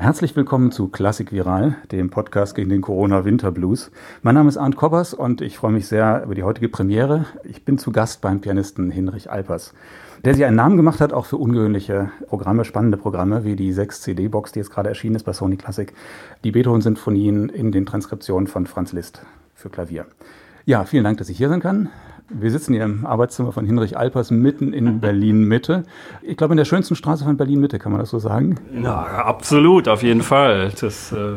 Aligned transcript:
Herzlich 0.00 0.34
willkommen 0.34 0.72
zu 0.72 0.88
Klassik 0.88 1.30
Viral, 1.30 1.76
dem 1.92 2.08
Podcast 2.08 2.54
gegen 2.54 2.70
den 2.70 2.80
Corona-Winterblues. 2.80 3.90
Mein 4.22 4.34
Name 4.34 4.48
ist 4.48 4.56
Arndt 4.56 4.76
Kobbers 4.76 5.12
und 5.12 5.42
ich 5.42 5.58
freue 5.58 5.72
mich 5.72 5.88
sehr 5.88 6.22
über 6.24 6.34
die 6.34 6.42
heutige 6.42 6.70
Premiere. 6.70 7.26
Ich 7.44 7.66
bin 7.66 7.76
zu 7.76 7.92
Gast 7.92 8.22
beim 8.22 8.40
Pianisten 8.40 8.90
Hinrich 8.90 9.30
Alpers, 9.30 9.74
der 10.24 10.32
sich 10.32 10.46
einen 10.46 10.56
Namen 10.56 10.78
gemacht 10.78 11.02
hat, 11.02 11.12
auch 11.12 11.26
für 11.26 11.36
ungewöhnliche 11.36 12.10
Programme, 12.28 12.64
spannende 12.64 12.96
Programme, 12.96 13.44
wie 13.44 13.56
die 13.56 13.74
6-CD-Box, 13.74 14.52
die 14.52 14.60
jetzt 14.60 14.70
gerade 14.70 14.88
erschienen 14.88 15.16
ist 15.16 15.24
bei 15.24 15.34
Sony 15.34 15.58
Classic, 15.58 15.92
die 16.44 16.50
Beethoven-Sinfonien 16.50 17.50
in 17.50 17.70
den 17.70 17.84
Transkriptionen 17.84 18.46
von 18.46 18.66
Franz 18.66 18.94
Liszt 18.94 19.20
für 19.54 19.68
Klavier. 19.68 20.06
Ja, 20.64 20.86
vielen 20.86 21.04
Dank, 21.04 21.18
dass 21.18 21.28
ich 21.28 21.36
hier 21.36 21.50
sein 21.50 21.60
kann. 21.60 21.90
Wir 22.32 22.52
sitzen 22.52 22.74
hier 22.74 22.84
im 22.84 23.06
Arbeitszimmer 23.06 23.50
von 23.50 23.66
Hinrich 23.66 23.98
Alpers 23.98 24.30
mitten 24.30 24.72
in 24.72 25.00
Berlin-Mitte. 25.00 25.82
Ich 26.22 26.36
glaube, 26.36 26.52
in 26.52 26.58
der 26.58 26.64
schönsten 26.64 26.94
Straße 26.94 27.24
von 27.24 27.36
Berlin-Mitte, 27.36 27.80
kann 27.80 27.90
man 27.90 28.00
das 28.00 28.10
so 28.10 28.20
sagen? 28.20 28.54
Ja, 28.80 29.02
absolut, 29.02 29.88
auf 29.88 30.04
jeden 30.04 30.22
Fall. 30.22 30.70
Das, 30.80 31.10
äh, 31.10 31.32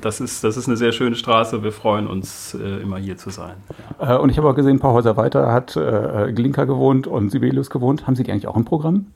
das, 0.00 0.22
ist, 0.22 0.42
das 0.42 0.56
ist 0.56 0.66
eine 0.66 0.78
sehr 0.78 0.92
schöne 0.92 1.14
Straße. 1.14 1.62
Wir 1.62 1.72
freuen 1.72 2.06
uns, 2.06 2.54
äh, 2.54 2.80
immer 2.80 2.96
hier 2.96 3.18
zu 3.18 3.28
sein. 3.28 3.56
Äh, 3.98 4.16
und 4.16 4.30
ich 4.30 4.38
habe 4.38 4.48
auch 4.48 4.54
gesehen, 4.54 4.76
ein 4.76 4.80
paar 4.80 4.94
Häuser 4.94 5.16
weiter 5.18 5.52
hat 5.52 5.74
Glinka 5.74 6.64
gewohnt 6.64 7.06
und 7.06 7.30
Sibelius 7.30 7.68
gewohnt. 7.68 8.06
Haben 8.06 8.16
Sie 8.16 8.22
die 8.22 8.32
eigentlich 8.32 8.48
auch 8.48 8.56
im 8.56 8.64
Programm? 8.64 9.06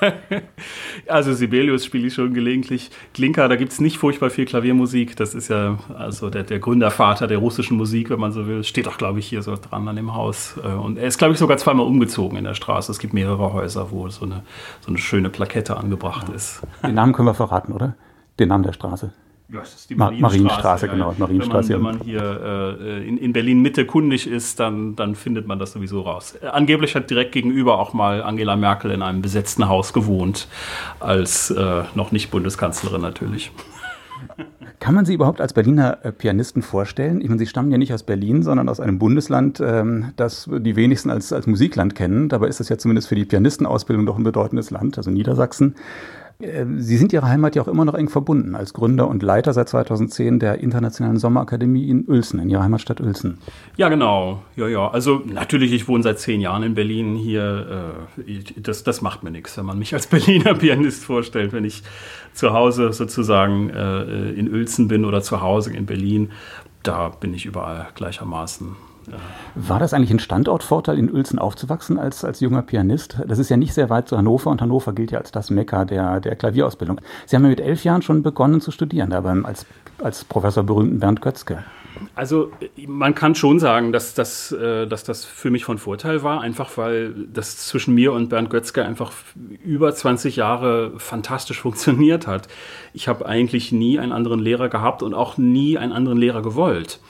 also 1.08 1.32
Sibelius 1.32 1.86
spiele 1.86 2.08
ich 2.08 2.14
schon 2.14 2.34
gelegentlich. 2.34 2.90
Glinka, 3.14 3.48
da 3.48 3.56
gibt 3.56 3.72
es 3.72 3.80
nicht 3.80 3.96
furchtbar 3.96 4.28
viel 4.28 4.44
Klaviermusik. 4.44 5.16
Das 5.16 5.34
ist 5.34 5.48
ja 5.48 5.78
also 5.96 6.28
der, 6.28 6.42
der 6.42 6.58
Gründervater 6.58 7.26
der 7.26 7.38
russischen 7.38 7.76
Musik, 7.76 8.10
wenn 8.10 8.20
man 8.20 8.32
so 8.32 8.46
will. 8.46 8.62
Steht 8.64 8.88
auch, 8.88 8.98
glaube 8.98 9.20
ich, 9.20 9.26
hier 9.26 9.42
so 9.42 9.56
dran 9.56 9.88
an 9.88 9.96
dem 9.96 10.14
Haus. 10.14 10.49
Äh, 10.56 10.68
und 10.68 10.98
er 10.98 11.06
ist, 11.06 11.18
glaube 11.18 11.32
ich, 11.32 11.38
sogar 11.38 11.56
zweimal 11.56 11.86
umgezogen 11.86 12.38
in 12.38 12.44
der 12.44 12.54
Straße. 12.54 12.90
Es 12.90 12.98
gibt 12.98 13.12
mehrere 13.12 13.52
Häuser, 13.52 13.90
wo 13.90 14.08
so 14.08 14.24
eine, 14.24 14.42
so 14.80 14.88
eine 14.88 14.98
schöne 14.98 15.30
Plakette 15.30 15.76
angebracht 15.76 16.28
ist. 16.30 16.62
Den 16.82 16.94
Namen 16.94 17.12
können 17.12 17.28
wir 17.28 17.34
verraten, 17.34 17.72
oder? 17.72 17.94
Den 18.38 18.48
Namen 18.48 18.64
der 18.64 18.72
Straße. 18.72 19.12
Ja, 19.52 19.60
das 19.60 19.74
ist 19.74 19.90
die 19.90 19.96
Marienstraße, 19.96 20.38
Marienstraße 20.42 20.86
ja, 20.86 20.92
genau. 20.92 21.14
Marienstraße, 21.18 21.68
wenn, 21.70 21.82
man, 21.82 21.94
wenn 21.94 22.00
man 22.00 22.06
hier 22.06 22.78
äh, 22.80 23.08
in, 23.08 23.18
in 23.18 23.32
Berlin 23.32 23.60
Mitte 23.62 23.84
kundig 23.84 24.28
ist, 24.28 24.60
dann, 24.60 24.94
dann 24.94 25.16
findet 25.16 25.48
man 25.48 25.58
das 25.58 25.72
sowieso 25.72 26.02
raus. 26.02 26.36
Äh, 26.40 26.46
angeblich 26.46 26.94
hat 26.94 27.10
direkt 27.10 27.32
gegenüber 27.32 27.78
auch 27.78 27.92
mal 27.92 28.22
Angela 28.22 28.54
Merkel 28.54 28.92
in 28.92 29.02
einem 29.02 29.22
besetzten 29.22 29.68
Haus 29.68 29.92
gewohnt, 29.92 30.46
als 31.00 31.50
äh, 31.50 31.82
noch 31.96 32.12
nicht 32.12 32.30
Bundeskanzlerin 32.30 33.00
natürlich. 33.00 33.50
Kann 34.78 34.94
man 34.94 35.04
Sie 35.04 35.14
überhaupt 35.14 35.40
als 35.40 35.52
Berliner 35.52 35.98
äh, 36.04 36.12
Pianisten 36.12 36.62
vorstellen? 36.62 37.20
Ich 37.20 37.28
meine, 37.28 37.38
Sie 37.38 37.46
stammen 37.46 37.70
ja 37.70 37.78
nicht 37.78 37.92
aus 37.92 38.02
Berlin, 38.02 38.42
sondern 38.42 38.68
aus 38.68 38.80
einem 38.80 38.98
Bundesland, 38.98 39.60
ähm, 39.60 40.12
das 40.16 40.48
die 40.50 40.76
wenigsten 40.76 41.10
als, 41.10 41.32
als 41.32 41.46
Musikland 41.46 41.94
kennen. 41.94 42.28
Dabei 42.28 42.48
ist 42.48 42.60
das 42.60 42.68
ja 42.68 42.78
zumindest 42.78 43.08
für 43.08 43.14
die 43.14 43.24
Pianistenausbildung 43.24 44.06
doch 44.06 44.16
ein 44.16 44.24
bedeutendes 44.24 44.70
Land, 44.70 44.96
also 44.98 45.10
Niedersachsen. 45.10 45.74
Äh, 46.40 46.64
Sie 46.78 46.96
sind 46.96 47.12
Ihrer 47.12 47.28
Heimat 47.28 47.56
ja 47.56 47.62
auch 47.62 47.68
immer 47.68 47.84
noch 47.84 47.94
eng 47.94 48.08
verbunden, 48.08 48.54
als 48.54 48.72
Gründer 48.72 49.08
und 49.08 49.22
Leiter 49.22 49.52
seit 49.52 49.68
2010 49.68 50.38
der 50.38 50.58
Internationalen 50.58 51.18
Sommerakademie 51.18 51.88
in 51.88 52.08
Uelzen, 52.08 52.40
in 52.40 52.48
Ihrer 52.48 52.62
Heimatstadt 52.62 53.00
Uelzen. 53.00 53.38
Ja, 53.76 53.88
genau. 53.88 54.42
Ja, 54.56 54.68
ja. 54.68 54.90
Also 54.90 55.22
natürlich, 55.26 55.72
ich 55.72 55.88
wohne 55.88 56.02
seit 56.02 56.18
zehn 56.18 56.40
Jahren 56.40 56.62
in 56.62 56.74
Berlin 56.74 57.16
hier. 57.16 58.04
Äh, 58.26 58.40
das, 58.56 58.84
das 58.84 59.02
macht 59.02 59.22
mir 59.22 59.30
nichts, 59.30 59.56
wenn 59.56 59.66
man 59.66 59.78
mich 59.78 59.94
als 59.94 60.06
Berliner 60.08 60.54
Pianist 60.54 61.04
vorstellt. 61.04 61.52
Wenn 61.52 61.64
ich 61.64 61.82
zu 62.32 62.52
Hause 62.52 62.92
sozusagen 62.92 63.70
äh, 63.70 64.30
in 64.30 64.52
Uelzen 64.52 64.88
bin 64.88 65.04
oder 65.04 65.22
zu 65.22 65.40
Hause 65.40 65.72
in 65.72 65.86
Berlin, 65.86 66.30
da 66.82 67.08
bin 67.08 67.34
ich 67.34 67.44
überall 67.44 67.88
gleichermaßen 67.94 68.76
war 69.54 69.78
das 69.78 69.94
eigentlich 69.94 70.10
ein 70.10 70.18
Standortvorteil, 70.18 70.98
in 70.98 71.12
Uelzen 71.12 71.38
aufzuwachsen 71.38 71.98
als, 71.98 72.24
als 72.24 72.40
junger 72.40 72.62
Pianist? 72.62 73.18
Das 73.26 73.38
ist 73.38 73.48
ja 73.50 73.56
nicht 73.56 73.74
sehr 73.74 73.90
weit 73.90 74.08
zu 74.08 74.16
Hannover 74.16 74.50
und 74.50 74.60
Hannover 74.60 74.92
gilt 74.92 75.10
ja 75.10 75.18
als 75.18 75.32
das 75.32 75.50
Mekka 75.50 75.84
der, 75.84 76.20
der 76.20 76.36
Klavierausbildung. 76.36 77.00
Sie 77.26 77.36
haben 77.36 77.44
ja 77.44 77.50
mit 77.50 77.60
elf 77.60 77.84
Jahren 77.84 78.02
schon 78.02 78.22
begonnen 78.22 78.60
zu 78.60 78.70
studieren, 78.70 79.12
aber 79.12 79.36
als, 79.44 79.66
als 80.02 80.24
Professor 80.24 80.62
berühmten 80.62 81.00
Bernd 81.00 81.20
Götzke. 81.20 81.64
Also 82.14 82.50
man 82.86 83.14
kann 83.14 83.34
schon 83.34 83.58
sagen, 83.58 83.92
dass 83.92 84.14
das, 84.14 84.52
äh, 84.52 84.86
dass 84.86 85.04
das 85.04 85.24
für 85.24 85.50
mich 85.50 85.64
von 85.64 85.78
Vorteil 85.78 86.22
war, 86.22 86.40
einfach 86.40 86.76
weil 86.76 87.14
das 87.32 87.58
zwischen 87.66 87.94
mir 87.94 88.12
und 88.12 88.28
Bernd 88.28 88.50
Götzke 88.50 88.84
einfach 88.84 89.12
über 89.64 89.94
20 89.94 90.36
Jahre 90.36 90.92
fantastisch 90.98 91.60
funktioniert 91.60 92.26
hat. 92.26 92.48
Ich 92.92 93.08
habe 93.08 93.26
eigentlich 93.26 93.72
nie 93.72 93.98
einen 93.98 94.12
anderen 94.12 94.40
Lehrer 94.40 94.68
gehabt 94.68 95.02
und 95.02 95.14
auch 95.14 95.36
nie 95.36 95.78
einen 95.78 95.92
anderen 95.92 96.18
Lehrer 96.18 96.42
gewollt. 96.42 97.00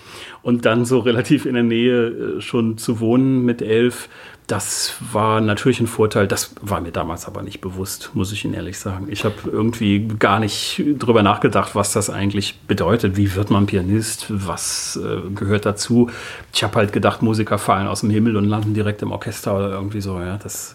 Und 0.42 0.64
dann 0.64 0.84
so 0.84 1.00
relativ 1.00 1.44
in 1.44 1.54
der 1.54 1.62
Nähe 1.62 2.06
äh, 2.06 2.40
schon 2.40 2.78
zu 2.78 3.00
wohnen 3.00 3.44
mit 3.44 3.62
elf, 3.62 4.08
das 4.50 4.97
war 5.12 5.41
natürlich 5.41 5.78
ein 5.78 5.87
Vorteil. 5.87 6.27
Das 6.27 6.55
war 6.61 6.81
mir 6.81 6.91
damals 6.91 7.27
aber 7.27 7.43
nicht 7.43 7.61
bewusst, 7.61 8.11
muss 8.15 8.33
ich 8.33 8.44
Ihnen 8.44 8.55
ehrlich 8.55 8.78
sagen. 8.78 9.06
Ich 9.09 9.25
habe 9.25 9.34
irgendwie 9.44 10.09
gar 10.19 10.41
nicht 10.41 10.83
drüber 10.99 11.22
nachgedacht, 11.22 11.77
was 11.77 11.93
das 11.93 12.11
eigentlich 12.11 12.59
bedeutet. 12.66 13.16
Wie 13.16 13.37
wird 13.37 13.50
man 13.50 13.66
Pianist? 13.66 14.27
Was 14.28 14.99
äh, 15.00 15.31
gehört 15.31 15.66
dazu? 15.66 16.11
Ich 16.53 16.65
habe 16.65 16.75
halt 16.75 16.93
gedacht, 16.93 17.22
Musiker 17.22 17.59
fallen 17.59 17.87
aus 17.87 18.00
dem 18.00 18.11
Himmel 18.11 18.37
und 18.37 18.44
landen 18.44 18.75
direkt 18.75 19.03
im 19.03 19.12
Orchester 19.12 19.56
oder 19.56 19.71
irgendwie 19.71 20.00
so. 20.00 20.19
Ja, 20.19 20.37
das, 20.37 20.75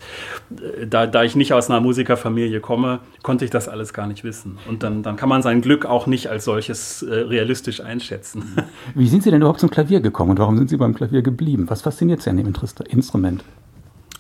äh, 0.52 0.88
da, 0.88 1.06
da 1.06 1.24
ich 1.24 1.36
nicht 1.36 1.52
aus 1.52 1.70
einer 1.70 1.82
Musikerfamilie 1.82 2.62
komme, 2.62 3.00
konnte 3.24 3.44
ich 3.44 3.52
das 3.52 3.68
alles 3.68 3.94
gar 3.94 4.08
nicht 4.08 4.24
wissen. 4.24 4.58
Und 4.70 4.84
dann, 4.84 5.04
dann 5.04 5.18
kann 5.18 5.28
man 5.28 5.42
sein 5.42 5.60
Glück 5.60 5.86
auch 5.86 6.08
nicht 6.08 6.30
als 6.30 6.46
solches 6.46 7.02
äh, 7.02 7.14
realistisch 7.14 7.82
einschätzen. 7.82 8.56
Wie 8.96 9.10
sind 9.10 9.24
Sie 9.24 9.32
denn 9.32 9.42
überhaupt 9.42 9.60
zum 9.60 9.70
Klavier 9.70 10.00
gekommen 10.00 10.32
und 10.32 10.40
warum 10.40 10.58
sind 10.58 10.70
Sie 10.70 10.78
beim 10.78 10.96
Klavier 10.96 11.22
geblieben? 11.22 11.66
Was 11.68 11.82
fasziniert 11.82 12.22
Sie 12.22 12.30
an 12.30 12.38
dem 12.38 12.54
Instrument? 12.90 13.44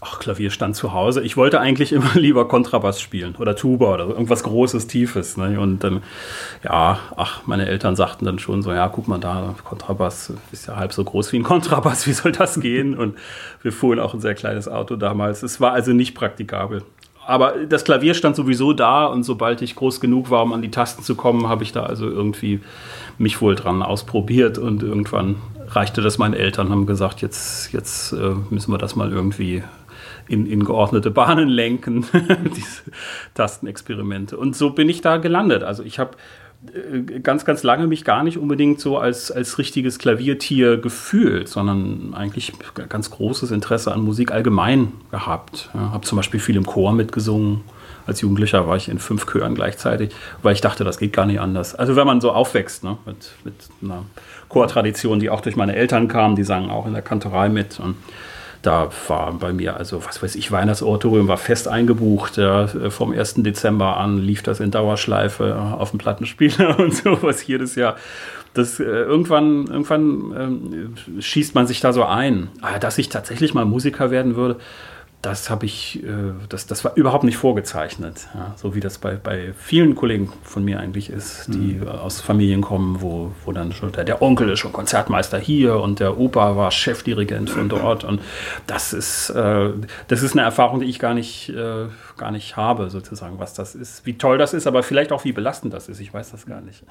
Ach, 0.07 0.19
Klavier 0.19 0.51
stand 0.51 0.75
zu 0.75 0.93
Hause. 0.93 1.23
Ich 1.23 1.35
wollte 1.35 1.59
eigentlich 1.59 1.91
immer 1.91 2.11
lieber 2.13 2.47
Kontrabass 2.47 3.01
spielen 3.01 3.35
oder 3.39 3.55
Tuba 3.55 3.93
oder 3.93 4.07
irgendwas 4.07 4.43
Großes, 4.43 4.85
Tiefes. 4.85 5.35
Ne? 5.35 5.59
Und 5.59 5.83
dann, 5.83 6.03
ja, 6.63 6.99
ach, 7.17 7.41
meine 7.47 7.65
Eltern 7.65 7.95
sagten 7.95 8.25
dann 8.25 8.37
schon 8.37 8.61
so, 8.61 8.71
ja, 8.71 8.87
guck 8.87 9.07
mal 9.07 9.19
da, 9.19 9.55
Kontrabass 9.63 10.31
ist 10.51 10.67
ja 10.67 10.75
halb 10.75 10.93
so 10.93 11.03
groß 11.03 11.31
wie 11.31 11.37
ein 11.37 11.43
Kontrabass, 11.43 12.05
wie 12.07 12.13
soll 12.13 12.31
das 12.33 12.59
gehen? 12.59 12.95
Und 12.95 13.17
wir 13.63 13.71
fuhren 13.71 13.99
auch 13.99 14.13
ein 14.13 14.19
sehr 14.19 14.35
kleines 14.35 14.67
Auto 14.67 14.95
damals. 14.95 15.41
Es 15.41 15.59
war 15.59 15.71
also 15.71 15.91
nicht 15.91 16.13
praktikabel. 16.13 16.83
Aber 17.25 17.53
das 17.67 17.83
Klavier 17.83 18.13
stand 18.13 18.35
sowieso 18.35 18.73
da 18.73 19.07
und 19.07 19.23
sobald 19.23 19.63
ich 19.63 19.75
groß 19.75 19.99
genug 19.99 20.29
war, 20.29 20.43
um 20.43 20.53
an 20.53 20.61
die 20.61 20.69
Tasten 20.69 21.01
zu 21.01 21.15
kommen, 21.15 21.49
habe 21.49 21.63
ich 21.63 21.71
da 21.71 21.83
also 21.83 22.07
irgendwie 22.07 22.59
mich 23.17 23.41
wohl 23.41 23.55
dran 23.55 23.81
ausprobiert 23.81 24.59
und 24.59 24.83
irgendwann 24.83 25.37
reichte 25.67 26.03
das 26.03 26.19
meinen 26.19 26.35
Eltern, 26.35 26.69
haben 26.69 26.85
gesagt, 26.85 27.23
jetzt, 27.23 27.73
jetzt 27.73 28.11
äh, 28.13 28.35
müssen 28.51 28.71
wir 28.71 28.77
das 28.77 28.95
mal 28.95 29.11
irgendwie 29.11 29.63
in, 30.27 30.45
in 30.45 30.63
geordnete 30.63 31.11
Bahnen 31.11 31.49
lenken, 31.49 32.05
diese 32.55 32.83
Tastenexperimente. 33.33 34.37
Und 34.37 34.55
so 34.55 34.71
bin 34.71 34.89
ich 34.89 35.01
da 35.01 35.17
gelandet. 35.17 35.63
Also 35.63 35.83
ich 35.83 35.99
habe 35.99 36.17
äh, 36.73 37.19
ganz, 37.19 37.45
ganz 37.45 37.63
lange 37.63 37.87
mich 37.87 38.03
gar 38.05 38.23
nicht 38.23 38.37
unbedingt 38.37 38.79
so 38.79 38.97
als, 38.97 39.31
als 39.31 39.57
richtiges 39.57 39.99
Klaviertier 39.99 40.77
gefühlt, 40.77 41.47
sondern 41.47 42.13
eigentlich 42.13 42.53
ganz 42.89 43.11
großes 43.11 43.51
Interesse 43.51 43.91
an 43.91 44.01
Musik 44.01 44.31
allgemein 44.31 44.91
gehabt. 45.11 45.69
Ja, 45.73 45.91
habe 45.91 46.05
zum 46.05 46.17
Beispiel 46.17 46.39
viel 46.39 46.55
im 46.55 46.65
Chor 46.65 46.93
mitgesungen. 46.93 47.61
Als 48.07 48.21
Jugendlicher 48.21 48.67
war 48.67 48.77
ich 48.77 48.87
in 48.87 48.99
fünf 48.99 49.25
Chören 49.25 49.55
gleichzeitig, 49.55 50.11
weil 50.43 50.53
ich 50.53 50.61
dachte, 50.61 50.83
das 50.83 50.99
geht 50.99 51.11
gar 51.11 51.25
nicht 51.25 51.39
anders. 51.39 51.73
Also 51.73 51.95
wenn 51.95 52.05
man 52.05 52.21
so 52.21 52.31
aufwächst 52.31 52.83
ne, 52.83 52.97
mit, 53.05 53.31
mit 53.43 53.55
einer 53.81 54.05
Chortradition, 54.47 55.19
die 55.19 55.31
auch 55.31 55.41
durch 55.41 55.55
meine 55.55 55.75
Eltern 55.75 56.07
kam, 56.07 56.35
die 56.35 56.43
sangen 56.43 56.69
auch 56.69 56.85
in 56.85 56.93
der 56.93 57.01
Kantorei 57.01 57.49
mit. 57.49 57.79
Und 57.79 57.95
da 58.65 58.89
war 59.07 59.33
bei 59.33 59.53
mir, 59.53 59.77
also 59.77 60.03
was 60.05 60.21
weiß 60.21 60.35
ich, 60.35 60.51
Weihnachtsoratorium 60.51 61.27
war 61.27 61.37
fest 61.37 61.67
eingebucht. 61.67 62.37
Ja, 62.37 62.67
vom 62.89 63.11
1. 63.11 63.35
Dezember 63.37 63.97
an 63.97 64.17
lief 64.17 64.41
das 64.43 64.59
in 64.59 64.71
Dauerschleife 64.71 65.55
auf 65.55 65.91
dem 65.91 65.99
Plattenspieler 65.99 66.79
und 66.79 66.95
sowas 66.95 67.45
jedes 67.45 67.75
Jahr. 67.75 67.95
Das, 68.53 68.79
äh, 68.79 68.83
irgendwann 68.83 69.67
irgendwann 69.67 70.95
äh, 71.17 71.21
schießt 71.21 71.55
man 71.55 71.67
sich 71.67 71.81
da 71.81 71.91
so 71.91 72.03
ein. 72.05 72.49
Ah, 72.61 72.79
dass 72.79 72.97
ich 72.97 73.09
tatsächlich 73.09 73.53
mal 73.53 73.65
Musiker 73.65 74.11
werden 74.11 74.35
würde, 74.35 74.57
das 75.25 75.49
habe 75.49 75.65
ich, 75.65 76.03
äh, 76.03 76.07
das, 76.49 76.67
das 76.67 76.83
war 76.85 76.95
überhaupt 76.95 77.23
nicht 77.23 77.37
vorgezeichnet. 77.37 78.27
Ja, 78.35 78.53
so 78.57 78.75
wie 78.75 78.79
das 78.79 78.99
bei, 78.99 79.15
bei 79.15 79.53
vielen 79.57 79.95
Kollegen 79.95 80.31
von 80.43 80.63
mir 80.63 80.79
eigentlich 80.79 81.09
ist, 81.09 81.47
die 81.47 81.79
mhm. 81.79 81.87
aus 81.87 82.21
Familien 82.21 82.61
kommen, 82.61 83.01
wo, 83.01 83.31
wo 83.43 83.51
dann 83.51 83.71
schon 83.71 83.91
der, 83.91 84.03
der, 84.03 84.21
Onkel 84.21 84.49
ist 84.49 84.59
schon 84.59 84.71
Konzertmeister 84.71 85.39
hier 85.39 85.79
und 85.79 85.99
der 85.99 86.19
Opa 86.19 86.55
war 86.55 86.69
Chefdirigent 86.69 87.49
von 87.49 87.69
dort. 87.69 88.03
Und 88.03 88.21
das 88.67 88.93
ist, 88.93 89.31
äh, 89.31 89.69
das 90.07 90.21
ist 90.21 90.33
eine 90.33 90.43
Erfahrung, 90.43 90.79
die 90.79 90.85
ich 90.85 90.99
gar 90.99 91.15
nicht, 91.15 91.49
äh, 91.49 91.87
gar 92.17 92.31
nicht 92.31 92.55
habe, 92.55 92.89
sozusagen, 92.89 93.39
was 93.39 93.53
das 93.53 93.75
ist. 93.75 94.05
Wie 94.05 94.17
toll 94.17 94.37
das 94.37 94.53
ist, 94.53 94.67
aber 94.67 94.83
vielleicht 94.83 95.11
auch 95.11 95.23
wie 95.25 95.31
belastend 95.31 95.73
das 95.73 95.89
ist. 95.89 95.99
Ich 95.99 96.13
weiß 96.13 96.31
das 96.31 96.45
gar 96.45 96.61
nicht. 96.61 96.83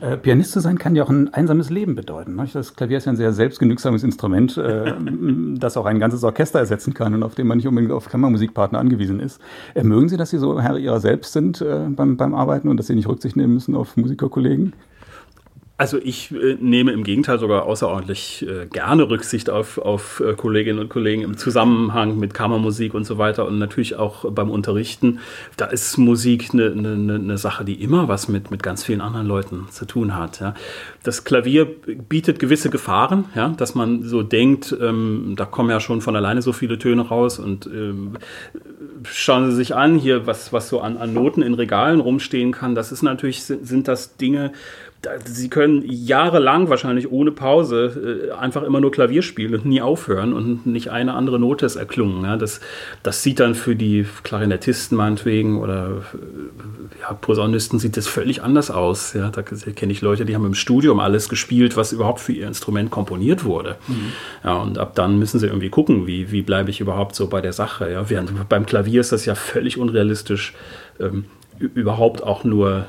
Äh, 0.00 0.16
Pianist 0.16 0.52
zu 0.52 0.60
sein 0.60 0.78
kann 0.78 0.94
ja 0.94 1.04
auch 1.04 1.10
ein 1.10 1.32
einsames 1.32 1.70
Leben 1.70 1.94
bedeuten. 1.94 2.36
Ne? 2.36 2.48
Das 2.52 2.74
Klavier 2.74 2.98
ist 2.98 3.06
ja 3.06 3.12
ein 3.12 3.16
sehr 3.16 3.32
selbstgenügsames 3.32 4.02
Instrument, 4.02 4.56
äh, 4.56 4.94
das 5.58 5.76
auch 5.76 5.86
ein 5.86 5.98
ganzes 5.98 6.24
Orchester 6.24 6.58
ersetzen 6.58 6.94
kann 6.94 7.14
und 7.14 7.22
auf 7.22 7.34
dem 7.34 7.46
man 7.46 7.58
nicht 7.58 7.68
unbedingt 7.68 7.92
auf 7.92 8.08
Kammermusikpartner 8.08 8.78
angewiesen 8.78 9.20
ist. 9.20 9.40
Äh, 9.74 9.82
mögen 9.82 10.08
Sie, 10.08 10.16
dass 10.16 10.30
Sie 10.30 10.38
so 10.38 10.60
Herr 10.60 10.76
Ihrer 10.76 11.00
selbst 11.00 11.32
sind 11.32 11.60
äh, 11.60 11.86
beim, 11.88 12.16
beim 12.16 12.34
Arbeiten 12.34 12.68
und 12.68 12.76
dass 12.76 12.86
Sie 12.86 12.94
nicht 12.94 13.08
Rücksicht 13.08 13.36
nehmen 13.36 13.54
müssen 13.54 13.74
auf 13.74 13.96
Musikerkollegen? 13.96 14.72
Also 15.78 15.98
ich 16.02 16.32
äh, 16.32 16.56
nehme 16.58 16.92
im 16.92 17.04
Gegenteil 17.04 17.38
sogar 17.38 17.64
außerordentlich 17.64 18.46
äh, 18.48 18.66
gerne 18.66 19.10
Rücksicht 19.10 19.50
auf, 19.50 19.76
auf 19.76 20.20
äh, 20.20 20.32
Kolleginnen 20.32 20.78
und 20.78 20.88
Kollegen 20.88 21.20
im 21.20 21.36
Zusammenhang 21.36 22.18
mit 22.18 22.32
Kammermusik 22.32 22.94
und 22.94 23.04
so 23.04 23.18
weiter 23.18 23.46
und 23.46 23.58
natürlich 23.58 23.96
auch 23.96 24.30
beim 24.32 24.50
Unterrichten. 24.50 25.18
Da 25.58 25.66
ist 25.66 25.98
Musik 25.98 26.48
eine, 26.54 26.72
eine, 26.72 27.16
eine 27.16 27.36
Sache, 27.36 27.66
die 27.66 27.82
immer 27.82 28.08
was 28.08 28.28
mit, 28.28 28.50
mit 28.50 28.62
ganz 28.62 28.84
vielen 28.84 29.02
anderen 29.02 29.26
Leuten 29.26 29.66
zu 29.70 29.84
tun 29.84 30.16
hat. 30.16 30.40
Ja. 30.40 30.54
Das 31.02 31.24
Klavier 31.24 31.66
bietet 31.66 32.38
gewisse 32.38 32.70
Gefahren, 32.70 33.26
ja, 33.34 33.50
dass 33.50 33.74
man 33.74 34.02
so 34.02 34.22
denkt, 34.22 34.74
ähm, 34.80 35.34
da 35.36 35.44
kommen 35.44 35.68
ja 35.68 35.80
schon 35.80 36.00
von 36.00 36.16
alleine 36.16 36.40
so 36.40 36.54
viele 36.54 36.78
Töne 36.78 37.02
raus 37.02 37.38
und 37.38 37.66
ähm, 37.66 38.16
schauen 39.04 39.50
Sie 39.50 39.56
sich 39.56 39.74
an, 39.74 39.96
hier 39.96 40.26
was, 40.26 40.54
was 40.54 40.70
so 40.70 40.80
an, 40.80 40.96
an 40.96 41.12
Noten 41.12 41.42
in 41.42 41.52
Regalen 41.52 42.00
rumstehen 42.00 42.52
kann. 42.52 42.74
Das 42.74 42.92
ist 42.92 43.02
natürlich, 43.02 43.44
sind 43.44 43.88
das 43.88 44.16
Dinge, 44.16 44.52
Sie 45.24 45.48
können 45.48 45.82
jahrelang 45.86 46.68
wahrscheinlich 46.68 47.10
ohne 47.10 47.32
Pause 47.32 48.28
äh, 48.28 48.32
einfach 48.32 48.62
immer 48.62 48.80
nur 48.80 48.90
Klavier 48.90 49.22
spielen 49.22 49.54
und 49.54 49.64
nie 49.64 49.80
aufhören 49.80 50.32
und 50.32 50.66
nicht 50.66 50.90
eine 50.90 51.14
andere 51.14 51.38
Note 51.38 51.66
ist 51.66 51.76
erklungen. 51.76 52.24
Ja. 52.24 52.36
Das, 52.36 52.60
das 53.02 53.22
sieht 53.22 53.40
dann 53.40 53.54
für 53.54 53.76
die 53.76 54.06
Klarinettisten 54.22 54.96
meinetwegen 54.96 55.60
oder 55.60 56.02
äh, 56.14 57.00
ja, 57.00 57.12
Posaunisten 57.14 57.78
sieht 57.78 57.96
das 57.96 58.06
völlig 58.06 58.42
anders 58.42 58.70
aus. 58.70 59.12
Ja. 59.12 59.30
Da 59.30 59.42
kenne 59.42 59.92
ich 59.92 60.00
Leute, 60.00 60.24
die 60.24 60.34
haben 60.34 60.46
im 60.46 60.54
Studium 60.54 61.00
alles 61.00 61.28
gespielt, 61.28 61.76
was 61.76 61.92
überhaupt 61.92 62.20
für 62.20 62.32
ihr 62.32 62.46
Instrument 62.46 62.90
komponiert 62.90 63.44
wurde. 63.44 63.76
Mhm. 63.88 64.12
Ja, 64.44 64.54
und 64.54 64.78
ab 64.78 64.94
dann 64.94 65.18
müssen 65.18 65.38
sie 65.38 65.46
irgendwie 65.46 65.70
gucken, 65.70 66.06
wie, 66.06 66.30
wie 66.32 66.42
bleibe 66.42 66.70
ich 66.70 66.80
überhaupt 66.80 67.14
so 67.14 67.28
bei 67.28 67.40
der 67.40 67.52
Sache. 67.52 67.90
Ja. 67.90 68.08
Während 68.08 68.48
beim 68.48 68.66
Klavier 68.66 69.00
ist 69.00 69.12
das 69.12 69.24
ja 69.24 69.34
völlig 69.34 69.78
unrealistisch. 69.78 70.54
Ähm, 71.00 71.26
überhaupt 71.58 72.22
auch 72.22 72.44
nur 72.44 72.86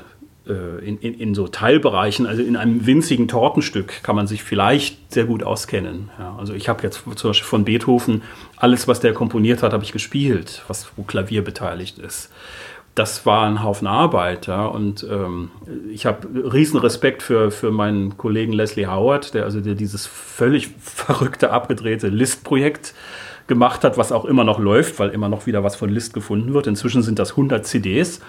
in, 0.52 0.98
in, 0.98 1.14
in, 1.14 1.34
so 1.34 1.46
Teilbereichen, 1.46 2.26
also 2.26 2.42
in 2.42 2.56
einem 2.56 2.86
winzigen 2.86 3.28
Tortenstück, 3.28 4.02
kann 4.02 4.16
man 4.16 4.26
sich 4.26 4.42
vielleicht 4.42 5.12
sehr 5.12 5.24
gut 5.24 5.42
auskennen. 5.42 6.10
Ja, 6.18 6.36
also 6.38 6.54
ich 6.54 6.68
habe 6.68 6.82
jetzt 6.82 7.02
zum 7.16 7.30
Beispiel 7.30 7.46
von 7.46 7.64
Beethoven 7.64 8.22
alles, 8.56 8.88
was 8.88 9.00
der 9.00 9.12
komponiert 9.12 9.62
hat, 9.62 9.72
habe 9.72 9.84
ich 9.84 9.92
gespielt, 9.92 10.62
was 10.66 10.88
wo 10.96 11.02
Klavier 11.02 11.44
beteiligt 11.44 11.98
ist. 11.98 12.30
Das 12.94 13.26
war 13.26 13.46
ein 13.46 13.62
Haufen 13.62 13.86
Arbeit. 13.86 14.46
Ja, 14.46 14.66
und 14.66 15.06
ähm, 15.08 15.50
ich 15.92 16.06
habe 16.06 16.26
riesen 16.52 16.80
Respekt 16.80 17.22
für, 17.22 17.50
für 17.50 17.70
meinen 17.70 18.16
Kollegen 18.16 18.52
Leslie 18.52 18.86
Howard, 18.86 19.34
der 19.34 19.44
also 19.44 19.60
der 19.60 19.74
dieses 19.74 20.06
völlig 20.06 20.68
verrückte, 20.80 21.50
abgedrehte 21.50 22.08
List-Projekt 22.08 22.94
gemacht 23.46 23.84
hat, 23.84 23.98
was 23.98 24.12
auch 24.12 24.24
immer 24.24 24.44
noch 24.44 24.58
läuft, 24.58 24.98
weil 24.98 25.10
immer 25.10 25.28
noch 25.28 25.46
wieder 25.46 25.62
was 25.62 25.76
von 25.76 25.90
List 25.90 26.14
gefunden 26.14 26.54
wird. 26.54 26.66
Inzwischen 26.66 27.02
sind 27.02 27.18
das 27.18 27.30
100 27.32 27.66
CDs, 27.66 28.20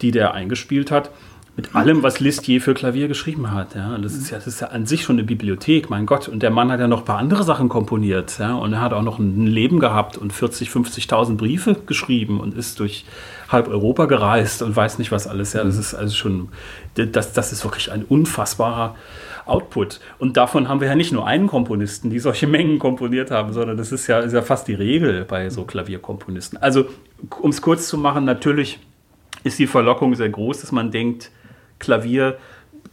die 0.00 0.10
der 0.10 0.34
eingespielt 0.34 0.90
hat 0.90 1.10
mit 1.58 1.74
allem, 1.74 2.04
was 2.04 2.20
Liszt 2.20 2.46
je 2.46 2.60
für 2.60 2.72
Klavier 2.72 3.08
geschrieben 3.08 3.50
hat. 3.50 3.74
Ja. 3.74 3.98
das, 3.98 4.14
ist 4.14 4.30
ja, 4.30 4.36
das 4.36 4.46
ist 4.46 4.60
ja 4.60 4.68
an 4.68 4.86
sich 4.86 5.02
schon 5.02 5.16
eine 5.16 5.24
Bibliothek, 5.24 5.90
mein 5.90 6.06
Gott. 6.06 6.28
Und 6.28 6.40
der 6.44 6.50
Mann 6.50 6.70
hat 6.70 6.78
ja 6.78 6.86
noch 6.86 7.00
ein 7.00 7.04
paar 7.04 7.18
andere 7.18 7.42
Sachen 7.42 7.68
komponiert. 7.68 8.38
Ja. 8.38 8.54
Und 8.54 8.74
er 8.74 8.80
hat 8.80 8.92
auch 8.92 9.02
noch 9.02 9.18
ein 9.18 9.44
Leben 9.44 9.80
gehabt 9.80 10.16
und 10.16 10.32
40, 10.32 10.68
50.000 10.68 11.36
Briefe 11.36 11.74
geschrieben 11.74 12.38
und 12.38 12.56
ist 12.56 12.78
durch 12.78 13.04
halb 13.48 13.66
Europa 13.66 14.06
gereist 14.06 14.62
und 14.62 14.76
weiß 14.76 15.00
nicht 15.00 15.10
was 15.10 15.26
alles. 15.26 15.52
Ja, 15.52 15.64
das 15.64 15.78
ist 15.78 15.94
also 15.94 16.14
schon, 16.14 16.50
das, 16.94 17.32
das 17.32 17.50
ist 17.52 17.64
wirklich 17.64 17.90
ein 17.90 18.04
unfassbarer 18.04 18.94
Output. 19.44 19.98
Und 20.20 20.36
davon 20.36 20.68
haben 20.68 20.80
wir 20.80 20.86
ja 20.86 20.94
nicht 20.94 21.10
nur 21.10 21.26
einen 21.26 21.48
Komponisten, 21.48 22.08
die 22.08 22.20
solche 22.20 22.46
Mengen 22.46 22.78
komponiert 22.78 23.32
haben, 23.32 23.52
sondern 23.52 23.76
das 23.76 23.90
ist 23.90 24.06
ja, 24.06 24.20
ist 24.20 24.32
ja 24.32 24.42
fast 24.42 24.68
die 24.68 24.74
Regel 24.74 25.24
bei 25.24 25.50
so 25.50 25.64
Klavierkomponisten. 25.64 26.56
Also, 26.62 26.86
um 27.40 27.50
es 27.50 27.60
kurz 27.60 27.88
zu 27.88 27.98
machen, 27.98 28.24
natürlich 28.24 28.78
ist 29.42 29.58
die 29.58 29.66
Verlockung 29.66 30.14
sehr 30.14 30.28
groß, 30.28 30.60
dass 30.60 30.70
man 30.70 30.92
denkt, 30.92 31.32
Klavier 31.78 32.38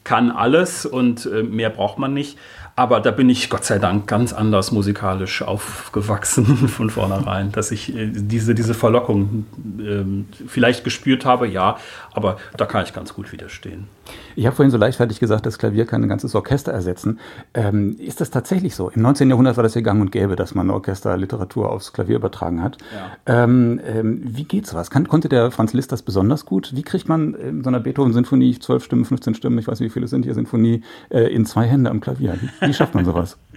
kann 0.04 0.32
alles 0.32 0.86
und 0.86 1.26
äh, 1.26 1.44
mehr 1.44 1.70
braucht 1.70 1.98
man 1.98 2.14
nicht. 2.14 2.38
Aber 2.78 3.00
da 3.00 3.12
bin 3.12 3.30
ich 3.30 3.50
Gott 3.50 3.64
sei 3.64 3.80
Dank 3.80 4.06
ganz 4.06 4.34
anders 4.34 4.72
musikalisch 4.72 5.42
aufgewachsen 5.42 6.46
von 6.68 6.90
vornherein, 6.90 7.52
dass 7.52 7.72
ich 7.72 7.96
äh, 7.96 8.08
diese, 8.12 8.54
diese 8.54 8.74
Verlockung 8.74 9.46
äh, 9.80 10.46
vielleicht 10.48 10.84
gespürt 10.84 11.26
habe, 11.26 11.48
ja, 11.48 11.78
aber 12.14 12.38
da 12.58 12.66
kann 12.66 12.84
ich 12.84 12.94
ganz 12.94 13.14
gut 13.14 13.32
widerstehen. 13.32 13.88
Ich 14.36 14.46
habe 14.46 14.56
vorhin 14.56 14.72
so 14.72 14.78
leichtfertig 14.78 15.20
gesagt, 15.20 15.46
das 15.46 15.58
Klavier 15.58 15.86
kann 15.86 16.04
ein 16.04 16.10
ganzes 16.10 16.36
Orchester 16.36 16.72
ersetzen. 16.72 17.20
Ähm, 17.54 17.96
ist 18.00 18.22
das 18.22 18.32
tatsächlich 18.32 18.76
so? 18.76 18.90
Im 18.90 19.02
19. 19.02 19.30
Jahrhundert 19.30 19.56
war 19.56 19.64
das 19.64 19.76
ja 19.76 19.82
gang 19.82 20.02
und 20.02 20.12
gäbe, 20.12 20.36
dass 20.36 20.56
man 20.56 20.70
Orchesterliteratur 20.70 21.72
aufs 21.72 21.94
Klavier 21.94 22.18
übertragen 22.18 22.62
hat. 22.62 22.78
Ja. 22.94 23.44
Ähm, 23.44 23.80
ähm, 23.86 24.22
wie 24.26 24.44
geht 24.44 24.68
sowas? 24.68 24.90
Kann, 24.90 25.08
konnte 25.08 25.30
der 25.30 25.52
Franz 25.52 25.74
Liszt 25.74 25.92
das 25.92 26.02
besonders 26.02 26.46
gut? 26.46 26.76
Wie 26.76 26.84
kriegt 26.84 27.08
man 27.08 27.34
in 27.34 27.64
so 27.64 27.70
einer 27.70 27.80
Beethoven-Sinfonie, 27.80 28.60
12 28.60 28.84
Stimmen, 28.84 29.06
15 29.06 29.36
Stimmen, 29.36 29.58
ich 29.58 29.68
weiß 29.68 29.80
nicht, 29.80 29.90
wie 29.90 29.94
viele 29.94 30.08
sind 30.08 30.26
hier, 30.26 30.34
Sinfonie, 30.34 30.84
äh, 31.10 31.34
in 31.34 31.46
zwei 31.46 31.66
Hände 31.66 31.90
am 31.90 32.02
Klavier? 32.02 32.38
Wie, 32.42 32.68
wie 32.68 32.74
schafft 32.74 32.96
man 32.96 33.06
sowas? 33.06 33.38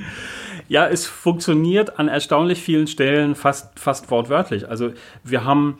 Ja, 0.71 0.87
es 0.87 1.07
funktioniert 1.07 1.99
an 1.99 2.09
erstaunlich 2.09 2.61
vielen 2.61 2.89
Stellen 2.89 3.35
fast, 3.35 3.79
fast 3.79 4.11
wortwörtlich. 4.11 4.69
Also 4.69 4.91
wir 5.25 5.45
haben 5.47 5.79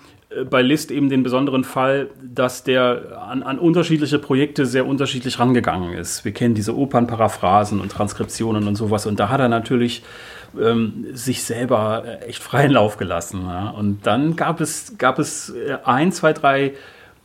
bei 0.51 0.61
List 0.61 0.91
eben 0.91 1.09
den 1.09 1.23
besonderen 1.23 1.65
Fall, 1.65 2.11
dass 2.23 2.63
der 2.63 3.23
an, 3.27 3.43
an, 3.43 3.59
unterschiedliche 3.59 4.19
Projekte 4.19 4.67
sehr 4.67 4.87
unterschiedlich 4.87 5.39
rangegangen 5.39 5.95
ist. 5.95 6.25
Wir 6.25 6.33
kennen 6.33 6.55
diese 6.55 6.77
Opernparaphrasen 6.77 7.81
und 7.81 7.91
Transkriptionen 7.91 8.69
und 8.69 8.75
sowas. 8.75 9.07
Und 9.07 9.19
da 9.19 9.31
hat 9.31 9.41
er 9.41 9.49
natürlich 9.49 10.03
ähm, 10.61 11.07
sich 11.13 11.43
selber 11.43 12.05
äh, 12.05 12.27
echt 12.27 12.43
freien 12.43 12.73
Lauf 12.73 12.99
gelassen. 12.99 13.43
Ja. 13.47 13.71
Und 13.71 14.07
dann 14.07 14.37
gab 14.37 14.61
es, 14.61 14.99
gab 14.99 15.19
es 15.19 15.51
äh, 15.51 15.79
ein, 15.85 16.13
zwei, 16.13 16.35
drei 16.35 16.75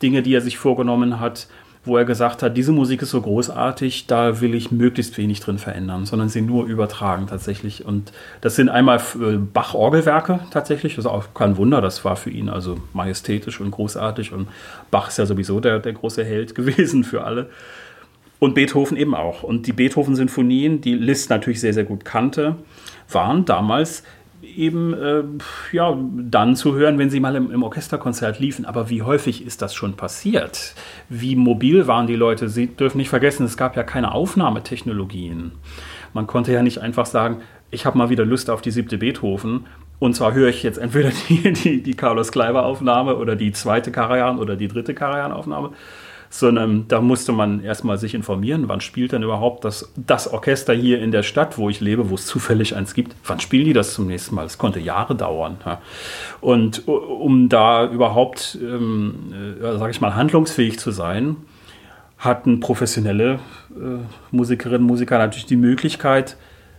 Dinge, 0.02 0.22
die 0.22 0.34
er 0.34 0.42
sich 0.42 0.58
vorgenommen 0.58 1.20
hat, 1.20 1.48
wo 1.86 1.98
er 1.98 2.06
gesagt 2.06 2.44
hat, 2.44 2.56
diese 2.56 2.72
Musik 2.72 3.02
ist 3.02 3.10
so 3.10 3.22
großartig, 3.22 4.08
da 4.08 4.40
will 4.40 4.56
ich 4.56 4.72
möglichst 4.72 5.18
wenig 5.18 5.42
drin 5.42 5.58
verändern, 5.58 6.06
sondern 6.06 6.30
sie 6.30 6.42
nur 6.42 6.66
übertragen 6.66 7.28
tatsächlich. 7.28 7.86
Und 7.86 8.14
das 8.40 8.56
sind 8.56 8.70
einmal 8.70 9.00
äh, 9.00 9.38
Bach-Orgelwerke 9.38 10.40
tatsächlich, 10.52 10.96
das 10.96 11.06
ist 11.06 11.12
auch 11.12 11.34
kein 11.34 11.58
Wunder, 11.58 11.82
das 11.82 12.06
war 12.06 12.16
für 12.16 12.30
ihn 12.30 12.48
also 12.48 12.78
majestätisch 12.94 13.60
und 13.60 13.72
großartig 13.72 14.32
und 14.32 14.48
Bach 14.92 15.10
ist 15.10 15.18
ja 15.18 15.26
sowieso 15.26 15.60
der, 15.60 15.80
der 15.80 15.94
große 15.94 16.24
Held 16.24 16.56
gewesen 16.56 17.04
für 17.04 17.24
alle. 17.24 17.50
Und 18.40 18.56
Beethoven 18.56 18.98
eben 18.98 19.16
auch. 19.16 19.44
Und 19.44 19.68
die 19.68 19.72
Beethoven-Sinfonien, 19.72 20.82
die 20.82 20.96
Liszt 20.96 21.30
natürlich 21.30 21.62
sehr, 21.62 21.74
sehr 21.74 21.86
gut 21.86 22.04
kannte, 22.04 22.58
waren 23.10 23.46
damals 23.46 24.04
eben 24.44 24.94
äh, 24.94 25.24
ja, 25.72 25.98
dann 25.98 26.56
zu 26.56 26.76
hören, 26.76 26.98
wenn 26.98 27.10
sie 27.10 27.20
mal 27.20 27.36
im, 27.36 27.52
im, 27.52 27.64
Orchesterkonzert 27.64 28.40
liefen. 28.40 28.66
Aber 28.66 28.90
wie 28.90 29.02
häufig 29.02 29.46
ist 29.46 29.62
das 29.62 29.74
schon 29.74 29.94
passiert? 29.94 30.76
Wie 31.10 31.36
mobil 31.36 31.88
waren 31.88 32.08
die 32.08 32.16
Leute? 32.16 32.50
Sie 32.50 32.68
dürfen 32.68 32.98
nicht 32.98 33.10
vergessen, 33.10 33.46
es 33.46 33.58
gab 33.58 33.76
ja 33.76 33.84
keine 33.84 34.14
Aufnahmetechnologien. 34.14 35.54
Man 36.14 36.28
konnte 36.28 36.52
ja 36.52 36.62
nicht 36.62 36.80
einfach 36.80 37.06
sagen, 37.06 37.42
ich 37.72 37.86
habe 37.86 37.98
mal 37.98 38.10
wieder 38.10 38.26
Lust 38.26 38.50
auf 38.50 38.62
die 38.62 38.72
siebte 38.72 38.98
Beethoven. 38.98 39.66
Und 40.00 40.16
zwar 40.16 40.34
höre 40.34 40.50
ich 40.50 40.64
jetzt 40.64 40.78
entweder 40.78 41.12
die, 41.30 41.54
die, 41.54 41.82
die 41.82 41.94
Carlos 41.94 42.32
Kleiber-Aufnahme 42.32 43.16
oder 43.16 43.36
die 43.36 43.52
zweite 43.52 43.92
Karajan 43.92 44.38
oder 44.38 44.56
die 44.56 44.68
dritte 44.68 44.94
Karajan-Aufnahme 44.94 45.72
sondern 46.34 46.88
da 46.88 47.00
musste 47.00 47.32
man 47.32 47.64
erstmal 47.64 48.00
sich 48.00 48.16
informieren, 48.16 48.68
wann 48.68 48.82
spielt 48.82 49.12
denn 49.12 49.22
überhaupt 49.22 49.64
das, 49.66 49.94
das 49.96 50.28
Orchester 50.28 50.74
hier 50.74 51.00
in 51.00 51.12
der 51.12 51.22
Stadt, 51.22 51.60
wo 51.60 51.70
ich 51.70 51.80
lebe, 51.80 52.10
wo 52.10 52.16
es 52.16 52.26
zufällig 52.26 52.76
eins 52.76 52.96
gibt, 52.96 53.16
wann 53.28 53.40
spielen 53.40 53.66
die 53.66 53.74
das 53.74 53.94
zum 53.94 54.08
nächsten 54.08 54.34
Mal? 54.34 54.48
Es 54.48 54.58
konnte 54.58 54.80
Jahre 54.80 55.14
dauern. 55.14 55.58
Ja. 55.64 55.80
Und 56.42 56.88
um 56.88 57.50
da 57.50 57.86
überhaupt, 57.86 58.58
ähm, 58.60 59.32
äh, 59.62 59.78
sage 59.78 59.92
ich 59.92 60.02
mal, 60.02 60.16
handlungsfähig 60.16 60.80
zu 60.80 60.90
sein, 60.90 61.36
hatten 62.18 62.60
professionelle 62.60 63.34
äh, 63.76 64.00
Musikerinnen 64.32 64.82
und 64.82 64.88
Musiker 64.88 65.20
natürlich 65.20 65.46
die 65.46 65.56
Möglichkeit, 65.56 66.36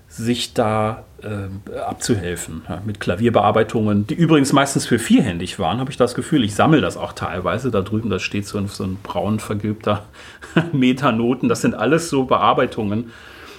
sich 0.09 0.53
da 0.53 1.05
äh, 1.25 1.79
abzuhelfen. 1.79 2.63
Ja, 2.69 2.83
mit 2.85 3.01
Klavierbearbeitungen, 3.01 4.07
die 4.07 4.15
übrigens 4.15 4.53
meistens 4.53 4.87
für 4.87 4.99
vierhändig 4.99 5.59
waren, 5.59 5.81
habe 5.81 5.91
ich 5.91 5.97
das 5.97 6.15
Gefühl. 6.15 6.45
Ich 6.45 6.55
sammle 6.55 6.81
das 6.81 6.97
auch 6.97 7.13
teilweise. 7.13 7.71
Da 7.71 7.83
drüben, 7.83 8.11
da 8.11 8.19
steht 8.19 8.47
so 8.47 8.59
ein, 8.59 8.69
so 8.69 8.85
ein 8.85 8.99
braun 9.03 9.41
vergilbter 9.41 10.05
Metanoten. 10.73 11.49
Das 11.49 11.61
sind 11.61 11.75
alles 11.75 12.11
so 12.11 12.25
Bearbeitungen 12.25 13.11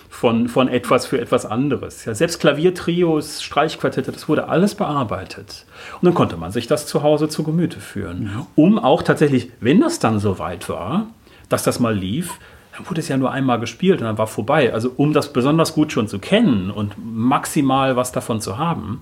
von, 0.10 0.48
von 0.48 0.70
etwas 0.70 1.06
für 1.06 1.20
etwas 1.20 1.46
anderes. 1.46 2.06
Ja, 2.06 2.16
selbst 2.16 2.40
Klaviertrios, 2.40 3.44
Streichquartette, 3.44 4.12
das 4.12 4.30
wurde 4.30 4.48
alles 4.48 4.76
bearbeitet. 4.76 5.66
Und 6.00 6.06
dann 6.06 6.14
konnte 6.14 6.38
man 6.38 6.52
sich 6.52 6.68
das 6.68 6.88
zu 6.88 7.04
Hause 7.04 7.28
zu 7.28 7.44
Gemüte 7.44 7.80
führen, 7.80 8.24
mhm. 8.24 8.48
um 8.56 8.80
auch 8.80 9.04
tatsächlich, 9.04 9.52
wenn 9.60 9.82
das 9.82 10.00
dann 10.00 10.20
so 10.20 10.40
weit 10.40 10.70
war, 10.70 11.08
dass 11.50 11.64
das 11.64 11.80
mal 11.80 11.94
lief, 11.94 12.40
dann 12.76 12.90
wurde 12.90 13.00
es 13.00 13.08
ja 13.08 13.18
nur 13.18 13.32
einmal 13.32 13.60
gespielt 13.60 14.02
und 14.02 14.06
dann 14.06 14.18
war 14.18 14.28
vorbei. 14.28 14.74
Also 14.74 14.92
um 14.98 15.14
das 15.14 15.32
besonders 15.32 15.74
gut 15.74 15.92
schon 15.92 16.08
zu 16.08 16.20
kennen 16.20 16.72
und 16.72 16.96
maximal 16.98 17.96
was 17.96 18.12
davon 18.12 18.42
zu 18.42 18.58
haben, 18.58 19.02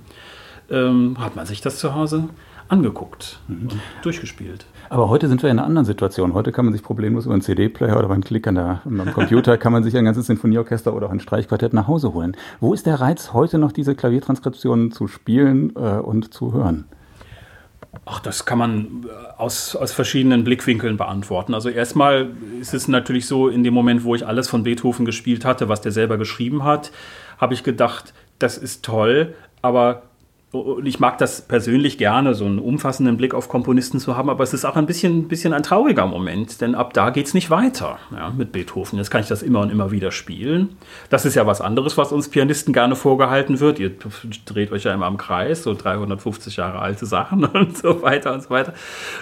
ähm, 0.69 1.17
hat 1.19 1.35
man 1.35 1.45
sich 1.45 1.61
das 1.61 1.77
zu 1.77 1.95
Hause 1.95 2.29
angeguckt 2.69 3.39
mhm. 3.47 3.61
und 3.63 3.79
durchgespielt. 4.01 4.65
Aber 4.89 5.09
heute 5.09 5.27
sind 5.27 5.41
wir 5.41 5.49
in 5.49 5.57
einer 5.57 5.67
anderen 5.67 5.85
Situation. 5.85 6.33
Heute 6.33 6.51
kann 6.51 6.65
man 6.65 6.73
sich 6.73 6.83
problemlos 6.83 7.25
über 7.25 7.33
einen 7.33 7.41
CD-Player 7.41 7.97
oder 7.97 8.07
beim 8.07 8.23
Klick 8.23 8.47
an 8.47 8.55
der, 8.55 8.81
am 8.85 9.11
Computer 9.13 9.57
kann 9.57 9.73
man 9.73 9.83
sich 9.83 9.97
ein 9.97 10.05
ganzes 10.05 10.27
Sinfonieorchester 10.27 10.93
oder 10.93 11.07
auch 11.07 11.11
ein 11.11 11.19
Streichquartett 11.19 11.73
nach 11.73 11.87
Hause 11.87 12.13
holen. 12.13 12.37
Wo 12.59 12.73
ist 12.73 12.85
der 12.85 13.01
Reiz, 13.01 13.33
heute 13.33 13.57
noch 13.57 13.71
diese 13.71 13.95
Klaviertranskriptionen 13.95 14.91
zu 14.91 15.07
spielen 15.07 15.73
äh, 15.75 15.97
und 15.99 16.33
zu 16.33 16.53
hören? 16.53 16.85
Ach, 18.05 18.19
das 18.19 18.45
kann 18.45 18.57
man 18.57 19.05
äh, 19.07 19.37
aus, 19.37 19.75
aus 19.75 19.91
verschiedenen 19.91 20.43
Blickwinkeln 20.43 20.97
beantworten. 20.97 21.53
Also 21.53 21.69
erstmal 21.69 22.31
ist 22.59 22.73
es 22.73 22.87
natürlich 22.87 23.27
so, 23.27 23.49
in 23.49 23.63
dem 23.63 23.73
Moment, 23.73 24.03
wo 24.03 24.15
ich 24.15 24.25
alles 24.25 24.49
von 24.49 24.63
Beethoven 24.63 25.05
gespielt 25.05 25.45
hatte, 25.45 25.69
was 25.69 25.81
der 25.81 25.91
selber 25.91 26.17
geschrieben 26.17 26.63
hat, 26.63 26.91
habe 27.37 27.53
ich 27.53 27.63
gedacht, 27.63 28.13
das 28.39 28.57
ist 28.57 28.83
toll, 28.83 29.35
aber 29.61 30.03
und 30.53 30.85
ich 30.85 30.99
mag 30.99 31.17
das 31.17 31.41
persönlich 31.41 31.97
gerne, 31.97 32.35
so 32.35 32.45
einen 32.45 32.59
umfassenden 32.59 33.17
Blick 33.17 33.33
auf 33.33 33.49
Komponisten 33.49 33.99
zu 33.99 34.15
haben, 34.15 34.29
aber 34.29 34.43
es 34.43 34.53
ist 34.53 34.65
auch 34.65 34.75
ein 34.75 34.85
bisschen, 34.85 35.27
bisschen 35.27 35.51
ein 35.51 35.63
trauriger 35.63 36.05
Moment, 36.05 36.61
denn 36.61 36.75
ab 36.75 36.93
da 36.93 37.09
geht 37.09 37.25
es 37.25 37.33
nicht 37.33 37.49
weiter 37.49 37.97
ja, 38.11 38.29
mit 38.29 38.51
Beethoven. 38.51 38.99
Jetzt 38.99 39.09
kann 39.09 39.21
ich 39.21 39.27
das 39.27 39.41
immer 39.41 39.61
und 39.61 39.71
immer 39.71 39.89
wieder 39.89 40.11
spielen. 40.11 40.77
Das 41.09 41.25
ist 41.25 41.33
ja 41.33 41.47
was 41.47 41.59
anderes, 41.59 41.97
was 41.97 42.11
uns 42.11 42.29
Pianisten 42.29 42.71
gerne 42.71 42.95
vorgehalten 42.95 43.59
wird. 43.59 43.79
Ihr 43.79 43.93
dreht 44.45 44.71
euch 44.71 44.83
ja 44.83 44.93
immer 44.93 45.07
im 45.07 45.17
Kreis, 45.17 45.63
so 45.63 45.73
350 45.73 46.57
Jahre 46.57 46.77
alte 46.77 47.07
Sachen 47.07 47.45
und 47.53 47.75
so 47.75 48.03
weiter 48.03 48.31
und 48.31 48.43
so 48.43 48.51
weiter, 48.51 48.75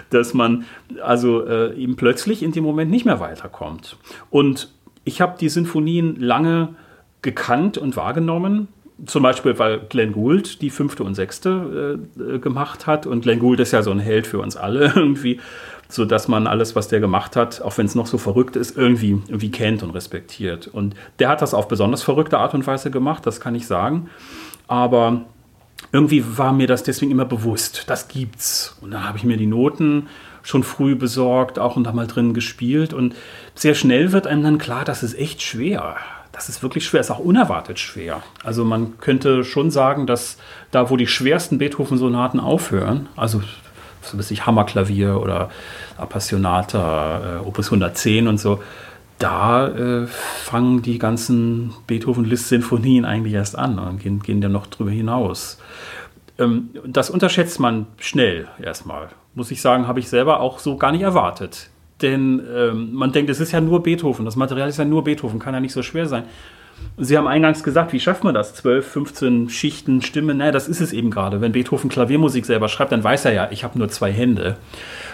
dass 0.10 0.34
man 0.34 0.66
also 1.02 1.48
äh, 1.48 1.74
eben 1.76 1.96
plötzlich 1.96 2.44
in 2.44 2.52
dem 2.52 2.66
Moment 2.66 2.92
nicht 2.92 3.06
mehr 3.06 3.22
weiterkommt. 3.22 3.96
Und 4.30 4.70
ich 5.06 5.22
habe 5.22 5.38
die 5.40 5.48
Sinfonien 5.48 6.18
lange 6.18 6.76
gekannt 7.22 7.78
und 7.78 7.96
wahrgenommen 7.96 8.68
zum 9.06 9.24
Beispiel, 9.24 9.58
weil 9.58 9.80
Glenn 9.90 10.12
Gould 10.12 10.62
die 10.62 10.70
fünfte 10.70 11.04
und 11.04 11.16
sechste 11.16 12.00
äh, 12.18 12.40
gemacht 12.40 12.88
hat. 12.88 13.06
Und 13.06 13.22
Glenn 13.22 13.40
Gould 13.40 13.60
ist 13.60 13.72
ja 13.72 13.84
so 13.84 13.92
ein 13.92 14.00
Held 14.00 14.28
für 14.28 14.40
uns 14.40 14.56
alle 14.56 14.86
irgendwie, 14.96 15.40
so 15.90 16.06
dass 16.06 16.28
man 16.28 16.48
alles, 16.48 16.76
was 16.76 16.88
der 16.88 17.00
gemacht 17.00 17.36
hat, 17.36 17.62
auch 17.62 17.78
wenn 17.78 17.86
es 17.86 17.96
noch 17.96 18.08
so 18.08 18.18
verrückt 18.18 18.56
ist, 18.56 18.78
irgendwie, 18.78 19.22
irgendwie 19.28 19.52
kennt 19.52 19.84
und 19.84 19.92
respektiert. 19.92 20.68
Und 20.68 20.96
der 21.20 21.30
hat 21.30 21.42
das 21.42 21.54
auf 21.54 21.68
besonders 21.68 22.04
verrückte 22.04 22.38
Art 22.38 22.54
und 22.54 22.66
Weise 22.68 22.92
gemacht, 22.92 23.26
das 23.26 23.40
kann 23.40 23.56
ich 23.56 23.68
sagen. 23.68 24.10
Aber 24.68 25.24
irgendwie 25.92 26.24
war 26.38 26.54
mir 26.54 26.68
das 26.68 26.84
deswegen 26.84 27.12
immer 27.12 27.26
bewusst, 27.26 27.86
das 27.88 28.08
gibt's. 28.08 28.78
Und 28.82 28.92
dann 28.92 29.08
habe 29.08 29.18
ich 29.18 29.24
mir 29.24 29.38
die 29.38 29.48
Noten 29.48 30.08
schon 30.44 30.64
früh 30.64 30.96
besorgt, 30.96 31.60
auch 31.60 31.76
und 31.76 31.84
da 31.84 31.92
mal 31.92 32.08
drin 32.08 32.34
gespielt. 32.34 32.94
Und 32.94 33.16
sehr 33.56 33.76
schnell 33.76 34.12
wird 34.12 34.28
einem 34.28 34.44
dann 34.44 34.58
klar, 34.58 34.86
das 34.86 35.04
ist 35.04 35.18
echt 35.18 35.42
schwer 35.42 35.98
das 36.42 36.50
ist 36.50 36.64
wirklich 36.64 36.86
schwer, 36.86 37.02
ist 37.02 37.12
auch 37.12 37.20
unerwartet 37.20 37.78
schwer. 37.78 38.24
Also 38.44 38.66
man 38.66 38.98
könnte 39.00 39.44
schon 39.44 39.70
sagen, 39.70 40.08
dass 40.08 40.38
da, 40.72 40.90
wo 40.90 40.98
die 40.98 41.06
schwersten 41.06 41.60
Beethoven-Sonaten 41.60 42.40
aufhören, 42.40 43.10
also 43.16 43.44
so 44.02 44.16
ein 44.16 44.18
bisschen 44.18 44.44
Hammerklavier 44.44 45.22
oder 45.22 45.52
Appassionata, 45.98 47.42
äh, 47.42 47.48
Opus 47.48 47.68
110 47.68 48.28
und 48.28 48.40
so, 48.40 48.64
da 49.20 49.68
äh, 49.68 50.08
fangen 50.08 50.82
die 50.82 50.98
ganzen 50.98 51.76
Beethoven-List-Sinfonien 51.86 53.06
eigentlich 53.06 53.36
erst 53.36 53.56
an 53.56 53.78
und 53.78 54.00
gehen, 54.00 54.24
gehen 54.24 54.42
dann 54.42 54.52
noch 54.52 54.66
drüber 54.66 54.90
hinaus. 54.90 55.60
Ähm, 56.40 56.72
das 56.88 57.12
unterschätzt 57.12 57.60
man 57.60 57.86
schnell 57.98 58.48
erstmal. 58.60 59.10
Muss 59.36 59.52
ich 59.52 59.62
sagen, 59.62 59.88
habe 59.88 60.00
ich 60.00 60.10
selber 60.10 60.40
auch 60.40 60.58
so 60.58 60.76
gar 60.78 60.92
nicht 60.92 61.04
erwartet. 61.04 61.70
Denn 62.02 62.42
ähm, 62.56 62.94
man 62.94 63.12
denkt, 63.12 63.30
es 63.30 63.40
ist 63.40 63.52
ja 63.52 63.62
nur 63.62 63.84
Beethoven, 63.84 64.26
das 64.26 64.36
Material 64.36 64.70
ist 64.70 64.78
ja 64.78 64.86
nur 64.86 65.04
Beethoven, 65.04 65.40
kann 65.40 65.54
ja 65.54 65.60
nicht 65.60 65.74
so 65.74 65.84
schwer 65.84 66.08
sein. 66.08 66.24
Sie 66.98 67.18
haben 67.18 67.28
eingangs 67.28 67.64
gesagt, 67.64 67.94
wie 67.94 68.00
schafft 68.00 68.24
man 68.24 68.34
das? 68.34 68.56
12, 68.56 68.88
15 68.88 69.50
Schichten, 69.50 70.02
Stimmen, 70.02 70.38
naja, 70.38 70.52
das 70.52 70.68
ist 70.68 70.82
es 70.82 70.94
eben 70.94 71.12
gerade. 71.12 71.42
Wenn 71.42 71.52
Beethoven 71.52 71.90
Klaviermusik 71.90 72.46
selber 72.46 72.70
schreibt, 72.70 72.92
dann 72.92 73.04
weiß 73.04 73.26
er 73.26 73.34
ja, 73.34 73.48
ich 73.52 73.64
habe 73.64 73.78
nur 73.78 73.90
zwei 73.90 74.12
Hände 74.12 74.58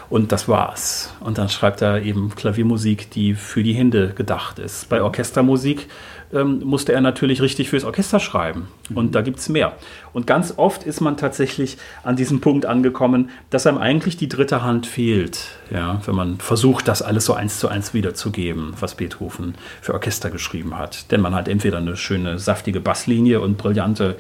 und 0.10 0.32
das 0.32 0.48
war's. 0.48 1.14
Und 1.20 1.38
dann 1.38 1.50
schreibt 1.50 1.82
er 1.82 2.02
eben 2.02 2.34
Klaviermusik, 2.36 3.12
die 3.12 3.36
für 3.36 3.64
die 3.64 3.74
Hände 3.74 4.14
gedacht 4.16 4.60
ist. 4.60 4.90
Bei 4.90 5.02
Orchestermusik 5.02 5.88
ähm, 6.34 6.62
musste 6.64 6.94
er 6.94 7.02
natürlich 7.02 7.42
richtig 7.42 7.70
fürs 7.70 7.84
Orchester 7.84 8.20
schreiben. 8.20 8.68
Und 8.94 9.16
da 9.16 9.22
gibt 9.22 9.40
es 9.40 9.50
mehr. 9.50 9.74
Und 10.14 10.28
ganz 10.28 10.54
oft 10.58 10.84
ist 10.84 11.02
man 11.02 11.18
tatsächlich 11.18 11.78
an 12.04 12.16
diesem 12.16 12.42
Punkt 12.42 12.66
angekommen, 12.66 13.30
dass 13.50 13.68
einem 13.68 13.78
eigentlich 13.78 14.18
die 14.18 14.28
dritte 14.28 14.64
Hand 14.64 14.88
fehlt. 14.88 15.48
Ja, 15.72 16.02
wenn 16.06 16.16
man 16.16 16.38
versucht, 16.40 16.88
das 16.88 17.02
alles 17.02 17.26
so 17.26 17.34
eins 17.34 17.60
zu 17.60 17.68
eins 17.68 17.94
wiederzugeben, 17.94 18.74
was 18.80 18.96
Beethoven 18.96 19.56
für 19.82 19.94
Orchester 19.94 20.30
geschrieben 20.30 20.78
hat. 20.78 21.12
Denn 21.12 21.22
man 21.22 21.36
hat 21.36 21.48
entweder 21.48 21.78
eine 21.78 21.96
schöne, 21.96 22.40
saftige 22.40 22.80
Basslinie 22.80 23.42
und 23.42 23.58
brillante 23.58 24.18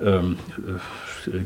ähm, 0.00 0.38
äh, 0.58 0.78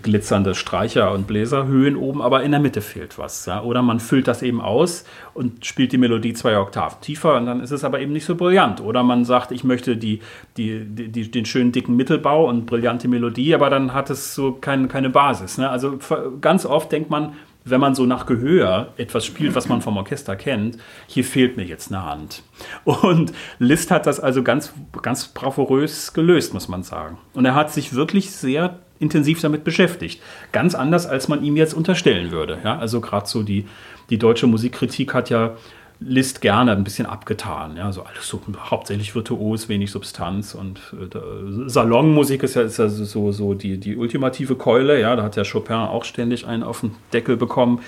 glitzernde 0.02 0.54
Streicher- 0.54 1.12
und 1.12 1.26
Bläserhöhen 1.26 1.96
oben, 1.96 2.22
aber 2.22 2.42
in 2.42 2.50
der 2.50 2.60
Mitte 2.60 2.80
fehlt 2.80 3.18
was. 3.18 3.46
Ja? 3.46 3.62
Oder 3.62 3.82
man 3.82 4.00
füllt 4.00 4.28
das 4.28 4.42
eben 4.42 4.60
aus 4.60 5.04
und 5.34 5.64
spielt 5.66 5.92
die 5.92 5.98
Melodie 5.98 6.32
zwei 6.32 6.58
Oktaven 6.58 7.00
tiefer 7.00 7.36
und 7.36 7.46
dann 7.46 7.60
ist 7.60 7.70
es 7.70 7.84
aber 7.84 8.00
eben 8.00 8.12
nicht 8.12 8.24
so 8.24 8.34
brillant. 8.34 8.80
Oder 8.80 9.02
man 9.02 9.24
sagt, 9.24 9.52
ich 9.52 9.64
möchte 9.64 9.96
die, 9.96 10.20
die, 10.56 10.84
die, 10.84 11.30
den 11.30 11.44
schönen 11.44 11.72
dicken 11.72 11.96
Mittelbau 11.96 12.48
und 12.48 12.66
brillante 12.66 13.08
Melodie, 13.08 13.54
aber 13.54 13.70
dann 13.70 13.94
hat 13.94 14.10
es 14.10 14.34
so 14.34 14.52
kein, 14.52 14.88
keine 14.88 15.10
Basis. 15.10 15.58
Ne? 15.58 15.68
Also 15.68 15.98
ganz 16.40 16.66
oft 16.66 16.92
denkt 16.92 17.10
man, 17.10 17.34
wenn 17.70 17.80
man 17.80 17.94
so 17.94 18.06
nach 18.06 18.26
Gehör 18.26 18.92
etwas 18.96 19.26
spielt, 19.26 19.54
was 19.54 19.68
man 19.68 19.82
vom 19.82 19.96
Orchester 19.96 20.36
kennt, 20.36 20.78
hier 21.06 21.24
fehlt 21.24 21.56
mir 21.56 21.64
jetzt 21.64 21.92
eine 21.92 22.04
Hand. 22.04 22.42
Und 22.84 23.32
Liszt 23.58 23.90
hat 23.90 24.06
das 24.06 24.20
also 24.20 24.42
ganz, 24.42 24.72
ganz 25.02 25.28
bravourös 25.28 26.12
gelöst, 26.12 26.54
muss 26.54 26.68
man 26.68 26.82
sagen. 26.82 27.18
Und 27.34 27.44
er 27.44 27.54
hat 27.54 27.72
sich 27.72 27.94
wirklich 27.94 28.30
sehr 28.30 28.78
intensiv 29.00 29.40
damit 29.40 29.64
beschäftigt. 29.64 30.20
Ganz 30.52 30.74
anders, 30.74 31.06
als 31.06 31.28
man 31.28 31.42
ihm 31.44 31.56
jetzt 31.56 31.74
unterstellen 31.74 32.30
würde. 32.30 32.58
Ja, 32.64 32.78
also 32.78 33.00
gerade 33.00 33.26
so 33.26 33.42
die, 33.42 33.66
die 34.10 34.18
deutsche 34.18 34.46
Musikkritik 34.46 35.14
hat 35.14 35.30
ja 35.30 35.56
List 36.00 36.40
gerne 36.40 36.72
ein 36.72 36.84
bisschen 36.84 37.06
abgetan. 37.06 37.76
Ja, 37.76 37.90
so 37.90 38.02
alles 38.02 38.28
so 38.28 38.40
hauptsächlich 38.56 39.16
virtuos, 39.16 39.68
wenig 39.68 39.90
Substanz 39.90 40.54
und 40.54 40.80
äh, 40.92 41.68
Salonmusik 41.68 42.44
ist 42.44 42.54
ja, 42.54 42.62
ist 42.62 42.78
ja 42.78 42.88
so, 42.88 43.32
so 43.32 43.54
die, 43.54 43.78
die 43.78 43.96
ultimative 43.96 44.54
Keule. 44.54 45.00
Ja, 45.00 45.16
da 45.16 45.24
hat 45.24 45.34
ja 45.34 45.42
Chopin 45.42 45.74
auch 45.74 46.04
ständig 46.04 46.46
einen 46.46 46.62
auf 46.62 46.82
den 46.82 46.92
Deckel 47.12 47.36
bekommen. 47.36 47.80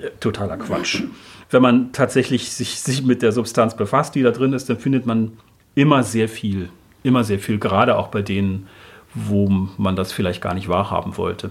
Äh, 0.00 0.10
totaler 0.18 0.56
Quatsch. 0.56 1.04
Wenn 1.50 1.62
man 1.62 1.92
tatsächlich 1.92 2.50
sich, 2.50 2.80
sich 2.80 3.04
mit 3.04 3.22
der 3.22 3.30
Substanz 3.30 3.76
befasst, 3.76 4.16
die 4.16 4.22
da 4.22 4.32
drin 4.32 4.52
ist, 4.52 4.68
dann 4.68 4.78
findet 4.78 5.06
man 5.06 5.32
immer 5.76 6.02
sehr 6.02 6.28
viel. 6.28 6.70
Immer 7.04 7.22
sehr 7.22 7.38
viel, 7.38 7.58
gerade 7.58 7.96
auch 7.96 8.08
bei 8.08 8.22
denen, 8.22 8.66
wo 9.14 9.48
man 9.76 9.96
das 9.96 10.12
vielleicht 10.12 10.42
gar 10.42 10.54
nicht 10.54 10.68
wahrhaben 10.68 11.16
wollte. 11.16 11.50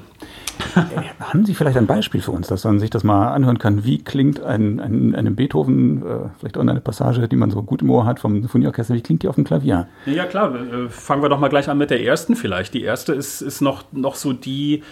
Haben 1.19 1.45
Sie 1.45 1.55
vielleicht 1.55 1.77
ein 1.77 1.87
Beispiel 1.87 2.21
für 2.21 2.31
uns, 2.31 2.47
dass 2.47 2.63
man 2.65 2.79
sich 2.79 2.89
das 2.89 3.03
mal 3.03 3.29
anhören 3.29 3.57
kann? 3.57 3.85
Wie 3.85 4.03
klingt 4.03 4.41
ein, 4.41 4.79
ein, 4.79 5.15
eine 5.15 5.31
Beethoven, 5.31 6.01
äh, 6.01 6.29
vielleicht 6.39 6.57
auch 6.57 6.61
eine 6.61 6.81
Passage, 6.81 7.27
die 7.27 7.35
man 7.35 7.51
so 7.51 7.63
gut 7.63 7.81
im 7.81 7.89
Ohr 7.89 8.05
hat 8.05 8.19
vom 8.19 8.33
Sinfonieorchester, 8.41 8.93
wie 8.93 9.01
klingt 9.01 9.23
die 9.23 9.27
auf 9.27 9.35
dem 9.35 9.45
Klavier? 9.45 9.87
Ja, 10.05 10.25
klar. 10.25 10.53
Äh, 10.53 10.89
fangen 10.89 11.21
wir 11.21 11.29
doch 11.29 11.39
mal 11.39 11.47
gleich 11.47 11.69
an 11.69 11.77
mit 11.77 11.89
der 11.89 12.03
ersten 12.03 12.35
vielleicht. 12.35 12.73
Die 12.73 12.83
erste 12.83 13.13
ist, 13.13 13.41
ist 13.41 13.61
noch, 13.61 13.83
noch 13.91 14.15
so 14.15 14.33
die 14.33 14.83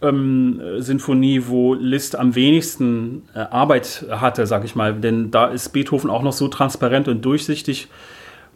ähm, 0.00 0.60
Sinfonie, 0.78 1.42
wo 1.46 1.74
Liszt 1.74 2.16
am 2.16 2.34
wenigsten 2.34 3.22
äh, 3.34 3.40
Arbeit 3.40 4.06
hatte, 4.10 4.46
sag 4.46 4.64
ich 4.64 4.74
mal. 4.74 4.94
Denn 4.94 5.30
da 5.30 5.46
ist 5.46 5.70
Beethoven 5.70 6.10
auch 6.10 6.22
noch 6.22 6.32
so 6.32 6.48
transparent 6.48 7.08
und 7.08 7.24
durchsichtig. 7.24 7.88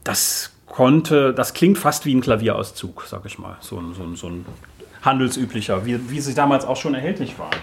Das 0.04 0.53
konnte, 0.75 1.33
das 1.33 1.54
klingt 1.54 1.78
fast 1.78 2.04
wie 2.04 2.12
ein 2.12 2.21
Klavierauszug, 2.21 3.04
sag 3.07 3.25
ich 3.26 3.38
mal. 3.38 3.57
So 3.61 3.78
ein, 3.78 3.95
so 3.95 4.02
ein, 4.02 4.16
so 4.16 4.26
ein 4.26 4.45
handelsüblicher, 5.02 5.87
wie, 5.87 6.11
wie 6.11 6.21
sie 6.21 6.35
damals 6.35 6.64
auch 6.64 6.76
schon 6.76 6.95
erhältlich 6.95 7.37
waren. 7.38 7.54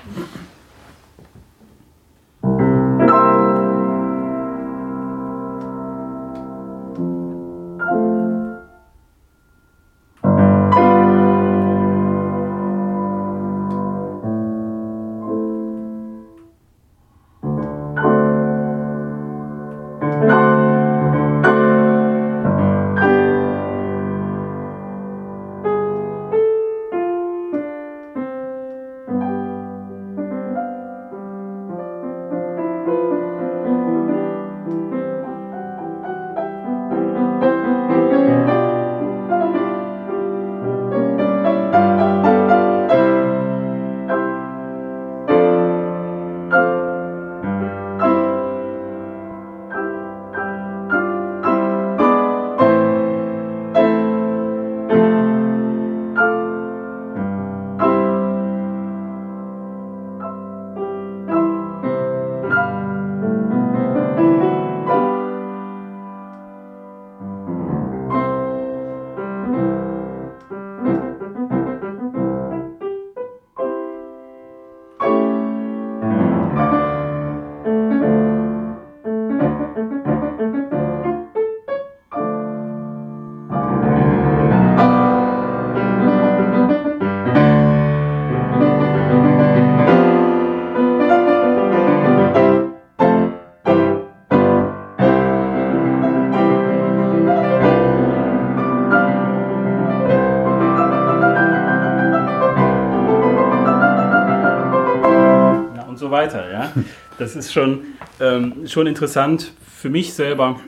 Weiter. 106.21 106.51
Ja? 106.51 106.71
Das 107.17 107.35
ist 107.35 107.51
schon, 107.53 107.81
ähm, 108.19 108.67
schon 108.67 108.87
interessant 108.87 109.51
für 109.75 109.89
mich 109.89 110.13
selber 110.13 110.59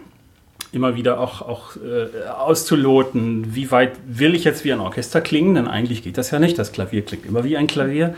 immer 0.71 0.95
wieder 0.95 1.19
auch, 1.19 1.41
auch 1.41 1.75
äh, 1.75 2.27
auszuloten, 2.29 3.55
wie 3.55 3.69
weit 3.69 3.91
will 4.07 4.33
ich 4.33 4.43
jetzt 4.43 4.65
wie 4.65 4.73
ein 4.73 4.79
Orchester 4.79 5.21
klingen, 5.21 5.53
denn 5.53 5.67
eigentlich 5.67 6.01
geht 6.03 6.17
das 6.17 6.31
ja 6.31 6.39
nicht. 6.39 6.57
Das 6.57 6.71
Klavier 6.71 7.03
klingt 7.03 7.25
immer 7.25 7.43
wie 7.43 7.57
ein 7.57 7.67
Klavier. 7.67 8.15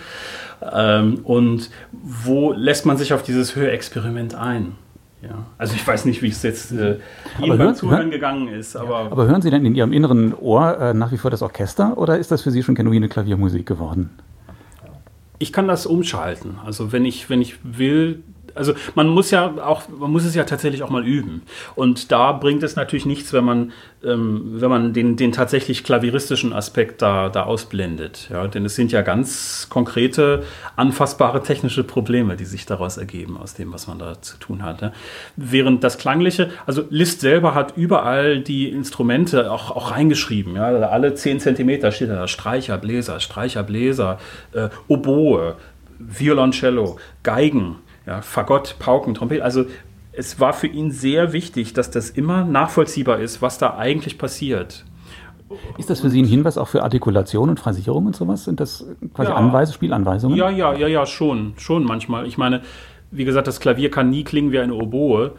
Ähm, 0.74 1.20
und 1.24 1.70
wo 1.92 2.54
lässt 2.54 2.86
man 2.86 2.98
sich 2.98 3.13
auf 3.13 3.24
dieses 3.24 3.58
Hörexperiment 3.58 4.36
ein? 4.36 4.75
Ja. 5.22 5.46
Also 5.58 5.75
ich 5.75 5.86
weiß 5.86 6.06
nicht, 6.06 6.22
wie 6.22 6.30
es 6.30 6.44
jetzt 6.44 6.72
äh, 6.72 6.98
Ihnen 7.42 7.58
beim 7.58 7.75
Zuhören 7.75 8.00
hören, 8.00 8.12
gegangen 8.12 8.48
ist. 8.48 8.77
Aber, 8.77 9.04
ja, 9.04 9.12
aber 9.12 9.27
hören 9.27 9.42
Sie 9.42 9.50
denn 9.50 9.65
in 9.65 9.75
Ihrem 9.75 9.92
inneren 9.92 10.34
Ohr 10.34 10.80
äh, 10.80 10.94
nach 10.94 11.12
wie 11.12 11.18
vor 11.18 11.32
das 11.32 11.42
Orchester 11.42 11.98
oder 11.98 12.18
ist 12.18 12.32
das 12.32 12.44
für 12.44 12.51
Sie 12.51 12.63
schon 12.63 12.75
genuine 12.75 13.10
Klaviermusik 13.10 13.65
geworden? 13.65 14.12
Ich 15.39 15.51
kann 15.51 15.68
das 15.68 15.86
umschalten. 15.86 16.58
Also 16.63 16.92
wenn 16.92 17.06
ich, 17.06 17.30
wenn 17.30 17.42
ich 17.42 17.58
will, 17.63 18.24
also 18.55 18.74
man 18.95 19.07
muss 19.07 19.31
ja 19.31 19.53
auch, 19.63 19.83
man 19.89 20.12
muss 20.12 20.25
es 20.25 20.33
ja 20.33 20.45
tatsächlich 20.45 20.81
auch 20.81 20.89
mal 20.89 21.05
üben. 21.05 21.43
Und 21.75 22.12
da 22.12 22.31
bringt 22.31 22.63
es 22.63 22.75
natürlich 22.75 23.05
nichts, 23.05 23.33
wenn 23.33 23.43
man, 23.43 23.71
ähm, 24.03 24.62
wenn 24.62 24.69
man 24.69 24.93
den, 24.93 25.17
den 25.17 25.31
tatsächlich 25.31 25.83
klavieristischen 25.83 26.53
Aspekt 26.53 27.01
da, 27.01 27.29
da 27.29 27.43
ausblendet. 27.43 28.29
Ja? 28.31 28.47
Denn 28.47 28.65
es 28.65 28.75
sind 28.75 28.91
ja 28.91 29.01
ganz 29.01 29.67
konkrete, 29.69 30.43
anfassbare 30.75 31.43
technische 31.43 31.83
Probleme, 31.83 32.38
die 32.38 32.45
sich 32.45 32.65
daraus 32.65 32.97
ergeben, 32.97 33.38
aus 33.38 33.53
dem, 33.53 33.74
was 33.74 33.88
man 33.88 34.00
da 34.00 34.21
zu 34.21 34.38
tun 34.38 34.63
hat. 34.63 34.81
Ja? 34.81 34.93
Während 35.35 35.83
das 35.83 35.97
Klangliche, 35.97 36.50
also 36.65 36.85
Liszt 36.89 37.19
selber 37.19 37.53
hat 37.53 37.75
überall 37.75 38.39
die 38.39 38.69
Instrumente 38.69 39.51
auch, 39.51 39.71
auch 39.71 39.91
reingeschrieben. 39.91 40.55
Ja? 40.55 40.65
Also 40.65 40.85
alle 40.85 41.13
10 41.13 41.41
Zentimeter 41.41 41.91
steht 41.91 42.09
da 42.09 42.27
Streicher, 42.27 42.77
Bläser, 42.77 43.19
Streicher, 43.19 43.63
Bläser, 43.63 44.19
äh, 44.53 44.69
Oboe, 44.88 45.55
Violoncello, 46.00 46.97
Geigen, 47.24 47.77
ja, 48.05 48.21
Fagott, 48.21 48.75
Pauken, 48.79 49.13
Trompete. 49.13 49.43
Also 49.43 49.65
es 50.12 50.39
war 50.39 50.53
für 50.53 50.67
ihn 50.67 50.91
sehr 50.91 51.33
wichtig, 51.33 51.74
dass 51.74 51.91
das 51.91 52.09
immer 52.09 52.45
nachvollziehbar 52.45 53.19
ist, 53.19 53.41
was 53.41 53.57
da 53.57 53.75
eigentlich 53.77 54.17
passiert. 54.17 54.85
Ist 55.77 55.89
das 55.89 56.01
für 56.01 56.09
Sie 56.09 56.21
ein 56.21 56.27
Hinweis 56.27 56.57
auch 56.57 56.67
für 56.67 56.83
Artikulation 56.83 57.50
und 57.50 57.59
Versicherung 57.59 58.07
und 58.07 58.15
sowas? 58.15 58.45
Sind 58.45 58.59
das 58.59 58.85
quasi 59.13 59.29
ja. 59.29 59.35
Anweise, 59.35 59.74
Spielanweisungen? 59.74 60.38
Ja, 60.38 60.50
ja, 60.50 60.74
ja, 60.74 60.88
ja, 60.88 61.05
schon, 61.05 61.53
schon 61.57 61.83
manchmal. 61.83 62.25
Ich 62.25 62.38
meine, 62.38 62.62
wie 63.12 63.25
gesagt, 63.25 63.47
das 63.47 63.59
Klavier 63.59 63.91
kann 63.91 64.09
nie 64.09 64.24
klingen 64.24 64.51
wie 64.51 64.59
eine 64.59 64.74
Oboe. 64.74 65.33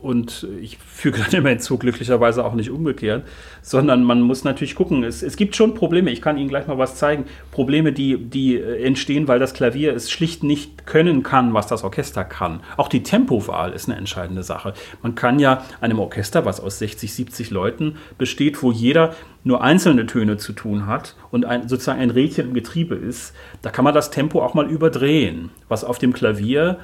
Und 0.00 0.48
ich 0.62 0.78
füge 0.78 1.18
dann 1.18 1.30
immer 1.32 1.50
hinzu, 1.50 1.76
glücklicherweise 1.76 2.44
auch 2.44 2.54
nicht 2.54 2.70
umgekehrt, 2.70 3.24
sondern 3.60 4.02
man 4.02 4.22
muss 4.22 4.44
natürlich 4.44 4.74
gucken. 4.74 5.04
Es, 5.04 5.22
es 5.22 5.36
gibt 5.36 5.54
schon 5.56 5.74
Probleme, 5.74 6.10
ich 6.10 6.22
kann 6.22 6.38
Ihnen 6.38 6.48
gleich 6.48 6.66
mal 6.66 6.78
was 6.78 6.96
zeigen. 6.96 7.26
Probleme, 7.50 7.92
die, 7.92 8.16
die 8.16 8.56
äh, 8.56 8.82
entstehen, 8.82 9.28
weil 9.28 9.38
das 9.38 9.52
Klavier 9.52 9.94
es 9.94 10.10
schlicht 10.10 10.42
nicht 10.42 10.86
können 10.86 11.22
kann, 11.22 11.52
was 11.52 11.66
das 11.66 11.84
Orchester 11.84 12.24
kann. 12.24 12.60
Auch 12.78 12.88
die 12.88 13.02
Tempowahl 13.02 13.72
ist 13.72 13.88
eine 13.90 13.98
entscheidende 13.98 14.42
Sache. 14.42 14.72
Man 15.02 15.14
kann 15.14 15.38
ja 15.38 15.64
einem 15.82 15.98
Orchester, 15.98 16.46
was 16.46 16.60
aus 16.60 16.78
60, 16.78 17.12
70 17.12 17.50
Leuten 17.50 17.96
besteht, 18.16 18.62
wo 18.62 18.72
jeder 18.72 19.14
nur 19.44 19.62
einzelne 19.62 20.06
Töne 20.06 20.36
zu 20.36 20.52
tun 20.52 20.86
hat 20.86 21.14
und 21.30 21.44
ein, 21.44 21.68
sozusagen 21.68 22.00
ein 22.00 22.10
Rädchen 22.10 22.48
im 22.48 22.54
Getriebe 22.54 22.94
ist, 22.94 23.34
da 23.62 23.70
kann 23.70 23.84
man 23.84 23.94
das 23.94 24.10
Tempo 24.10 24.42
auch 24.42 24.54
mal 24.54 24.68
überdrehen, 24.68 25.50
was 25.68 25.84
auf 25.84 25.98
dem 25.98 26.12
Klavier 26.12 26.78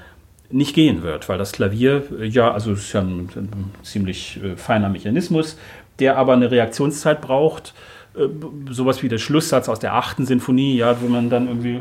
nicht 0.51 0.75
gehen 0.75 1.03
wird, 1.03 1.29
weil 1.29 1.39
das 1.39 1.53
Klavier, 1.53 2.05
äh, 2.21 2.27
ja, 2.27 2.51
also 2.53 2.73
es 2.73 2.81
ist 2.81 2.93
ja 2.93 3.01
ein, 3.01 3.29
ein 3.35 3.71
ziemlich 3.83 4.41
äh, 4.43 4.57
feiner 4.57 4.89
Mechanismus, 4.89 5.59
der 5.99 6.17
aber 6.17 6.35
eine 6.35 6.51
Reaktionszeit 6.51 7.21
braucht, 7.21 7.75
äh, 8.17 8.27
sowas 8.71 9.03
wie 9.03 9.09
der 9.09 9.19
Schlusssatz 9.19 9.69
aus 9.69 9.79
der 9.79 9.95
achten 9.95 10.27
Sinfonie, 10.27 10.77
ja, 10.77 11.01
wo 11.01 11.09
man 11.09 11.31
dann 11.31 11.49
irgendwie. 11.49 11.81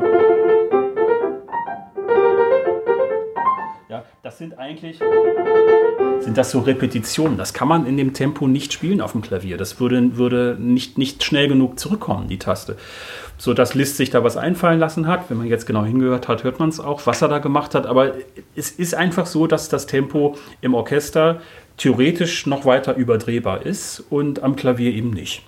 Das 4.26 4.38
sind 4.38 4.58
eigentlich 4.58 4.98
sind 6.18 6.36
das 6.36 6.50
so 6.50 6.58
Repetitionen. 6.58 7.38
Das 7.38 7.54
kann 7.54 7.68
man 7.68 7.86
in 7.86 7.96
dem 7.96 8.12
Tempo 8.12 8.48
nicht 8.48 8.72
spielen 8.72 9.00
auf 9.00 9.12
dem 9.12 9.22
Klavier. 9.22 9.56
Das 9.56 9.78
würde, 9.78 10.16
würde 10.16 10.56
nicht, 10.58 10.98
nicht 10.98 11.22
schnell 11.22 11.46
genug 11.46 11.78
zurückkommen, 11.78 12.26
die 12.26 12.40
Taste. 12.40 12.76
So 13.38 13.54
dass 13.54 13.74
Liszt 13.74 13.98
sich 13.98 14.10
da 14.10 14.24
was 14.24 14.36
einfallen 14.36 14.80
lassen 14.80 15.06
hat. 15.06 15.30
Wenn 15.30 15.36
man 15.36 15.46
jetzt 15.46 15.64
genau 15.64 15.84
hingehört 15.84 16.26
hat, 16.26 16.42
hört 16.42 16.58
man 16.58 16.70
es 16.70 16.80
auch, 16.80 17.06
was 17.06 17.22
er 17.22 17.28
da 17.28 17.38
gemacht 17.38 17.76
hat. 17.76 17.86
Aber 17.86 18.14
es 18.56 18.72
ist 18.72 18.96
einfach 18.96 19.26
so, 19.26 19.46
dass 19.46 19.68
das 19.68 19.86
Tempo 19.86 20.34
im 20.60 20.74
Orchester 20.74 21.40
theoretisch 21.76 22.46
noch 22.46 22.64
weiter 22.64 22.96
überdrehbar 22.96 23.64
ist 23.64 24.02
und 24.10 24.42
am 24.42 24.56
Klavier 24.56 24.92
eben 24.92 25.10
nicht. 25.10 25.44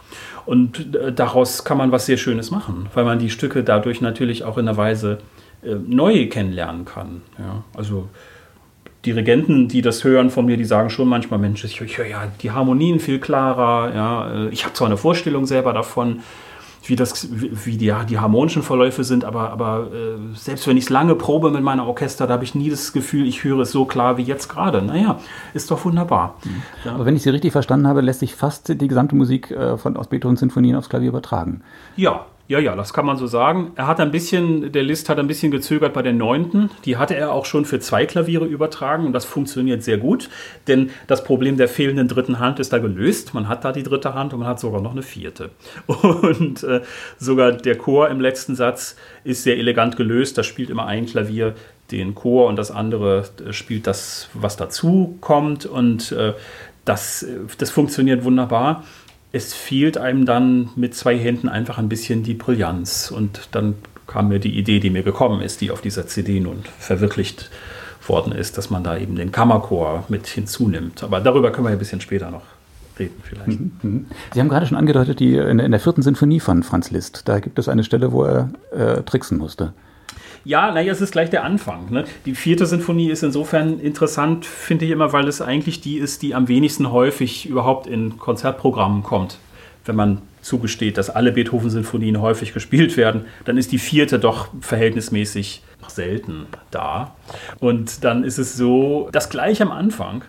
Und 0.47 0.95
äh, 0.95 1.13
daraus 1.13 1.65
kann 1.65 1.79
man 1.79 1.91
was 1.91 2.07
sehr 2.07 2.17
Schönes 2.17 2.53
machen, 2.53 2.89
weil 2.95 3.05
man 3.05 3.19
die 3.19 3.31
Stücke 3.31 3.65
dadurch 3.65 4.01
natürlich 4.01 4.45
auch 4.45 4.57
in 4.57 4.69
einer 4.69 4.77
Weise 4.77 5.19
äh, 5.65 5.75
neu 5.75 6.29
kennenlernen 6.29 6.85
kann. 6.85 7.23
Ja, 7.37 7.65
also 7.77 8.09
Dirigenten, 9.09 9.69
die 9.69 9.81
das 9.81 10.05
hören 10.05 10.29
von 10.29 10.45
mir, 10.45 10.57
die 10.57 10.65
sagen 10.65 10.91
schon 10.91 11.09
manchmal, 11.09 11.39
Mensch, 11.39 11.65
ich, 11.65 11.81
höre 11.81 12.07
ja 12.07 12.25
die 12.43 12.51
Harmonien 12.51 13.01
viel 13.01 13.19
klarer. 13.19 13.95
Ja, 13.95 14.31
äh, 14.31 14.49
ich 14.51 14.65
habe 14.65 14.75
zwar 14.75 14.87
eine 14.87 14.99
Vorstellung 14.99 15.47
selber 15.47 15.73
davon, 15.73 16.21
wie, 16.85 16.97
das, 16.97 17.29
wie 17.31 17.77
die, 17.77 17.87
ja, 17.87 18.05
die 18.05 18.19
harmonischen 18.19 18.63
Verläufe 18.63 19.05
sind, 19.05 19.25
aber, 19.25 19.51
aber 19.51 19.89
äh, 19.93 20.35
selbst 20.35 20.67
wenn 20.67 20.77
ich 20.77 20.85
es 20.85 20.91
lange 20.91 21.15
probe 21.15 21.51
mit 21.51 21.63
meiner 21.63 21.87
Orchester, 21.87 22.27
da 22.27 22.35
habe 22.35 22.45
ich 22.45 22.55
nie 22.55 22.71
das 22.71 22.93
Gefühl, 22.93 23.27
ich 23.27 23.45
höre 23.45 23.61
es 23.61 23.73
so 23.73 23.85
klar 23.85 24.17
wie 24.17 24.23
jetzt 24.23 24.49
gerade. 24.49 24.83
Naja, 24.83 25.19
ist 25.55 25.71
doch 25.71 25.85
wunderbar. 25.85 26.37
Mhm. 26.45 26.63
Ja. 26.85 26.95
Aber 26.95 27.07
wenn 27.07 27.17
ich 27.17 27.23
Sie 27.23 27.31
richtig 27.31 27.53
verstanden 27.53 27.87
habe, 27.87 28.01
lässt 28.01 28.21
sich 28.21 28.35
fast 28.35 28.69
die 28.69 28.89
gesamte 28.89 29.17
Musik 29.17 29.51
äh, 29.51 29.77
von, 29.79 29.97
aus 29.97 30.09
Beethovens 30.09 30.41
Sinfonien 30.41 30.77
aufs 30.77 30.89
Klavier 30.89 31.09
übertragen. 31.09 31.63
Ja, 31.97 32.27
ja, 32.49 32.59
ja, 32.59 32.75
das 32.75 32.95
kann 32.95 33.05
man 33.05 33.19
so 33.19 33.27
sagen. 33.27 33.73
Er 33.77 33.87
hat 33.87 34.01
ein 34.01 34.11
bisschen, 34.11 34.73
der 34.73 34.83
List 34.83 35.11
hat 35.11 35.19
ein 35.19 35.27
bisschen 35.27 35.51
gezögert 35.51 35.93
bei 35.93 36.01
der 36.01 36.15
neunten. 36.15 36.71
Die 36.87 36.97
hatte 36.97 37.15
er 37.15 37.33
auch 37.33 37.45
schon 37.45 37.67
für 37.67 37.79
zwei 37.79 38.07
Klaviere 38.07 38.47
übertragen 38.47 39.05
und 39.05 39.13
das 39.13 39.27
funktioniert 39.27 39.83
sehr 39.83 39.99
gut, 39.99 40.31
denn 40.67 40.89
das 41.07 41.25
Problem 41.25 41.59
der 41.59 41.69
fehlenden 41.69 42.09
dritten 42.09 42.39
Hand 42.39 42.59
ist 42.59 42.73
da 42.73 42.79
gelöst. 42.79 43.35
Man 43.35 43.49
hat 43.49 43.67
da 43.67 43.73
die 43.73 43.83
dritte 43.83 44.15
Hand 44.15 44.33
und 44.33 44.41
man 44.41 44.49
hat 44.49 44.61
sogar 44.61 44.81
noch 44.81 44.93
eine 44.93 45.03
vierte. 45.03 45.51
Und 45.87 46.63
äh, 46.63 46.81
sogar 47.19 47.53
der 47.53 47.77
Chor 47.77 48.09
im 48.09 48.21
letzten 48.21 48.55
Satz 48.55 48.97
ist 49.25 49.43
sehr 49.43 49.59
elegant 49.59 49.97
gelöst. 49.97 50.39
Da 50.39 50.43
spielt 50.43 50.71
immer 50.71 50.87
ein 50.87 51.07
Klavier 51.07 51.55
den 51.91 52.15
Chor 52.15 52.47
und 52.47 52.57
das 52.57 52.71
andere 52.71 53.25
äh, 53.47 53.53
spielt 53.53 53.87
das, 53.87 54.29
was 54.33 54.57
dazu 54.57 55.17
kommt 55.21 55.67
und 55.67 56.13
äh, 56.13 56.35
das, 56.85 57.23
äh, 57.23 57.41
das 57.59 57.71
funktioniert 57.71 58.25
wunderbar 58.25 58.85
es 59.33 59.55
fehlt 59.55 59.99
einem 59.99 60.27
dann 60.27 60.71
mit 60.77 60.95
zwei 60.95 61.19
Händen 61.19 61.49
einfach 61.49 61.79
ein 61.79 61.89
bisschen 61.89 62.23
die 62.23 62.35
Brillanz. 62.35 63.11
Und 63.11 63.49
dann 63.53 63.75
kam 64.07 64.29
mir 64.29 64.39
die 64.39 64.59
Idee, 64.59 64.81
die 64.81 64.91
mir 64.91 65.03
gekommen 65.03 65.43
ist, 65.43 65.61
die 65.61 65.71
auf 65.71 65.81
dieser 65.81 66.07
CD 66.07 66.41
nun 66.41 66.65
verwirklicht 66.79 67.51
worden 68.07 68.33
ist, 68.33 68.57
dass 68.57 68.71
man 68.71 68.83
da 68.83 68.97
eben 68.97 69.17
den 69.17 69.33
Kammerchor 69.33 70.05
mit 70.09 70.27
hinzunimmt. 70.27 71.03
Aber 71.03 71.21
darüber 71.21 71.53
können 71.53 71.67
wir 71.67 71.73
ein 71.73 71.79
bisschen 71.79 72.01
später 72.01 72.31
noch 72.31 72.43
reden 72.99 73.23
vielleicht. 73.23 73.61
Mhm, 73.61 73.73
mhm. 73.83 74.07
Sie 74.33 74.41
haben 74.41 74.49
gerade 74.49 74.67
schon 74.67 74.79
angedeutet, 74.79 75.21
die, 75.21 75.37
in, 75.37 75.59
der 75.59 75.81
vierten 75.81 76.03
Sinfonie 76.03 76.41
von 76.41 76.63
Franz 76.63 76.91
Liszt, 76.91 77.29
da 77.29 77.39
gibt 77.39 77.59
es 77.59 77.69
eine 77.69 77.85
Stelle, 77.85 78.13
wo 78.13 78.25
er 78.25 78.51
äh, 78.73 79.03
tricksen 79.03 79.39
musste. 79.39 79.73
Ja, 80.45 80.73
naja, 80.73 80.93
es 80.93 81.01
ist 81.01 81.13
gleich 81.13 81.31
der 81.31 81.45
Anfang. 81.45 81.91
Ne? 81.91 82.05
Die 82.27 82.35
vierte 82.35 82.67
Sinfonie 82.67 83.11
ist 83.11 83.23
insofern 83.23 83.81
interessant, 83.81 84.47
finde 84.47 84.85
ich 84.85 84.91
immer, 84.91 85.13
weil 85.13 85.29
es 85.29 85.41
eigentlich 85.41 85.81
die 85.81 85.99
ist, 85.99 86.23
die 86.23 86.35
am 86.35 86.49
wenigsten 86.49 86.91
häufig 86.91 87.47
überhaupt 87.47 87.87
in 87.87 88.19
Konzertprogrammen 88.19 89.03
kommt. 89.03 89.39
Wenn 89.85 89.97
man 89.97 90.23
zugesteht, 90.41 90.99
dass 90.99 91.11
alle 91.11 91.33
Beethoven-Sinfonien 91.33 92.21
häufig 92.21 92.55
gespielt 92.55 92.97
werden, 92.97 93.27
dann 93.45 93.57
ist 93.57 93.73
die 93.73 93.79
vierte 93.79 94.19
doch 94.19 94.49
verhältnismäßig 94.61 95.63
selten 95.87 96.47
da. 96.71 97.15
Und 97.61 98.05
dann 98.05 98.25
ist 98.25 98.39
es 98.39 98.57
so, 98.57 99.09
dass 99.13 99.31
gleich 99.31 99.63
am 99.63 99.73
Anfang 99.73 100.23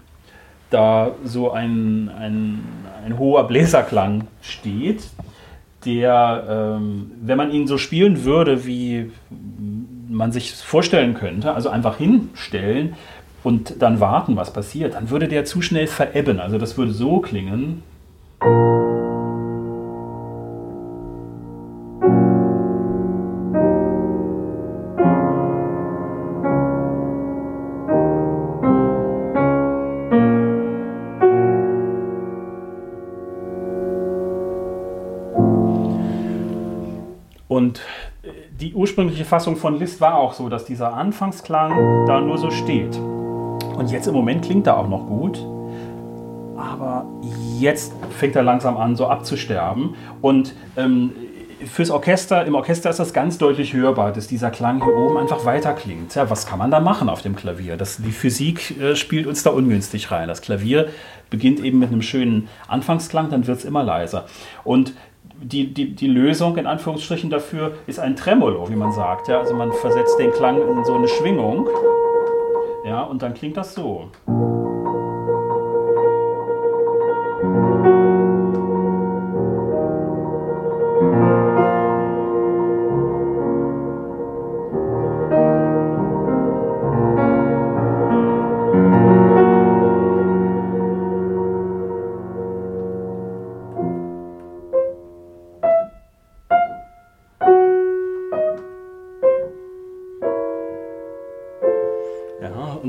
da 0.70 1.12
so 1.24 1.52
ein, 1.52 2.10
ein, 2.10 2.64
ein 3.06 3.18
hoher 3.18 3.48
Bläserklang 3.48 4.28
steht, 4.42 5.04
der, 5.86 6.78
ähm, 6.78 7.12
wenn 7.22 7.38
man 7.38 7.52
ihn 7.52 7.68
so 7.68 7.78
spielen 7.78 8.24
würde, 8.24 8.66
wie 8.66 9.12
man 10.10 10.32
sich 10.32 10.54
vorstellen 10.54 11.14
könnte, 11.14 11.54
also 11.54 11.70
einfach 11.70 11.98
hinstellen 11.98 12.96
und 13.44 13.82
dann 13.82 14.00
warten, 14.00 14.36
was 14.36 14.52
passiert, 14.52 14.96
dann 14.96 15.10
würde 15.10 15.28
der 15.28 15.46
zu 15.46 15.62
schnell 15.62 15.88
verebben. 15.88 16.40
Also 16.40 16.58
das 16.58 16.78
würde 16.78 16.92
so 16.92 17.20
klingen. 17.20 17.84
Fassung 39.30 39.58
von 39.58 39.78
Liszt 39.78 40.02
war 40.02 40.16
auch 40.16 40.34
so, 40.34 40.50
dass 40.50 40.66
dieser 40.66 40.96
Anfangsklang 40.96 42.08
da 42.08 42.20
nur 42.20 42.40
so 42.40 42.50
steht. 42.50 42.98
Und 42.98 43.92
jetzt 43.92 44.08
im 44.08 44.14
Moment 44.16 44.44
klingt 44.44 44.66
er 44.66 44.76
auch 44.76 44.90
noch 44.90 45.06
gut, 45.06 45.38
aber 46.58 47.06
jetzt 47.60 47.94
fängt 48.18 48.36
er 48.36 48.42
langsam 48.42 48.76
an, 48.76 48.96
so 48.96 49.08
abzusterben. 49.08 49.94
Und 50.22 50.56
ähm, 50.76 51.12
fürs 51.64 51.92
Orchester, 51.92 52.44
im 52.46 52.56
Orchester 52.56 52.90
ist 52.90 53.00
das 53.00 53.14
ganz 53.14 53.38
deutlich 53.38 53.74
hörbar, 53.74 54.12
dass 54.14 54.28
dieser 54.28 54.50
Klang 54.50 54.84
hier 54.84 54.98
oben 54.98 55.18
einfach 55.18 55.46
weiter 55.46 55.74
klingt. 55.74 56.16
Ja, 56.16 56.30
was 56.32 56.48
kann 56.48 56.58
man 56.58 56.72
da 56.72 56.80
machen 56.80 57.08
auf 57.08 57.22
dem 57.22 57.36
Klavier? 57.36 57.78
Das, 57.78 57.98
die 57.98 58.12
Physik 58.12 58.82
äh, 58.82 58.96
spielt 58.96 59.28
uns 59.28 59.44
da 59.44 59.52
ungünstig 59.52 60.10
rein. 60.10 60.28
Das 60.28 60.42
Klavier 60.42 60.90
beginnt 61.30 61.60
eben 61.60 61.78
mit 61.78 61.92
einem 61.92 62.02
schönen 62.02 62.50
Anfangsklang, 62.68 63.30
dann 63.30 63.46
wird 63.46 63.60
es 63.60 63.66
immer 63.66 63.84
leiser. 63.84 64.26
Und 64.64 64.94
die, 65.42 65.74
die, 65.74 65.96
die 65.96 66.08
Lösung 66.08 66.58
in 66.58 66.66
Anführungsstrichen 66.66 67.30
dafür 67.30 67.74
ist 67.88 68.00
ein 68.00 68.16
Tremolo, 68.16 68.70
wie 68.70 68.76
man 68.76 68.92
sagt. 68.92 69.28
Ja? 69.28 69.40
Also 69.40 69.54
man 69.54 69.72
versetzt 69.72 70.20
den 70.20 70.32
Klang 70.32 70.62
in 70.62 70.84
so 70.86 70.96
eine 70.96 71.08
Schwingung. 71.08 71.68
Ja, 72.86 73.04
und 73.04 73.22
dann 73.22 73.34
klingt 73.34 73.58
das 73.58 73.76
so. 73.76 74.10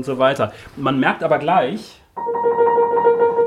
Und 0.01 0.05
so 0.05 0.17
weiter. 0.17 0.51
Man 0.77 0.99
merkt 0.99 1.23
aber 1.23 1.37
gleich, 1.37 2.01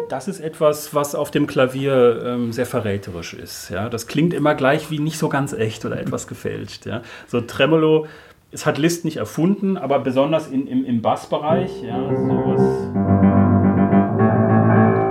das 0.08 0.28
ist 0.28 0.38
etwas, 0.38 0.94
was 0.94 1.16
auf 1.16 1.32
dem 1.32 1.48
Klavier 1.48 2.22
ähm, 2.24 2.52
sehr 2.52 2.66
verräterisch 2.66 3.34
ist. 3.34 3.70
Ja? 3.70 3.88
Das 3.88 4.06
klingt 4.06 4.32
immer 4.32 4.54
gleich 4.54 4.88
wie 4.92 5.00
nicht 5.00 5.18
so 5.18 5.28
ganz 5.28 5.52
echt 5.52 5.84
oder 5.84 5.98
etwas 5.98 6.28
gefälscht. 6.28 6.86
Ja? 6.86 7.02
So 7.26 7.40
Tremolo, 7.40 8.06
es 8.52 8.66
hat 8.66 8.78
Liszt 8.78 9.04
nicht 9.04 9.16
erfunden, 9.16 9.76
aber 9.76 9.98
besonders 9.98 10.46
in, 10.46 10.68
im, 10.68 10.84
im 10.84 11.02
Bassbereich, 11.02 11.82
ja, 11.82 11.98
sowas. 12.14 12.62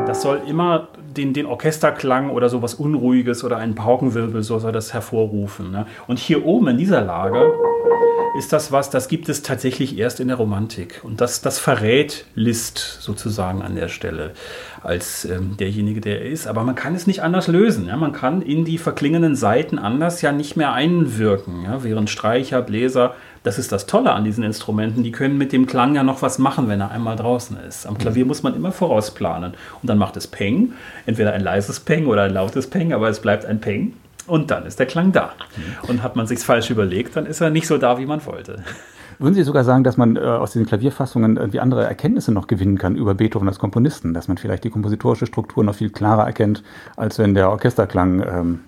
Das 0.08 0.22
soll 0.22 0.44
immer 0.48 0.88
den, 1.18 1.34
den 1.34 1.46
Orchesterklang 1.46 2.30
oder 2.30 2.48
sowas 2.48 2.74
Unruhiges 2.74 3.44
oder 3.44 3.58
einen 3.58 3.76
Paukenwirbel, 3.76 4.44
so 4.44 4.60
soll 4.60 4.72
das 4.72 4.94
hervorrufen. 4.94 5.72
Ne? 5.72 5.88
Und 6.08 6.20
hier 6.20 6.46
oben 6.46 6.70
in 6.70 6.78
dieser 6.78 7.02
Lage 7.02 7.52
ist 8.34 8.52
das 8.52 8.72
was, 8.72 8.90
das 8.90 9.08
gibt 9.08 9.30
es 9.30 9.44
tatsächlich 9.44 9.98
erst 9.98 10.20
in 10.20 10.28
der 10.28 10.38
Romantik. 10.38 11.02
Und 11.04 11.22
das, 11.22 11.42
das 11.42 11.60
verrät 11.60 12.26
Liszt 12.36 12.98
sozusagen 13.02 13.62
an 13.62 13.76
der 13.76 13.90
Stelle 13.90 14.32
als 14.82 15.26
ähm, 15.26 15.56
derjenige, 15.58 16.02
der 16.02 16.22
er 16.22 16.30
ist. 16.30 16.48
Aber 16.48 16.64
man 16.64 16.76
kann 16.76 16.96
es 16.96 17.06
nicht 17.06 17.22
anders 17.22 17.48
lösen. 17.48 17.88
Ja? 17.88 17.96
Man 17.96 18.12
kann 18.12 18.42
in 18.42 18.66
die 18.66 18.78
verklingenden 18.78 19.36
Seiten 19.36 19.78
anders 19.78 20.22
ja 20.22 20.32
nicht 20.32 20.58
mehr 20.58 20.74
einwirken. 20.74 21.64
Ja? 21.64 21.84
Während 21.84 22.10
Streicher, 22.10 22.62
Bläser, 22.62 23.16
das 23.44 23.60
ist 23.60 23.72
das 23.72 23.86
Tolle 23.86 24.14
an 24.14 24.24
diesen 24.24 24.44
Instrumenten, 24.44 25.04
die 25.04 25.12
können 25.12 25.38
mit 25.38 25.52
dem 25.52 25.68
Klang 25.68 25.96
ja 25.96 26.04
noch 26.04 26.22
was 26.22 26.40
machen, 26.40 26.68
wenn 26.68 26.82
er 26.82 26.92
einmal 26.92 27.16
draußen 27.16 27.58
ist. 27.68 27.86
Am 27.86 27.98
Klavier 27.98 28.26
muss 28.26 28.42
man 28.42 28.56
immer 28.56 28.72
vorausplanen. 28.72 29.54
Und 29.82 29.90
dann 29.90 29.98
macht 29.98 30.18
es 30.18 30.28
Peng, 30.28 30.74
entweder 31.06 31.34
ein 31.34 31.42
leises 31.42 31.80
Peng 31.80 32.08
oder 32.08 32.24
ein 32.24 32.34
lautes 32.34 32.68
Peng, 32.68 32.94
aber 32.94 33.10
es 33.10 33.20
bleibt 33.20 33.46
ein 33.46 33.60
Peng. 33.60 33.94
Und 34.28 34.52
dann 34.52 34.66
ist 34.66 34.80
der 34.80 34.86
Klang 34.86 35.12
da. 35.12 35.34
Und 35.88 36.02
hat 36.02 36.16
man 36.16 36.28
sich 36.28 36.40
falsch 36.40 36.70
überlegt, 36.70 37.16
dann 37.16 37.26
ist 37.26 37.42
er 37.42 37.50
nicht 37.50 37.68
so 37.68 37.78
da, 37.78 37.98
wie 37.98 38.06
man 38.06 38.26
wollte. 38.26 38.64
Würden 39.20 39.36
Sie 39.36 39.44
sogar 39.44 39.64
sagen, 39.64 39.84
dass 39.84 39.98
man 39.98 40.16
äh, 40.16 40.20
aus 40.22 40.52
diesen 40.52 40.66
Klavierfassungen 40.66 41.38
irgendwie 41.38 41.60
andere 41.60 41.86
Erkenntnisse 41.86 42.32
noch 42.32 42.48
gewinnen 42.48 42.78
kann 42.78 42.96
über 42.96 43.14
Beethoven 43.14 43.48
als 43.48 43.60
Komponisten, 43.60 44.14
dass 44.14 44.28
man 44.28 44.38
vielleicht 44.38 44.64
die 44.64 44.70
kompositorische 44.70 45.28
Struktur 45.28 45.64
noch 45.64 45.76
viel 45.76 45.90
klarer 45.90 46.26
erkennt, 46.26 46.64
als 46.96 47.20
wenn 47.20 47.34
der 47.34 47.50
Orchesterklang 47.50 48.24
ähm, 48.24 48.60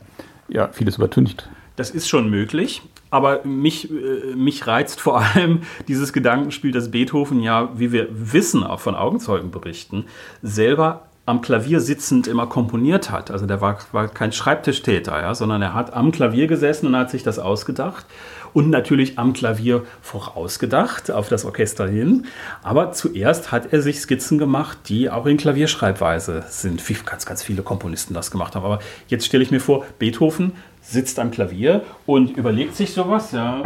ja, 0.47 0.69
vieles 0.71 0.97
übertüncht? 0.97 1.49
Das 1.75 1.89
ist 1.89 2.07
schon 2.07 2.29
möglich, 2.29 2.83
aber 3.09 3.43
mich, 3.43 3.89
äh, 3.91 4.35
mich 4.35 4.67
reizt 4.67 5.01
vor 5.01 5.19
allem 5.21 5.61
dieses 5.87 6.13
Gedankenspiel, 6.13 6.71
dass 6.71 6.91
Beethoven 6.91 7.41
ja, 7.41 7.69
wie 7.77 7.91
wir 7.91 8.07
wissen, 8.11 8.63
auch 8.63 8.79
von 8.79 8.95
Augenzeugenberichten, 8.95 10.05
selber 10.41 11.07
am 11.25 11.41
Klavier 11.41 11.79
sitzend 11.79 12.27
immer 12.27 12.47
komponiert 12.47 13.09
hat. 13.09 13.31
Also 13.31 13.45
der 13.45 13.59
war, 13.59 13.79
war 13.91 14.07
kein 14.07 14.31
Schreibtischtäter, 14.31 15.19
ja, 15.19 15.33
sondern 15.33 15.61
er 15.61 15.73
hat 15.73 15.93
am 15.93 16.11
Klavier 16.11 16.47
gesessen 16.47 16.87
und 16.87 16.95
hat 16.95 17.09
sich 17.09 17.23
das 17.23 17.39
ausgedacht 17.39 18.05
und 18.53 18.69
natürlich 18.69 19.17
am 19.17 19.33
Klavier 19.33 19.83
vorausgedacht 20.01 21.09
auf 21.11 21.27
das 21.27 21.43
Orchester 21.43 21.87
hin. 21.87 22.25
Aber 22.61 22.91
zuerst 22.91 23.51
hat 23.51 23.73
er 23.73 23.81
sich 23.81 23.99
Skizzen 23.99 24.37
gemacht, 24.37 24.77
die 24.87 25.09
auch 25.09 25.25
in 25.25 25.37
Klavierschreibweise 25.37 26.45
sind, 26.47 26.87
wie 26.87 26.93
ganz, 26.93 27.25
ganz 27.25 27.43
viele 27.43 27.63
Komponisten 27.63 28.13
das 28.13 28.29
gemacht 28.29 28.55
haben. 28.55 28.63
Aber 28.63 28.79
jetzt 29.07 29.25
stelle 29.25 29.43
ich 29.43 29.51
mir 29.51 29.59
vor, 29.59 29.83
Beethoven 29.99 30.53
sitzt 30.81 31.19
am 31.19 31.31
Klavier 31.31 31.81
und 32.05 32.37
überlegt 32.37 32.75
sich 32.75 32.93
sowas, 32.93 33.31
ja. 33.31 33.61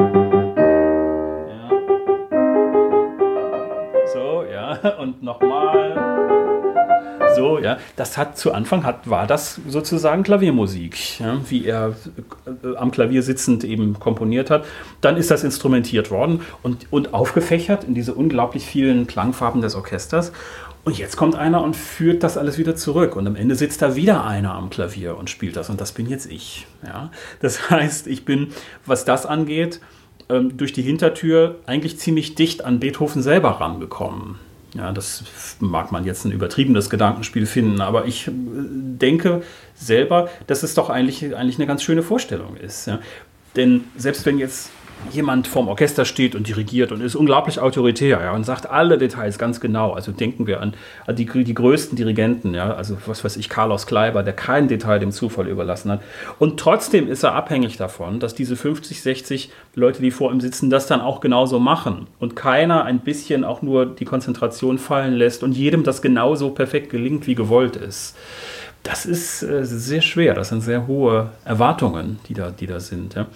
ja. 1.49 1.69
So, 4.13 4.43
ja, 4.49 4.97
und 4.99 5.21
nochmal 5.21 5.68
so, 7.39 7.60
ja. 7.60 7.78
Das 7.95 8.17
hat 8.17 8.38
zu 8.38 8.54
Anfang 8.54 8.84
hat, 8.84 9.10
war 9.10 9.28
das 9.28 9.60
sozusagen 9.67 10.23
Klaviermusik, 10.23 11.19
ja, 11.19 11.38
wie 11.49 11.65
er 11.65 11.95
äh, 12.45 12.75
am 12.75 12.91
Klavier 12.91 13.23
sitzend 13.23 13.63
eben 13.63 13.99
komponiert 13.99 14.49
hat. 14.49 14.65
Dann 15.02 15.17
ist 15.17 15.32
das 15.32 15.43
instrumentiert 15.43 16.12
worden 16.12 16.41
und, 16.63 16.88
und 16.91 17.13
aufgefächert 17.13 17.84
in 17.84 17.93
diese 17.93 18.13
unglaublich 18.13 18.65
vielen 18.65 19.08
Klangfarben 19.08 19.62
des 19.62 19.75
Orchesters. 19.75 20.32
Und 20.86 20.97
jetzt 20.97 21.17
kommt 21.17 21.36
einer 21.36 21.62
und 21.62 21.75
führt 21.75 22.23
das 22.23 22.38
alles 22.38 22.58
wieder 22.58 22.75
zurück. 22.75 23.15
Und 23.15 23.28
am 23.28 23.36
Ende 23.36 23.56
sitzt 23.56 23.82
da 23.82 23.95
wieder 23.95 24.25
einer 24.25 24.56
am 24.56 24.69
Klavier 24.69 25.17
und 25.17 25.30
spielt 25.30 25.56
das. 25.56 25.69
Und 25.69 25.82
das 25.82 25.91
bin 25.91 26.08
jetzt 26.08 26.32
ich. 26.32 26.67
Ja? 26.84 27.12
Das 27.41 27.69
heißt, 27.69 28.08
ich 28.08 28.25
bin, 28.25 28.47
was 28.86 29.06
das 29.06 29.25
angeht, 29.25 29.82
ähm, 30.30 30.58
durch 30.58 30.73
die 30.73 30.82
Hintertür 30.82 31.60
eigentlich 31.65 31.99
ziemlich 31.99 32.36
dicht 32.36 32.63
an 32.63 32.80
Beethoven 32.80 33.21
selber 33.21 33.49
rangekommen. 33.60 34.38
Ja, 34.75 34.91
das 34.91 35.23
mag 35.60 35.91
man 35.91 36.05
jetzt 36.05 36.25
ein 36.25 36.32
übertriebenes 36.32 36.89
Gedankenspiel 36.89 37.45
finden, 37.45 37.82
aber 37.82 38.05
ich 38.05 38.27
äh, 38.27 38.32
denke 38.32 39.41
selber, 39.75 40.29
dass 40.47 40.62
es 40.63 40.75
doch 40.75 40.89
eigentlich, 40.89 41.36
eigentlich 41.36 41.58
eine 41.58 41.65
ganz 41.65 41.82
schöne 41.82 42.03
Vorstellung 42.03 42.55
ist. 42.55 42.86
Ja. 42.86 42.99
Denn 43.55 43.86
selbst 43.97 44.25
wenn 44.25 44.38
jetzt 44.38 44.69
jemand 45.12 45.47
vorm 45.47 45.67
Orchester 45.67 46.05
steht 46.05 46.35
und 46.35 46.47
dirigiert 46.47 46.91
und 46.91 47.01
ist 47.01 47.15
unglaublich 47.15 47.59
autoritär 47.59 48.19
ja, 48.21 48.33
und 48.33 48.45
sagt 48.45 48.69
alle 48.69 48.97
Details 48.97 49.38
ganz 49.38 49.59
genau. 49.59 49.93
Also 49.93 50.12
denken 50.12 50.47
wir 50.47 50.62
an, 50.62 50.73
die, 51.09 51.25
die 51.25 51.53
größten 51.53 51.95
Dirigenten, 51.95 52.53
ja, 52.53 52.73
also 52.73 52.97
was 53.05 53.23
weiß 53.23 53.38
ich, 53.38 53.49
Carlos 53.49 53.88
Kleiber, 53.88 54.23
der 54.23 54.33
kein 54.33 54.67
Detail 54.67 54.99
dem 54.99 55.12
Zufall 55.12 55.47
überlassen 55.47 55.91
hat. 55.91 56.01
Und 56.38 56.59
trotzdem 56.59 57.09
ist 57.09 57.23
er 57.23 57.33
abhängig 57.33 57.77
davon, 57.77 58.19
dass 58.19 58.35
diese 58.35 58.55
50, 58.55 59.01
60 59.01 59.51
Leute, 59.75 60.01
die 60.01 60.12
vor 60.12 60.31
ihm 60.31 60.41
sitzen, 60.41 60.69
das 60.69 60.88
dann 60.88 61.01
auch 61.01 61.21
genauso 61.21 61.59
machen. 61.59 62.07
Und 62.19 62.35
keiner 62.35 62.83
ein 62.85 62.99
bisschen 62.99 63.43
auch 63.43 63.62
nur 63.62 63.85
die 63.85 64.05
Konzentration 64.05 64.77
fallen 64.77 65.13
lässt 65.13 65.43
und 65.43 65.53
jedem 65.53 65.83
das 65.83 66.01
genauso 66.01 66.49
perfekt 66.51 66.89
gelingt, 66.89 67.27
wie 67.27 67.35
gewollt 67.35 67.75
ist. 67.75 68.15
Das 68.83 69.05
ist 69.05 69.43
äh, 69.43 69.65
sehr 69.65 70.01
schwer. 70.01 70.33
Das 70.33 70.49
sind 70.49 70.62
sehr 70.62 70.88
hohe 70.88 71.31
Erwartungen, 71.43 72.19
die 72.29 72.33
da, 72.33 72.49
die 72.49 72.65
da 72.65 72.79
sind. 72.79 73.13
Ja 73.13 73.27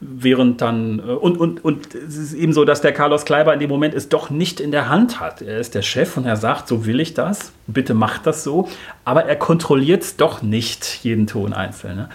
während 0.00 0.60
dann, 0.60 0.98
äh, 0.98 1.02
und, 1.02 1.38
und, 1.38 1.64
und 1.64 1.94
es 1.94 2.16
ist 2.16 2.32
eben 2.32 2.52
so, 2.52 2.64
dass 2.64 2.80
der 2.80 2.92
Carlos 2.92 3.24
Kleiber 3.24 3.52
in 3.52 3.60
dem 3.60 3.70
Moment 3.70 3.94
es 3.94 4.08
doch 4.08 4.30
nicht 4.30 4.60
in 4.60 4.70
der 4.70 4.88
Hand 4.88 5.20
hat. 5.20 5.42
Er 5.42 5.58
ist 5.58 5.74
der 5.74 5.82
Chef 5.82 6.16
und 6.16 6.24
er 6.24 6.36
sagt, 6.36 6.68
so 6.68 6.86
will 6.86 7.00
ich 7.00 7.14
das, 7.14 7.52
bitte 7.66 7.94
macht 7.94 8.26
das 8.26 8.42
so, 8.42 8.68
aber 9.04 9.26
er 9.26 9.36
kontrolliert 9.36 10.02
es 10.02 10.16
doch 10.16 10.42
nicht, 10.42 11.04
jeden 11.04 11.26
Ton 11.26 11.52
einzeln. 11.52 11.96
Ne? 11.96 12.08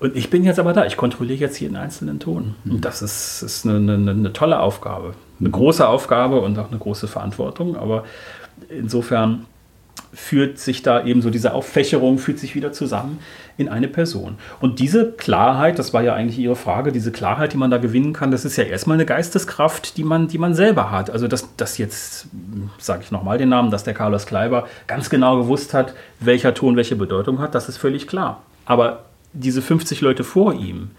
Und 0.00 0.16
ich 0.16 0.30
bin 0.30 0.44
jetzt 0.44 0.58
aber 0.58 0.72
da, 0.72 0.84
ich 0.84 0.96
kontrolliere 0.96 1.38
jetzt 1.38 1.60
jeden 1.60 1.76
einzelnen 1.76 2.18
Ton. 2.18 2.56
Und 2.64 2.72
mhm. 2.72 2.80
das 2.80 3.02
ist, 3.02 3.42
ist 3.42 3.66
eine, 3.66 3.92
eine, 3.92 4.10
eine 4.10 4.32
tolle 4.32 4.60
Aufgabe, 4.60 5.14
eine 5.38 5.50
große 5.50 5.86
Aufgabe 5.86 6.40
und 6.40 6.58
auch 6.58 6.68
eine 6.68 6.78
große 6.78 7.08
Verantwortung, 7.08 7.76
aber 7.76 8.04
insofern 8.68 9.46
führt 10.12 10.58
sich 10.58 10.82
da 10.82 11.04
eben 11.04 11.22
so 11.22 11.30
diese 11.30 11.52
Auffächerung, 11.52 12.18
führt 12.18 12.38
sich 12.38 12.54
wieder 12.54 12.72
zusammen 12.72 13.18
in 13.56 13.68
eine 13.68 13.88
Person. 13.88 14.36
Und 14.60 14.78
diese 14.78 15.12
Klarheit, 15.12 15.78
das 15.78 15.92
war 15.92 16.02
ja 16.02 16.14
eigentlich 16.14 16.38
Ihre 16.38 16.56
Frage, 16.56 16.92
diese 16.92 17.12
Klarheit, 17.12 17.52
die 17.52 17.56
man 17.56 17.70
da 17.70 17.78
gewinnen 17.78 18.12
kann, 18.12 18.30
das 18.30 18.44
ist 18.44 18.56
ja 18.56 18.64
erstmal 18.64 18.96
eine 18.96 19.06
Geisteskraft, 19.06 19.96
die 19.96 20.04
man, 20.04 20.28
die 20.28 20.38
man 20.38 20.54
selber 20.54 20.90
hat. 20.90 21.10
Also 21.10 21.28
dass 21.28 21.48
das 21.56 21.76
jetzt, 21.76 22.28
sage 22.78 23.02
ich 23.02 23.10
nochmal 23.10 23.38
den 23.38 23.48
Namen, 23.48 23.70
dass 23.70 23.84
der 23.84 23.94
Carlos 23.94 24.26
Kleiber 24.26 24.66
ganz 24.86 25.10
genau 25.10 25.36
gewusst 25.36 25.74
hat, 25.74 25.94
welcher 26.20 26.54
Ton 26.54 26.76
welche 26.76 26.96
Bedeutung 26.96 27.40
hat, 27.40 27.54
das 27.54 27.68
ist 27.68 27.76
völlig 27.76 28.06
klar. 28.06 28.42
Aber 28.64 29.04
diese 29.32 29.60
50 29.60 30.00
Leute 30.00 30.24
vor 30.24 30.54
ihm, 30.54 30.90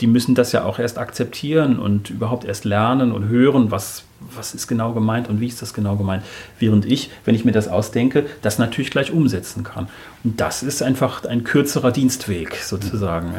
die 0.00 0.06
müssen 0.06 0.34
das 0.34 0.52
ja 0.52 0.64
auch 0.64 0.78
erst 0.78 0.98
akzeptieren 0.98 1.78
und 1.78 2.08
überhaupt 2.10 2.44
erst 2.44 2.64
lernen 2.64 3.12
und 3.12 3.28
hören, 3.28 3.70
was 3.70 4.04
was 4.34 4.54
ist 4.54 4.66
genau 4.66 4.92
gemeint 4.92 5.28
und 5.28 5.40
wie 5.40 5.46
ist 5.46 5.62
das 5.62 5.74
genau 5.74 5.96
gemeint. 5.96 6.22
Während 6.58 6.84
ich, 6.84 7.10
wenn 7.24 7.34
ich 7.34 7.44
mir 7.44 7.52
das 7.52 7.68
ausdenke, 7.68 8.26
das 8.42 8.58
natürlich 8.58 8.90
gleich 8.90 9.12
umsetzen 9.12 9.64
kann. 9.64 9.88
Und 10.22 10.38
das 10.40 10.62
ist 10.62 10.82
einfach 10.82 11.24
ein 11.24 11.44
kürzerer 11.44 11.92
Dienstweg 11.92 12.56
sozusagen. 12.56 13.32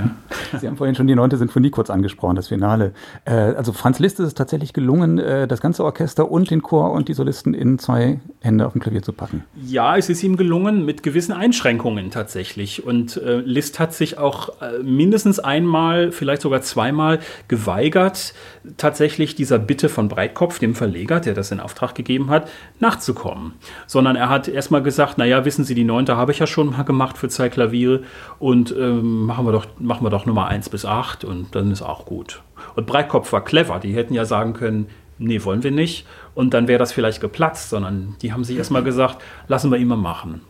Ja. 0.52 0.60
Sie 0.60 0.68
haben 0.68 0.78
vorhin 0.78 0.96
schon 0.96 1.06
die 1.06 1.14
neunte 1.14 1.38
Sinfonie 1.38 1.70
kurz 1.70 1.92
angesprochen, 1.92 2.36
das 2.36 2.48
Finale. 2.48 2.94
Äh, 3.26 3.32
also 3.32 3.72
Franz 3.72 4.00
Liszt 4.00 4.20
ist 4.20 4.28
es 4.28 4.34
tatsächlich 4.34 4.74
gelungen, 4.74 5.20
äh, 5.20 5.48
das 5.48 5.62
ganze 5.62 5.84
Orchester 5.84 6.32
und 6.32 6.50
den 6.50 6.64
Chor 6.64 6.92
und 6.92 7.08
die 7.08 7.14
Solisten 7.14 7.54
in 7.54 7.78
zwei 7.78 8.20
Hände 8.42 8.66
auf 8.66 8.74
dem 8.74 8.82
Klavier 8.82 9.04
zu 9.04 9.14
packen. 9.14 9.44
Ja, 9.64 9.96
es 9.96 10.10
ist 10.10 10.24
ihm 10.24 10.38
gelungen 10.38 10.84
mit 10.84 11.04
gewissen 11.04 11.34
Einschränkungen 11.34 12.10
tatsächlich. 12.10 12.84
Und 12.84 13.18
äh, 13.18 13.42
Liszt 13.42 13.80
hat 13.80 13.94
sich 13.94 14.18
auch 14.18 14.50
mindestens 14.84 15.40
einmal, 15.40 16.12
vielleicht 16.12 16.42
sogar 16.42 16.62
zweimal 16.62 17.20
geweigert, 17.48 18.34
tatsächlich 18.78 19.36
dieser 19.36 19.60
Bitte 19.60 19.90
von 19.90 20.08
Breitkopf, 20.08 20.60
dem 20.60 20.71
Verleger, 20.76 21.20
der 21.20 21.34
das 21.34 21.52
in 21.52 21.60
Auftrag 21.60 21.96
gegeben 21.96 22.30
hat, 22.30 22.50
nachzukommen. 22.80 23.54
Sondern 23.88 24.16
er 24.16 24.30
hat 24.30 24.48
erstmal 24.48 24.84
gesagt, 24.84 25.18
naja, 25.18 25.46
wissen 25.46 25.66
Sie, 25.66 25.76
die 25.76 25.84
neunte 25.84 26.18
habe 26.18 26.32
ich 26.32 26.40
ja 26.40 26.48
schon 26.48 26.72
mal 26.72 26.84
gemacht 26.84 27.18
für 27.18 27.30
zwei 27.30 27.50
Klaviere 27.50 28.02
und 28.40 28.76
ähm, 28.78 29.26
machen, 29.26 29.46
wir 29.46 29.52
doch, 29.52 29.68
machen 29.80 30.06
wir 30.06 30.10
doch 30.10 30.26
Nummer 30.26 30.48
eins 30.48 30.70
bis 30.70 30.86
acht 30.86 31.24
und 31.24 31.56
dann 31.56 31.72
ist 31.72 31.82
auch 31.82 32.06
gut. 32.06 32.42
Und 32.76 32.88
Breitkopf 32.88 33.32
war 33.34 33.44
clever, 33.44 33.80
die 33.80 33.96
hätten 33.96 34.14
ja 34.14 34.26
sagen 34.26 34.54
können, 34.54 34.88
nee, 35.18 35.44
wollen 35.44 35.64
wir 35.64 35.72
nicht. 35.72 36.06
Und 36.36 36.54
dann 36.54 36.68
wäre 36.68 36.80
das 36.80 36.92
vielleicht 36.92 37.22
geplatzt, 37.22 37.70
sondern 37.70 38.16
die 38.22 38.34
haben 38.34 38.44
sich 38.44 38.58
erstmal 38.58 38.84
gesagt, 38.84 39.22
lassen 39.48 39.72
wir 39.72 39.78
ihn 39.78 39.88
mal 39.88 39.96
machen. 39.96 40.42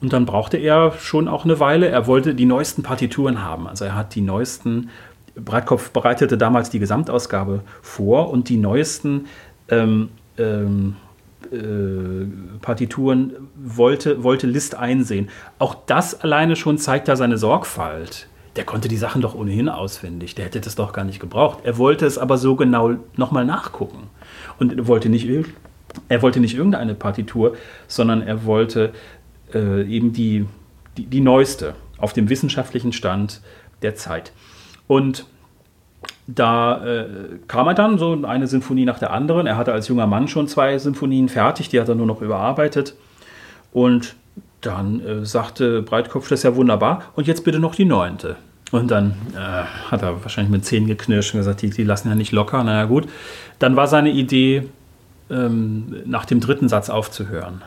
Und 0.00 0.12
dann 0.12 0.26
brauchte 0.26 0.56
er 0.56 0.92
schon 0.92 1.28
auch 1.28 1.44
eine 1.44 1.60
Weile. 1.60 1.88
Er 1.88 2.06
wollte 2.06 2.34
die 2.34 2.46
neuesten 2.46 2.82
Partituren 2.82 3.42
haben. 3.42 3.66
Also 3.66 3.84
er 3.84 3.94
hat 3.94 4.14
die 4.14 4.22
neuesten, 4.22 4.88
Breitkopf 5.44 5.90
bereitete 5.90 6.36
damals 6.36 6.70
die 6.70 6.78
Gesamtausgabe 6.78 7.62
vor 7.82 8.30
und 8.30 8.48
die 8.48 8.56
neuesten 8.56 9.26
ähm, 9.70 10.10
ähm, 10.38 10.96
äh, 11.52 12.58
Partituren 12.60 13.32
wollte, 13.56 14.22
wollte 14.22 14.46
Liszt 14.46 14.74
einsehen. 14.74 15.28
Auch 15.58 15.76
das 15.86 16.20
alleine 16.20 16.56
schon 16.56 16.78
zeigt 16.78 17.08
da 17.08 17.16
seine 17.16 17.38
Sorgfalt. 17.38 18.28
Der 18.56 18.64
konnte 18.64 18.88
die 18.88 18.96
Sachen 18.96 19.22
doch 19.22 19.34
ohnehin 19.34 19.68
auswendig. 19.68 20.34
Der 20.34 20.46
hätte 20.46 20.60
das 20.60 20.74
doch 20.74 20.92
gar 20.92 21.04
nicht 21.04 21.20
gebraucht. 21.20 21.60
Er 21.62 21.78
wollte 21.78 22.06
es 22.06 22.18
aber 22.18 22.38
so 22.38 22.56
genau 22.56 22.96
nochmal 23.16 23.44
nachgucken. 23.44 24.08
Und 24.58 24.88
wollte 24.88 25.08
nicht, 25.08 25.28
er 26.08 26.22
wollte 26.22 26.40
nicht 26.40 26.56
irgendeine 26.56 26.94
Partitur, 26.94 27.56
sondern 27.86 28.20
er 28.22 28.44
wollte 28.44 28.92
äh, 29.54 29.84
eben 29.84 30.12
die, 30.12 30.46
die, 30.96 31.06
die 31.06 31.20
neueste 31.20 31.74
auf 31.98 32.12
dem 32.12 32.28
wissenschaftlichen 32.28 32.92
Stand 32.92 33.40
der 33.82 33.94
Zeit. 33.94 34.32
Und 34.86 35.26
da 36.28 36.84
äh, 36.84 37.06
kam 37.48 37.66
er 37.68 37.74
dann 37.74 37.96
so 37.96 38.18
eine 38.22 38.46
Sinfonie 38.46 38.84
nach 38.84 38.98
der 38.98 39.12
anderen. 39.12 39.46
Er 39.46 39.56
hatte 39.56 39.72
als 39.72 39.88
junger 39.88 40.06
Mann 40.06 40.28
schon 40.28 40.46
zwei 40.46 40.76
Sinfonien 40.76 41.30
fertig, 41.30 41.70
die 41.70 41.80
hat 41.80 41.88
er 41.88 41.94
nur 41.94 42.06
noch 42.06 42.20
überarbeitet. 42.20 42.94
Und 43.72 44.14
dann 44.60 45.00
äh, 45.00 45.24
sagte 45.24 45.80
Breitkopf, 45.80 46.28
das 46.28 46.40
ist 46.40 46.42
ja 46.42 46.54
wunderbar. 46.54 47.02
Und 47.16 47.26
jetzt 47.26 47.44
bitte 47.44 47.58
noch 47.58 47.74
die 47.74 47.86
neunte. 47.86 48.36
Und 48.70 48.90
dann 48.90 49.14
äh, 49.34 49.90
hat 49.90 50.02
er 50.02 50.22
wahrscheinlich 50.22 50.52
mit 50.52 50.66
Zähnen 50.66 50.86
geknirscht 50.86 51.32
und 51.32 51.40
gesagt, 51.40 51.62
die, 51.62 51.70
die 51.70 51.84
lassen 51.84 52.10
ja 52.10 52.14
nicht 52.14 52.32
locker. 52.32 52.62
Naja, 52.62 52.84
gut. 52.84 53.08
Dann 53.58 53.76
war 53.76 53.86
seine 53.86 54.10
Idee, 54.10 54.68
ähm, 55.30 55.96
nach 56.04 56.26
dem 56.26 56.40
dritten 56.40 56.68
Satz 56.68 56.90
aufzuhören 56.90 57.62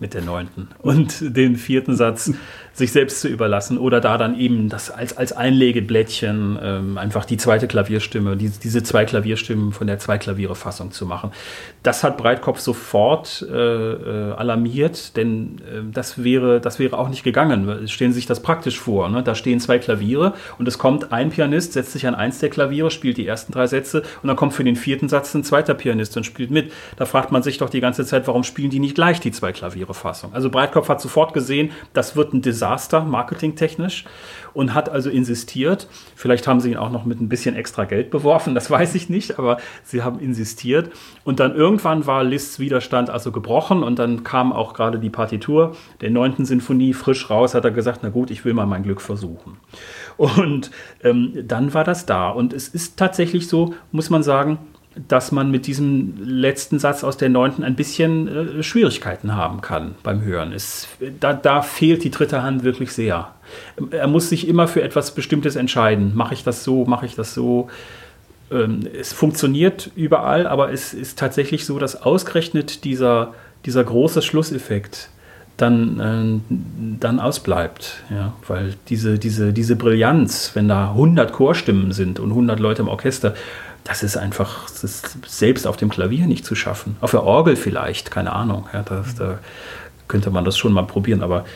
mit 0.00 0.14
der 0.14 0.22
neunten 0.22 0.68
und 0.78 1.36
den 1.36 1.56
vierten 1.56 1.96
Satz 1.96 2.32
sich 2.78 2.92
selbst 2.92 3.20
zu 3.20 3.28
überlassen 3.28 3.76
oder 3.76 4.00
da 4.00 4.16
dann 4.16 4.38
eben 4.38 4.68
das 4.68 4.90
als, 4.90 5.16
als 5.16 5.32
Einlegeblättchen 5.32 6.58
ähm, 6.62 6.98
einfach 6.98 7.24
die 7.24 7.36
zweite 7.36 7.66
Klavierstimme, 7.66 8.36
die, 8.36 8.50
diese 8.50 8.82
zwei 8.82 9.04
Klavierstimmen 9.04 9.72
von 9.72 9.86
der 9.86 9.98
Zwei-Klaviere-Fassung 9.98 10.92
zu 10.92 11.04
machen. 11.04 11.32
Das 11.82 12.04
hat 12.04 12.16
Breitkopf 12.16 12.60
sofort 12.60 13.44
äh, 13.50 13.54
äh, 13.54 14.32
alarmiert, 14.32 15.16
denn 15.16 15.58
äh, 15.58 15.80
das, 15.92 16.22
wäre, 16.22 16.60
das 16.60 16.78
wäre 16.78 16.98
auch 16.98 17.08
nicht 17.08 17.24
gegangen. 17.24 17.88
Stellen 17.88 18.12
Sie 18.12 18.20
sich 18.20 18.26
das 18.26 18.40
praktisch 18.40 18.78
vor. 18.78 19.08
Ne? 19.08 19.22
Da 19.22 19.34
stehen 19.34 19.60
zwei 19.60 19.78
Klaviere 19.78 20.34
und 20.58 20.68
es 20.68 20.78
kommt 20.78 21.12
ein 21.12 21.30
Pianist, 21.30 21.72
setzt 21.72 21.92
sich 21.92 22.06
an 22.06 22.14
eins 22.14 22.38
der 22.38 22.48
Klaviere, 22.48 22.90
spielt 22.90 23.16
die 23.16 23.26
ersten 23.26 23.52
drei 23.52 23.66
Sätze 23.66 24.02
und 24.22 24.28
dann 24.28 24.36
kommt 24.36 24.54
für 24.54 24.64
den 24.64 24.76
vierten 24.76 25.08
Satz 25.08 25.34
ein 25.34 25.44
zweiter 25.44 25.74
Pianist 25.74 26.16
und 26.16 26.24
spielt 26.24 26.50
mit. 26.50 26.72
Da 26.96 27.04
fragt 27.04 27.32
man 27.32 27.42
sich 27.42 27.58
doch 27.58 27.70
die 27.70 27.80
ganze 27.80 28.04
Zeit, 28.04 28.26
warum 28.28 28.44
spielen 28.44 28.70
die 28.70 28.78
nicht 28.78 28.94
gleich 28.94 29.20
die 29.20 29.32
zwei 29.32 29.52
Klaviere-Fassung? 29.52 30.32
Also 30.32 30.48
Breitkopf 30.48 30.88
hat 30.88 31.00
sofort 31.00 31.34
gesehen, 31.34 31.72
das 31.92 32.14
wird 32.14 32.32
ein 32.32 32.42
Desaster 32.42 32.67
Desaster, 32.68 33.00
marketingtechnisch, 33.02 34.04
und 34.52 34.74
hat 34.74 34.88
also 34.88 35.08
insistiert. 35.08 35.88
Vielleicht 36.14 36.46
haben 36.46 36.60
sie 36.60 36.72
ihn 36.72 36.76
auch 36.76 36.90
noch 36.90 37.04
mit 37.04 37.20
ein 37.20 37.28
bisschen 37.28 37.54
extra 37.54 37.84
Geld 37.84 38.10
beworfen, 38.10 38.54
das 38.54 38.70
weiß 38.78 38.94
ich 38.94 39.08
nicht, 39.08 39.38
aber 39.38 39.58
sie 39.84 40.02
haben 40.02 40.20
insistiert. 40.20 40.90
Und 41.24 41.40
dann 41.40 41.54
irgendwann 41.54 42.06
war 42.06 42.24
Liszt's 42.24 42.58
Widerstand 42.58 43.08
also 43.08 43.32
gebrochen 43.32 43.82
und 43.82 43.98
dann 43.98 44.22
kam 44.22 44.52
auch 44.52 44.74
gerade 44.74 44.98
die 44.98 45.10
Partitur 45.10 45.76
der 46.00 46.10
9. 46.10 46.44
Sinfonie 46.44 46.92
frisch 46.92 47.30
raus, 47.30 47.54
hat 47.54 47.64
er 47.64 47.70
gesagt, 47.70 48.00
na 48.02 48.10
gut, 48.10 48.30
ich 48.30 48.44
will 48.44 48.52
mal 48.52 48.66
mein 48.66 48.82
Glück 48.82 49.00
versuchen. 49.00 49.56
Und 50.16 50.70
ähm, 51.02 51.32
dann 51.46 51.72
war 51.72 51.84
das 51.84 52.04
da. 52.04 52.28
Und 52.28 52.52
es 52.52 52.68
ist 52.68 52.98
tatsächlich 52.98 53.48
so, 53.48 53.74
muss 53.92 54.10
man 54.10 54.22
sagen, 54.22 54.58
dass 55.06 55.32
man 55.32 55.50
mit 55.50 55.66
diesem 55.66 56.14
letzten 56.20 56.78
Satz 56.78 57.04
aus 57.04 57.16
der 57.16 57.28
neunten 57.28 57.62
ein 57.62 57.76
bisschen 57.76 58.58
äh, 58.58 58.62
Schwierigkeiten 58.62 59.36
haben 59.36 59.60
kann 59.60 59.94
beim 60.02 60.22
Hören. 60.22 60.52
Es, 60.52 60.88
da, 61.20 61.32
da 61.32 61.62
fehlt 61.62 62.04
die 62.04 62.10
dritte 62.10 62.42
Hand 62.42 62.64
wirklich 62.64 62.92
sehr. 62.92 63.34
Er 63.90 64.08
muss 64.08 64.28
sich 64.28 64.48
immer 64.48 64.66
für 64.66 64.82
etwas 64.82 65.14
Bestimmtes 65.14 65.56
entscheiden. 65.56 66.12
Mache 66.14 66.34
ich 66.34 66.42
das 66.42 66.64
so, 66.64 66.84
mache 66.84 67.06
ich 67.06 67.14
das 67.14 67.34
so? 67.34 67.68
Ähm, 68.50 68.88
es 68.98 69.12
funktioniert 69.12 69.90
überall, 69.94 70.46
aber 70.46 70.72
es 70.72 70.94
ist 70.94 71.18
tatsächlich 71.18 71.64
so, 71.64 71.78
dass 71.78 72.02
ausgerechnet 72.02 72.84
dieser, 72.84 73.34
dieser 73.66 73.84
große 73.84 74.22
Schlusseffekt 74.22 75.10
dann, 75.58 76.00
äh, 76.00 76.54
dann 77.00 77.20
ausbleibt. 77.20 78.02
Ja? 78.10 78.32
Weil 78.46 78.74
diese, 78.88 79.18
diese, 79.18 79.52
diese 79.52 79.76
Brillanz, 79.76 80.52
wenn 80.54 80.68
da 80.68 80.90
100 80.90 81.32
Chorstimmen 81.32 81.92
sind 81.92 82.20
und 82.20 82.30
100 82.30 82.58
Leute 82.58 82.82
im 82.82 82.88
Orchester, 82.88 83.34
das 83.88 84.02
ist 84.02 84.18
einfach 84.18 84.68
das 84.68 84.84
ist 84.84 85.18
selbst 85.26 85.66
auf 85.66 85.78
dem 85.78 85.88
Klavier 85.88 86.26
nicht 86.26 86.44
zu 86.44 86.54
schaffen. 86.54 86.96
Auf 87.00 87.10
der 87.10 87.24
Orgel 87.24 87.56
vielleicht, 87.56 88.10
keine 88.10 88.32
Ahnung. 88.32 88.68
Ja, 88.72 88.82
das, 88.82 89.14
da 89.14 89.38
könnte 90.06 90.30
man 90.30 90.44
das 90.44 90.58
schon 90.58 90.74
mal 90.74 90.82
probieren, 90.82 91.22
aber 91.22 91.46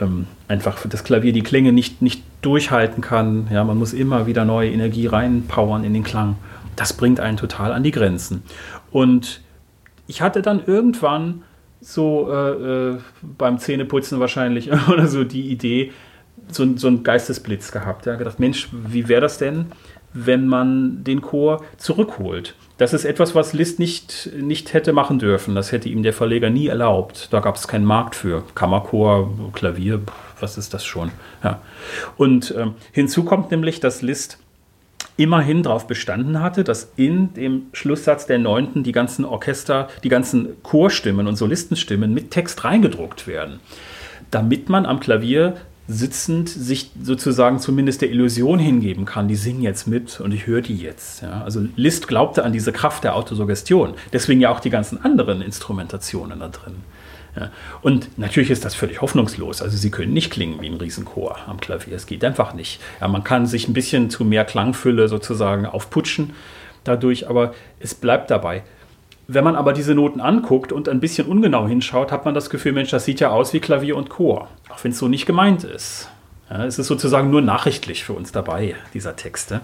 ähm, 0.00 0.26
einfach 0.48 0.78
das 0.88 1.04
Klavier 1.04 1.32
die 1.32 1.42
Klänge 1.42 1.72
nicht, 1.72 2.00
nicht 2.00 2.22
durchhalten 2.40 3.02
kann. 3.02 3.48
Ja, 3.52 3.64
man 3.64 3.76
muss 3.76 3.92
immer 3.92 4.26
wieder 4.26 4.46
neue 4.46 4.70
Energie 4.70 5.06
reinpowern 5.06 5.84
in 5.84 5.92
den 5.92 6.04
Klang. 6.04 6.36
Das 6.74 6.94
bringt 6.94 7.20
einen 7.20 7.36
total 7.36 7.72
an 7.72 7.82
die 7.82 7.90
Grenzen. 7.90 8.42
Und 8.90 9.42
ich 10.06 10.22
hatte 10.22 10.40
dann 10.40 10.62
irgendwann 10.64 11.42
so 11.82 12.30
äh, 12.32 12.92
äh, 12.92 12.98
beim 13.20 13.58
Zähneputzen 13.58 14.20
wahrscheinlich 14.20 14.72
oder 14.88 15.06
so 15.06 15.22
die 15.22 15.50
Idee, 15.50 15.92
so, 16.48 16.76
so 16.76 16.88
einen 16.88 17.02
Geistesblitz 17.02 17.72
gehabt. 17.72 18.06
Ja, 18.06 18.16
gedacht, 18.16 18.40
Mensch, 18.40 18.70
wie 18.72 19.06
wäre 19.08 19.20
das 19.20 19.36
denn, 19.36 19.66
wenn 20.14 20.46
man 20.46 21.04
den 21.04 21.20
Chor 21.20 21.62
zurückholt. 21.76 22.54
Das 22.78 22.92
ist 22.92 23.04
etwas, 23.04 23.34
was 23.34 23.52
Liszt 23.52 23.78
nicht, 23.78 24.30
nicht 24.36 24.72
hätte 24.72 24.92
machen 24.92 25.18
dürfen. 25.18 25.54
Das 25.54 25.70
hätte 25.70 25.88
ihm 25.88 26.02
der 26.02 26.12
Verleger 26.12 26.50
nie 26.50 26.68
erlaubt. 26.68 27.28
Da 27.32 27.40
gab 27.40 27.56
es 27.56 27.68
keinen 27.68 27.84
Markt 27.84 28.16
für. 28.16 28.42
Kammerchor, 28.54 29.30
Klavier, 29.52 30.00
was 30.40 30.56
ist 30.56 30.74
das 30.74 30.84
schon? 30.84 31.10
Ja. 31.42 31.60
Und 32.16 32.54
ähm, 32.56 32.74
hinzu 32.92 33.24
kommt 33.24 33.50
nämlich, 33.50 33.80
dass 33.80 34.02
Liszt 34.02 34.38
immerhin 35.16 35.62
darauf 35.62 35.86
bestanden 35.86 36.40
hatte, 36.40 36.64
dass 36.64 36.92
in 36.96 37.32
dem 37.34 37.66
Schlusssatz 37.72 38.26
der 38.26 38.38
Neunten 38.38 38.82
die 38.82 38.92
ganzen 38.92 39.24
Orchester, 39.24 39.88
die 40.02 40.08
ganzen 40.08 40.60
Chorstimmen 40.62 41.26
und 41.28 41.36
Solistenstimmen 41.36 42.12
mit 42.12 42.30
Text 42.30 42.64
reingedruckt 42.64 43.26
werden, 43.26 43.60
damit 44.30 44.68
man 44.68 44.86
am 44.86 44.98
Klavier 44.98 45.54
sitzend 45.86 46.48
sich 46.48 46.90
sozusagen 47.02 47.58
zumindest 47.58 48.00
der 48.00 48.10
Illusion 48.10 48.58
hingeben 48.58 49.04
kann, 49.04 49.28
die 49.28 49.36
singen 49.36 49.62
jetzt 49.62 49.86
mit 49.86 50.18
und 50.20 50.32
ich 50.32 50.46
höre 50.46 50.62
die 50.62 50.76
jetzt. 50.76 51.22
Ja. 51.22 51.42
Also 51.42 51.66
Liszt 51.76 52.08
glaubte 52.08 52.44
an 52.44 52.52
diese 52.52 52.72
Kraft 52.72 53.04
der 53.04 53.14
Autosuggestion. 53.14 53.94
Deswegen 54.12 54.40
ja 54.40 54.50
auch 54.50 54.60
die 54.60 54.70
ganzen 54.70 55.04
anderen 55.04 55.42
Instrumentationen 55.42 56.40
da 56.40 56.48
drin. 56.48 56.76
Ja. 57.36 57.50
Und 57.82 58.16
natürlich 58.18 58.50
ist 58.50 58.64
das 58.64 58.74
völlig 58.74 59.02
hoffnungslos. 59.02 59.60
Also 59.60 59.76
sie 59.76 59.90
können 59.90 60.12
nicht 60.12 60.30
klingen 60.30 60.60
wie 60.60 60.68
ein 60.68 60.76
Riesenchor 60.76 61.36
am 61.46 61.60
Klavier. 61.60 61.96
Es 61.96 62.06
geht 62.06 62.24
einfach 62.24 62.54
nicht. 62.54 62.80
Ja, 63.00 63.08
man 63.08 63.24
kann 63.24 63.46
sich 63.46 63.68
ein 63.68 63.74
bisschen 63.74 64.08
zu 64.08 64.24
mehr 64.24 64.44
Klangfülle 64.44 65.08
sozusagen 65.08 65.66
aufputschen 65.66 66.32
dadurch, 66.84 67.28
aber 67.28 67.54
es 67.80 67.94
bleibt 67.94 68.30
dabei. 68.30 68.62
Wenn 69.26 69.44
man 69.44 69.56
aber 69.56 69.72
diese 69.72 69.94
Noten 69.94 70.20
anguckt 70.20 70.70
und 70.72 70.88
ein 70.88 71.00
bisschen 71.00 71.26
ungenau 71.26 71.66
hinschaut, 71.66 72.12
hat 72.12 72.24
man 72.24 72.34
das 72.34 72.50
Gefühl, 72.50 72.72
Mensch, 72.72 72.90
das 72.90 73.04
sieht 73.04 73.20
ja 73.20 73.30
aus 73.30 73.52
wie 73.52 73.60
Klavier 73.60 73.96
und 73.96 74.10
Chor, 74.10 74.48
auch 74.68 74.82
wenn 74.84 74.92
es 74.92 74.98
so 74.98 75.08
nicht 75.08 75.24
gemeint 75.24 75.64
ist. 75.64 76.10
Ja, 76.50 76.64
es 76.66 76.78
ist 76.78 76.88
sozusagen 76.88 77.30
nur 77.30 77.40
nachrichtlich 77.40 78.04
für 78.04 78.12
uns 78.12 78.32
dabei, 78.32 78.74
dieser 78.92 79.16
Texte. 79.16 79.62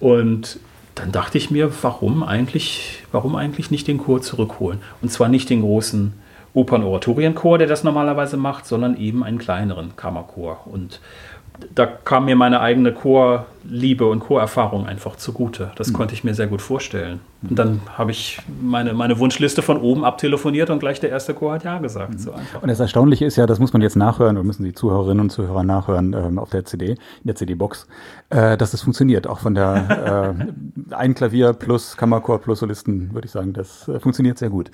Und 0.00 0.58
dann 0.94 1.12
dachte 1.12 1.36
ich 1.36 1.50
mir, 1.50 1.70
warum 1.82 2.22
eigentlich, 2.22 3.04
warum 3.12 3.36
eigentlich 3.36 3.70
nicht 3.70 3.86
den 3.86 3.98
Chor 3.98 4.22
zurückholen? 4.22 4.80
Und 5.02 5.10
zwar 5.12 5.28
nicht 5.28 5.50
den 5.50 5.60
großen 5.60 6.14
Opern-Oratorienchor, 6.54 7.58
der 7.58 7.66
das 7.66 7.84
normalerweise 7.84 8.38
macht, 8.38 8.64
sondern 8.64 8.96
eben 8.96 9.22
einen 9.22 9.36
kleineren 9.36 9.94
Kammerchor. 9.96 10.66
Und 10.66 11.00
da 11.74 11.86
kam 11.86 12.24
mir 12.26 12.36
meine 12.36 12.60
eigene 12.60 12.92
Chorliebe 12.92 14.06
und 14.06 14.20
Chorerfahrung 14.20 14.86
einfach 14.86 15.16
zugute. 15.16 15.70
Das 15.76 15.88
mhm. 15.88 15.92
konnte 15.94 16.14
ich 16.14 16.24
mir 16.24 16.34
sehr 16.34 16.46
gut 16.46 16.62
vorstellen. 16.62 17.20
Und 17.48 17.58
dann 17.58 17.80
habe 17.96 18.10
ich 18.10 18.38
meine, 18.60 18.94
meine 18.94 19.18
Wunschliste 19.18 19.62
von 19.62 19.78
oben 19.78 20.04
abtelefoniert 20.04 20.70
und 20.70 20.78
gleich 20.78 21.00
der 21.00 21.10
erste 21.10 21.34
Chor 21.34 21.54
hat 21.54 21.64
Ja 21.64 21.78
gesagt. 21.78 22.14
Mhm. 22.14 22.18
So 22.18 22.32
und 22.32 22.68
das 22.68 22.80
Erstaunliche 22.80 23.24
ist 23.24 23.36
ja, 23.36 23.46
das 23.46 23.58
muss 23.58 23.72
man 23.72 23.82
jetzt 23.82 23.96
nachhören, 23.96 24.36
oder 24.36 24.44
müssen 24.44 24.64
die 24.64 24.72
Zuhörerinnen 24.72 25.20
und 25.20 25.30
Zuhörer 25.30 25.62
nachhören 25.62 26.12
ähm, 26.12 26.38
auf 26.38 26.50
der 26.50 26.64
CD, 26.64 26.90
in 26.92 26.98
der 27.24 27.36
CD-Box, 27.36 27.86
äh, 28.30 28.56
dass 28.56 28.70
das 28.70 28.82
funktioniert. 28.82 29.26
Auch 29.26 29.40
von 29.40 29.54
der 29.54 30.36
äh, 30.90 30.94
ein 30.94 31.14
Klavier 31.14 31.52
plus 31.52 31.96
Kammerchor 31.96 32.40
plus 32.40 32.60
Solisten, 32.60 33.12
würde 33.12 33.26
ich 33.26 33.32
sagen, 33.32 33.52
das 33.52 33.88
äh, 33.88 34.00
funktioniert 34.00 34.38
sehr 34.38 34.50
gut. 34.50 34.70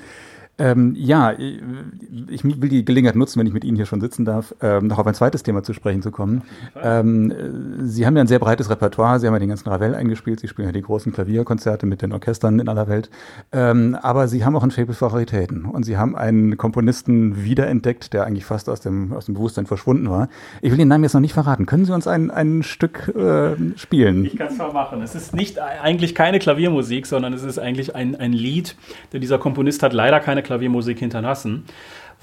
Ähm, 0.62 0.94
ja, 0.96 1.33
ich 1.33 2.44
will 2.44 2.68
die 2.68 2.85
Gelegenheit 2.85 3.16
nutzen, 3.16 3.40
wenn 3.40 3.48
ich 3.48 3.53
mit 3.53 3.64
Ihnen 3.64 3.77
hier 3.77 3.87
schon 3.87 4.01
sitzen 4.01 4.25
darf, 4.25 4.55
ähm, 4.62 4.87
noch 4.87 4.98
auf 5.01 5.07
ein 5.09 5.14
zweites 5.14 5.42
Thema 5.42 5.64
zu 5.64 5.72
sprechen 5.72 6.03
zu 6.03 6.12
kommen. 6.12 6.42
Ähm, 6.81 7.33
Sie 7.81 8.07
haben 8.07 8.14
ja 8.14 8.20
ein 8.20 8.29
sehr 8.29 8.38
breites 8.38 8.70
Repertoire. 8.70 9.18
Sie 9.18 9.27
haben 9.27 9.35
ja 9.35 9.40
den 9.40 9.48
ganzen 9.48 9.68
Ravel 9.68 9.96
eingespielt. 9.96 10.38
Sie 10.38 10.46
spielen 10.46 10.68
ja 10.68 10.72
die 10.72 10.83
großen 10.83 11.12
Klavierkonzerte 11.12 11.85
mit 11.85 12.01
den 12.01 12.12
Orchestern 12.12 12.61
in 12.61 12.68
aller 12.68 12.87
Welt. 12.87 13.11
Ähm, 13.51 13.96
aber 14.01 14.29
Sie 14.29 14.44
haben 14.44 14.55
auch 14.55 14.62
ein 14.62 14.70
Faible 14.70 14.94
für 14.94 15.12
Raritäten. 15.12 15.64
Und 15.64 15.83
Sie 15.83 15.96
haben 15.96 16.14
einen 16.14 16.57
Komponisten 16.57 17.42
wiederentdeckt, 17.42 18.12
der 18.12 18.25
eigentlich 18.25 18.44
fast 18.44 18.68
aus 18.68 18.81
dem, 18.81 19.12
aus 19.12 19.27
dem 19.27 19.35
Bewusstsein 19.35 19.66
verschwunden 19.66 20.09
war. 20.11 20.29
Ich 20.61 20.70
will 20.70 20.79
den 20.79 20.87
Namen 20.87 21.03
jetzt 21.03 21.14
noch 21.14 21.20
nicht 21.20 21.35
verraten. 21.35 21.66
Können 21.66 21.87
Sie 21.87 21.92
uns 21.92 22.07
ein, 22.07 22.31
ein 22.31 22.62
Stück 22.62 23.09
äh, 23.16 23.57
spielen? 23.77 24.27
Ich 24.27 24.37
kann 24.37 24.46
es 24.46 24.59
mal 24.59 24.72
machen. 24.72 25.03
Es 25.03 25.16
ist 25.16 25.35
nicht 25.35 25.59
eigentlich 25.59 26.14
keine 26.14 26.38
Klaviermusik, 26.38 27.09
sondern 27.09 27.33
es 27.33 27.42
ist 27.42 27.59
eigentlich 27.59 27.96
ein, 27.96 28.14
ein 28.14 28.33
Lied. 28.33 28.77
Denn 29.12 29.20
dieser 29.20 29.38
Komponist 29.38 29.83
hat 29.83 29.92
leider 29.92 30.20
keine 30.20 30.40
Klaviermusik 30.40 30.52
hinterlassen. 30.99 31.65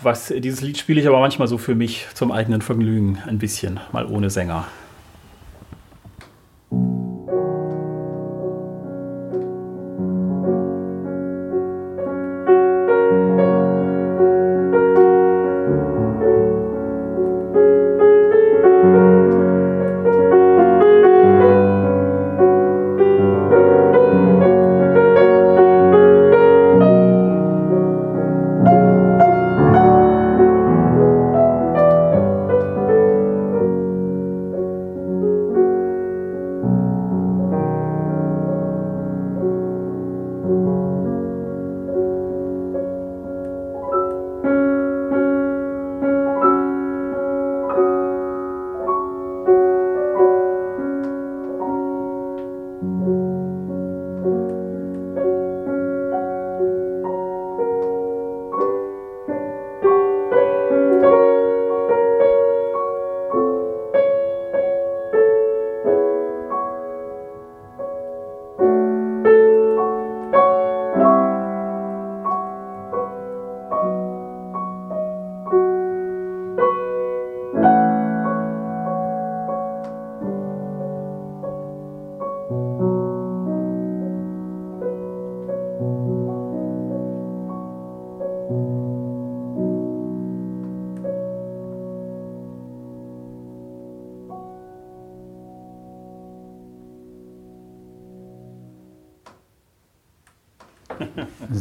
Was, 0.02 0.28
dieses 0.28 0.62
Lied 0.62 0.78
spiele 0.78 1.02
ich 1.02 1.08
aber 1.08 1.20
manchmal 1.20 1.48
so 1.48 1.58
für 1.58 1.76
mich 1.76 2.08
zum 2.14 2.32
eigenen 2.32 2.62
Vergnügen 2.62 3.20
ein 3.28 3.38
bisschen, 3.38 3.80
mal 3.92 4.06
ohne 4.06 4.30
Sänger. 4.30 4.66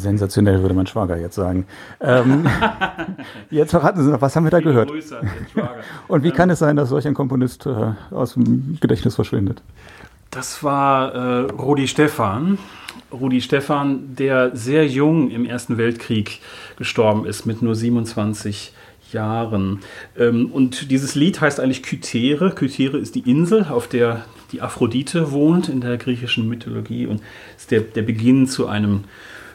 Sensationell, 0.09 0.63
würde 0.63 0.75
mein 0.75 0.87
Schwager 0.87 1.19
jetzt 1.19 1.35
sagen. 1.35 1.67
Ähm, 2.01 2.47
jetzt 3.51 3.73
verraten 3.73 4.03
Sie 4.03 4.11
noch, 4.11 4.23
was 4.23 4.35
haben 4.35 4.45
wir 4.45 4.51
da 4.51 4.61
gehört? 4.61 4.91
Und 6.09 6.23
wie 6.23 6.31
kann 6.31 6.49
es 6.49 6.59
sein, 6.59 6.77
dass 6.77 6.89
solch 6.89 7.07
ein 7.07 7.15
Komponist 7.15 7.67
äh, 7.67 7.93
aus 8.11 8.35
dem 8.35 8.79
Gedächtnis 8.81 9.15
verschwindet? 9.15 9.63
Das 10.31 10.65
war 10.65 11.15
äh, 11.15 11.51
Rudi 11.51 11.89
Stephan. 11.89 12.59
Rudi 13.13 13.41
Stephan, 13.41 14.15
der 14.17 14.57
sehr 14.57 14.87
jung 14.87 15.31
im 15.31 15.45
Ersten 15.45 15.79
Weltkrieg 15.79 16.41
gestorben 16.77 17.27
ist, 17.27 17.47
mit 17.47 17.61
nur 17.61 17.75
27 17.75 18.73
Jahren. 19.13 19.81
Ähm, 20.19 20.51
und 20.53 20.91
dieses 20.91 21.15
Lied 21.15 21.41
heißt 21.41 21.61
eigentlich 21.61 21.83
Kythere. 21.83 22.53
Kythere 22.55 22.99
ist 22.99 23.15
die 23.15 23.31
Insel, 23.31 23.67
auf 23.71 23.89
der 23.89 24.25
die 24.53 24.63
Aphrodite 24.63 25.33
wohnt 25.33 25.69
in 25.69 25.81
der 25.81 25.97
griechischen 25.99 26.49
Mythologie 26.49 27.07
und 27.07 27.21
ist 27.57 27.71
der, 27.71 27.81
der 27.81 28.03
Beginn 28.03 28.47
zu 28.47 28.67
einem 28.67 29.05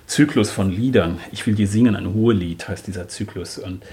Zyklus 0.05 0.51
von 0.51 0.69
Liedern. 0.69 1.19
Ich 1.31 1.45
will 1.47 1.55
dir 1.55 1.67
singen, 1.67 1.95
ein 1.95 2.05
Ruhelied 2.05 2.67
heißt 2.67 2.87
dieser 2.87 3.07
Zyklus. 3.07 3.57
Und 3.57 3.83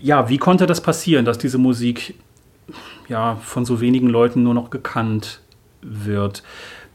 ja, 0.00 0.28
wie 0.28 0.38
konnte 0.38 0.66
das 0.66 0.80
passieren, 0.80 1.24
dass 1.24 1.38
diese 1.38 1.58
Musik 1.58 2.14
ja 3.08 3.36
von 3.36 3.64
so 3.64 3.80
wenigen 3.80 4.08
Leuten 4.08 4.42
nur 4.42 4.54
noch 4.54 4.70
gekannt 4.70 5.40
wird? 5.82 6.42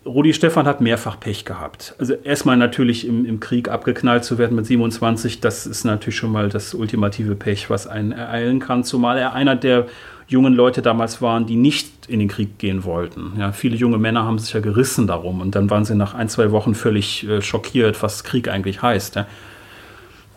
Rudi 0.05 0.33
Stefan 0.33 0.65
hat 0.65 0.79
mehrfach 0.79 1.19
Pech 1.19 1.43
gehabt. 1.43 1.95
Also 1.99 2.13
erstmal 2.13 2.57
natürlich 2.57 3.05
im, 3.05 3.25
im, 3.25 3.39
Krieg 3.39 3.69
abgeknallt 3.69 4.23
zu 4.23 4.37
werden 4.37 4.55
mit 4.55 4.65
27, 4.65 5.41
das 5.41 5.67
ist 5.67 5.83
natürlich 5.83 6.15
schon 6.15 6.31
mal 6.31 6.49
das 6.49 6.73
ultimative 6.73 7.35
Pech, 7.35 7.69
was 7.69 7.87
einen 7.87 8.13
ereilen 8.13 8.59
kann, 8.59 8.83
zumal 8.83 9.17
er 9.17 9.33
einer 9.33 9.55
der 9.55 9.87
jungen 10.27 10.53
Leute 10.53 10.81
damals 10.81 11.21
waren, 11.21 11.45
die 11.45 11.55
nicht 11.55 12.07
in 12.07 12.19
den 12.19 12.27
Krieg 12.27 12.57
gehen 12.59 12.83
wollten. 12.83 13.33
Ja, 13.37 13.51
viele 13.51 13.75
junge 13.75 13.97
Männer 13.97 14.25
haben 14.25 14.39
sich 14.39 14.53
ja 14.53 14.59
gerissen 14.59 15.07
darum 15.07 15.41
und 15.41 15.55
dann 15.55 15.69
waren 15.69 15.85
sie 15.85 15.95
nach 15.95 16.13
ein, 16.13 16.29
zwei 16.29 16.51
Wochen 16.51 16.75
völlig 16.75 17.27
äh, 17.27 17.41
schockiert, 17.41 18.01
was 18.03 18.23
Krieg 18.23 18.49
eigentlich 18.49 18.81
heißt. 18.81 19.15
Ja. 19.15 19.25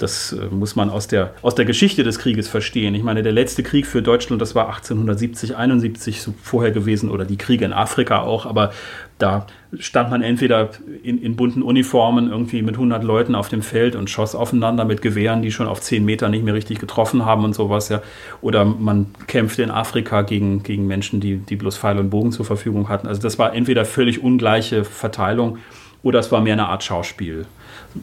Das 0.01 0.33
äh, 0.33 0.47
muss 0.47 0.77
man 0.77 0.89
aus 0.89 1.09
der, 1.09 1.35
aus 1.43 1.55
der 1.55 1.67
Geschichte 1.67 2.03
des 2.03 2.19
Krieges 2.19 2.49
verstehen. 2.49 2.95
Ich 2.95 3.03
meine, 3.03 3.23
der 3.23 3.33
letzte 3.33 3.63
Krieg 3.63 3.87
für 3.87 4.01
Deutschland, 4.01 4.41
das 4.41 4.55
war 4.55 4.67
1870, 4.69 5.57
71 5.57 6.23
so 6.23 6.35
vorher 6.43 6.73
gewesen 6.73 7.11
oder 7.11 7.27
die 7.27 7.37
Kriege 7.37 7.67
in 7.67 7.73
Afrika 7.73 8.23
auch, 8.23 8.47
aber 8.47 8.73
da 9.19 9.47
stand 9.79 10.11
man 10.11 10.23
entweder 10.23 10.71
in, 11.03 11.21
in, 11.21 11.37
bunten 11.37 11.63
Uniformen 11.63 12.31
irgendwie 12.31 12.63
mit 12.63 12.77
100 12.77 13.05
Leuten 13.05 13.35
auf 13.35 13.51
dem 13.51 13.61
Feld 13.61 13.95
und 13.95 14.09
schoss 14.09 14.35
aufeinander 14.35 14.87
mit 14.87 15.03
Gewehren, 15.03 15.43
die 15.43 15.53
schon 15.53 15.67
auf 15.67 15.83
10 15.83 16.03
Meter 16.03 16.31
nicht 16.31 16.45
mehr 16.45 16.55
richtig 16.55 16.79
getroffen 16.79 17.27
haben 17.27 17.45
und 17.45 17.55
sowas, 17.55 17.91
ja. 17.91 18.01
Oder 18.41 18.65
man 18.65 19.07
kämpfte 19.27 19.63
in 19.63 19.71
Afrika 19.71 20.23
gegen, 20.23 20.63
gegen 20.63 20.87
Menschen, 20.87 21.21
die, 21.21 21.37
die 21.37 21.57
bloß 21.57 21.77
Pfeil 21.77 21.99
und 21.99 22.09
Bogen 22.09 22.33
zur 22.33 22.47
Verfügung 22.47 22.89
hatten. 22.89 23.07
Also 23.07 23.21
das 23.21 23.39
war 23.39 23.55
entweder 23.55 23.85
völlig 23.85 24.23
ungleiche 24.23 24.85
Verteilung 24.85 25.59
oder 26.03 26.19
es 26.19 26.33
war 26.33 26.41
mehr 26.41 26.55
eine 26.55 26.69
Art 26.69 26.83
Schauspiel 26.83 27.45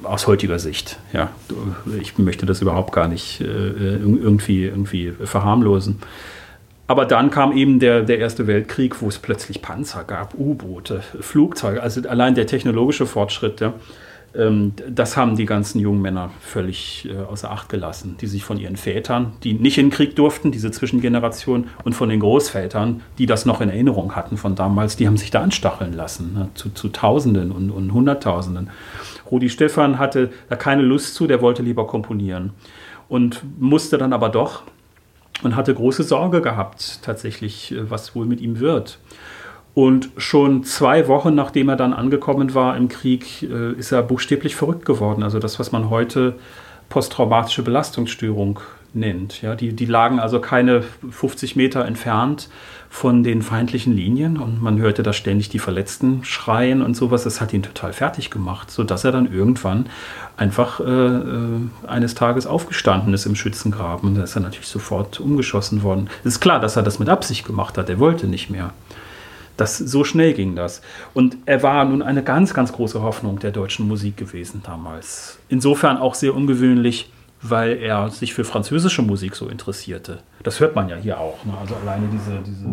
aus 0.04 0.28
heutiger 0.28 0.60
Sicht. 0.60 1.00
Ja, 1.13 1.30
ich 2.02 2.17
möchte 2.17 2.45
das 2.45 2.62
überhaupt 2.62 2.91
gar 2.91 3.08
nicht 3.08 3.41
äh, 3.41 3.45
irgendwie, 3.45 4.65
irgendwie 4.65 5.12
verharmlosen. 5.12 6.00
Aber 6.88 7.06
dann 7.06 7.30
kam 7.32 7.56
eben 7.56 7.80
der, 7.80 8.02
der 8.02 8.19
Erste 8.19 8.47
Weltkrieg, 8.47 9.02
wo 9.02 9.10
es 9.10 9.19
plötzlich 9.19 9.62
Panzer 9.62 10.06
gab, 10.06 10.36
U-Boote, 10.36 11.02
Flugzeuge, 11.19 11.84
also 11.84 12.08
allein 12.08 12.34
der 12.34 12.47
technologische 12.47 13.06
Fortschritt, 13.06 13.60
ja, 13.60 13.73
ähm, 14.36 14.73
das 14.89 15.17
haben 15.17 15.36
die 15.36 15.45
ganzen 15.45 15.80
jungen 15.80 16.02
Männer 16.02 16.32
völlig 16.39 17.08
äh, 17.10 17.17
außer 17.17 17.52
Acht 17.52 17.69
gelassen, 17.69 18.17
die 18.21 18.28
sich 18.28 18.43
von 18.43 18.58
ihren 18.60 18.78
Vätern, 18.78 19.34
die 19.43 19.54
nicht 19.54 19.78
in 19.78 19.88
den 19.88 19.91
Krieg 19.91 20.15
durften, 20.15 20.52
diese 20.52 20.71
Zwischengeneration, 20.71 21.67
und 21.84 21.93
von 21.93 22.10
den 22.10 22.19
Großvätern, 22.19 23.02
die 23.17 23.26
das 23.26 23.45
noch 23.45 23.62
in 23.62 23.69
Erinnerung 23.69 24.15
hatten 24.15 24.38
von 24.38 24.56
damals, 24.56 24.95
die 24.95 25.08
haben 25.08 25.17
sich 25.17 25.32
da 25.32 25.41
anstacheln 25.41 25.93
lassen, 25.93 26.34
ne, 26.34 26.50
zu, 26.54 26.69
zu 26.69 26.89
Tausenden 26.89 27.52
und, 27.52 27.71
und 27.71 27.91
Hunderttausenden. 27.93 28.69
Rudi 29.32 29.50
Stephan 29.50 30.00
hatte 30.00 30.32
da 30.50 30.56
keine 30.56 30.82
Lust 30.82 31.15
zu, 31.15 31.28
der 31.28 31.42
wollte 31.42 31.63
lieber 31.63 31.88
komponieren 31.88 32.52
und 33.10 33.42
musste 33.60 33.98
dann 33.98 34.13
aber 34.13 34.30
doch 34.30 34.63
und 35.44 35.56
hatte 35.56 35.73
große 35.73 36.04
Sorge 36.04 36.42
gehabt, 36.42 37.00
tatsächlich, 37.04 37.71
äh, 37.71 37.90
was 37.90 38.15
wohl 38.15 38.25
mit 38.25 38.42
ihm 38.42 38.60
wird. 38.60 39.00
Und 39.73 40.10
schon 40.17 40.63
zwei 40.63 41.08
Wochen 41.08 41.36
nachdem 41.36 41.69
er 41.69 41.75
dann 41.75 41.94
angekommen 41.94 42.56
war 42.56 42.75
im 42.75 42.88
Krieg, 42.88 43.44
äh, 43.44 43.73
ist 43.73 43.92
er 43.92 44.02
buchstäblich 44.02 44.56
verrückt 44.56 44.86
geworden. 44.86 45.21
Also 45.21 45.38
das, 45.38 45.60
was 45.60 45.71
man 45.71 45.90
heute 45.92 46.36
posttraumatische 46.90 47.62
Belastungsstörung 47.62 48.60
nennt. 48.94 49.42
Ja, 49.42 49.56
die, 49.56 49.73
die 49.73 49.86
lagen 49.86 50.19
also 50.19 50.40
keine 50.40 50.82
50 50.82 51.56
Meter 51.56 51.86
entfernt 51.86 52.50
von 52.90 53.23
den 53.23 53.42
feindlichen 53.42 53.94
Linien 53.94 54.38
und 54.38 54.62
man 54.62 54.79
hörte 54.79 55.04
da 55.04 55.13
ständig 55.13 55.50
die 55.50 55.60
Verletzten 55.60 56.23
schreien 56.23 56.81
und 56.81 56.96
sowas. 56.96 57.23
Das 57.23 57.42
hat 57.42 57.54
ihn 57.54 57.63
total 57.63 57.94
fertig 57.94 58.29
gemacht, 58.29 58.71
sodass 58.71 59.04
er 59.04 59.12
dann 59.12 59.31
irgendwann 59.31 59.88
einfach 60.38 60.79
äh, 60.79 60.83
äh 60.83 61.60
eines 61.85 62.15
Tages 62.15 62.48
aufgestanden 62.48 63.13
ist 63.13 63.25
im 63.25 63.35
Schützengraben. 63.35 64.15
Da 64.15 64.23
ist 64.23 64.35
er 64.35 64.42
natürlich 64.42 64.67
sofort 64.67 65.19
umgeschossen 65.19 65.83
worden. 65.83 66.10
Es 66.21 66.33
ist 66.33 66.40
klar, 66.40 66.60
dass 66.60 66.75
er 66.75 66.83
das 66.83 67.00
mit 67.00 67.10
Absicht 67.10 67.46
gemacht 67.46 67.77
hat. 67.77 67.90
Er 67.90 68.00
wollte 68.00 68.27
nicht 68.27 68.50
mehr. 68.50 68.71
Das, 69.58 69.77
so 69.79 70.04
schnell 70.04 70.33
ging 70.33 70.56
das. 70.56 70.81
Und 71.15 71.38
er 71.48 71.63
war 71.63 71.83
nun 71.83 72.04
eine 72.04 72.23
ganz, 72.23 72.54
ganz 72.54 72.71
große 72.71 73.02
Hoffnung 73.02 73.40
der 73.40 73.52
deutschen 73.52 73.88
Musik 73.88 74.15
gewesen 74.15 74.62
damals. 74.63 75.40
Insofern 75.50 75.98
auch 75.98 76.13
sehr 76.13 76.35
ungewöhnlich, 76.35 77.10
weil 77.50 77.77
er 77.77 78.10
sich 78.10 78.33
für 78.33 78.43
französische 78.43 79.02
Musik 79.02 79.35
so 79.35 79.48
interessierte. 79.48 80.19
Das 80.43 80.60
hört 80.60 80.75
man 80.75 80.89
ja 80.89 80.95
hier 80.95 81.19
auch. 81.19 81.43
Ne? 81.45 81.54
Also 81.60 81.75
alleine 81.75 82.08
diese, 82.08 82.39
diese 82.45 82.67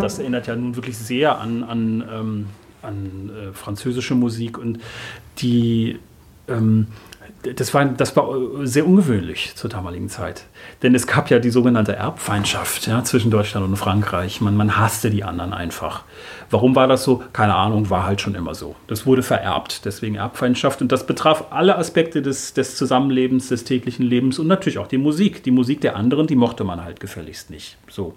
das, 0.00 0.18
erinnert 0.18 0.46
ja 0.46 0.56
nun 0.56 0.74
wirklich 0.76 0.98
sehr 0.98 1.38
an, 1.38 1.62
an, 1.62 2.04
ähm, 2.12 2.46
an 2.82 3.30
äh, 3.30 3.52
französische 3.52 4.14
Musik 4.14 4.58
und 4.58 4.80
die 5.38 5.98
ähm, 6.48 6.88
das 7.42 7.72
war, 7.72 7.86
das 7.86 8.16
war 8.16 8.28
sehr 8.64 8.86
ungewöhnlich 8.86 9.52
zur 9.54 9.70
damaligen 9.70 10.10
Zeit. 10.10 10.44
Denn 10.82 10.94
es 10.94 11.06
gab 11.06 11.30
ja 11.30 11.38
die 11.38 11.50
sogenannte 11.50 11.96
Erbfeindschaft 11.96 12.86
ja, 12.86 13.02
zwischen 13.02 13.30
Deutschland 13.30 13.66
und 13.66 13.76
Frankreich. 13.76 14.42
Man, 14.42 14.56
man 14.56 14.76
hasste 14.76 15.08
die 15.08 15.24
anderen 15.24 15.54
einfach. 15.54 16.02
Warum 16.50 16.76
war 16.76 16.86
das 16.86 17.02
so? 17.02 17.22
Keine 17.32 17.54
Ahnung, 17.54 17.88
war 17.88 18.04
halt 18.04 18.20
schon 18.20 18.34
immer 18.34 18.54
so. 18.54 18.76
Das 18.88 19.06
wurde 19.06 19.22
vererbt, 19.22 19.86
deswegen 19.86 20.16
Erbfeindschaft. 20.16 20.82
Und 20.82 20.92
das 20.92 21.06
betraf 21.06 21.46
alle 21.50 21.76
Aspekte 21.76 22.20
des, 22.20 22.52
des 22.52 22.76
Zusammenlebens, 22.76 23.48
des 23.48 23.64
täglichen 23.64 24.04
Lebens 24.04 24.38
und 24.38 24.46
natürlich 24.46 24.78
auch 24.78 24.88
die 24.88 24.98
Musik. 24.98 25.42
Die 25.42 25.50
Musik 25.50 25.80
der 25.80 25.96
anderen, 25.96 26.26
die 26.26 26.36
mochte 26.36 26.64
man 26.64 26.84
halt 26.84 27.00
gefälligst 27.00 27.48
nicht. 27.48 27.78
So. 27.88 28.14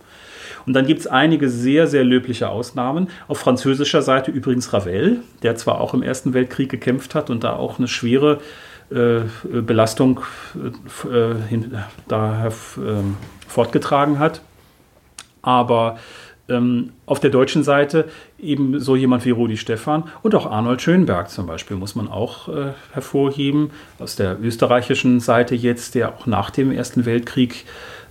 Und 0.65 0.73
dann 0.73 0.85
gibt 0.85 0.99
es 0.99 1.07
einige 1.07 1.49
sehr, 1.49 1.87
sehr 1.87 2.03
löbliche 2.03 2.49
Ausnahmen. 2.49 3.07
Auf 3.29 3.39
französischer 3.39 4.01
Seite 4.01 4.31
übrigens 4.31 4.73
Ravel, 4.73 5.21
der 5.43 5.55
zwar 5.55 5.79
auch 5.79 5.93
im 5.93 6.03
Ersten 6.03 6.33
Weltkrieg 6.33 6.69
gekämpft 6.69 7.15
hat 7.15 7.29
und 7.29 7.45
da 7.45 7.55
auch 7.55 7.79
eine 7.79 7.87
schwere 7.87 8.33
äh, 8.33 8.39
Belastung 8.89 10.21
äh, 10.55 11.47
hin, 11.49 11.75
daher 12.07 12.51
ähm, 12.77 13.17
fortgetragen 13.47 14.19
hat. 14.19 14.41
Aber 15.41 15.97
ähm, 16.49 16.91
auf 17.05 17.19
der 17.19 17.29
deutschen 17.29 17.63
Seite 17.63 18.09
eben 18.37 18.79
so 18.79 18.95
jemand 18.95 19.25
wie 19.25 19.29
Rudi 19.29 19.55
Stephan 19.55 20.03
und 20.23 20.35
auch 20.35 20.45
Arnold 20.45 20.81
Schönberg 20.81 21.29
zum 21.29 21.47
Beispiel 21.47 21.77
muss 21.77 21.95
man 21.95 22.09
auch 22.09 22.49
äh, 22.49 22.73
hervorheben. 22.91 23.71
Aus 23.99 24.15
der 24.15 24.39
österreichischen 24.41 25.19
Seite 25.21 25.55
jetzt, 25.55 25.95
der 25.95 26.09
auch 26.09 26.25
nach 26.25 26.49
dem 26.49 26.71
Ersten 26.71 27.05
Weltkrieg 27.05 27.65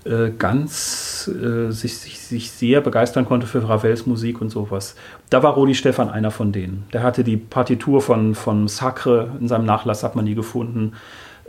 äh, 0.04 0.30
ganz 0.36 1.30
äh, 1.32 1.70
sich, 1.70 1.96
sich, 1.98 2.18
sich, 2.18 2.50
sehr 2.50 2.80
begeistern 2.80 3.24
konnte 3.24 3.46
für 3.46 3.68
Ravels 3.68 4.06
Musik 4.06 4.40
und 4.40 4.50
sowas. 4.50 4.96
Da 5.30 5.42
war 5.42 5.54
Rudi 5.54 5.74
Stefan 5.74 6.10
einer 6.10 6.30
von 6.30 6.50
denen. 6.50 6.84
Der 6.92 7.02
hatte 7.02 7.22
die 7.22 7.36
Partitur 7.36 8.00
von, 8.00 8.34
von 8.34 8.66
Sacre 8.66 9.30
in 9.38 9.46
seinem 9.46 9.64
Nachlass, 9.64 10.02
hat 10.02 10.16
man 10.16 10.24
nie 10.24 10.34
gefunden. 10.34 10.94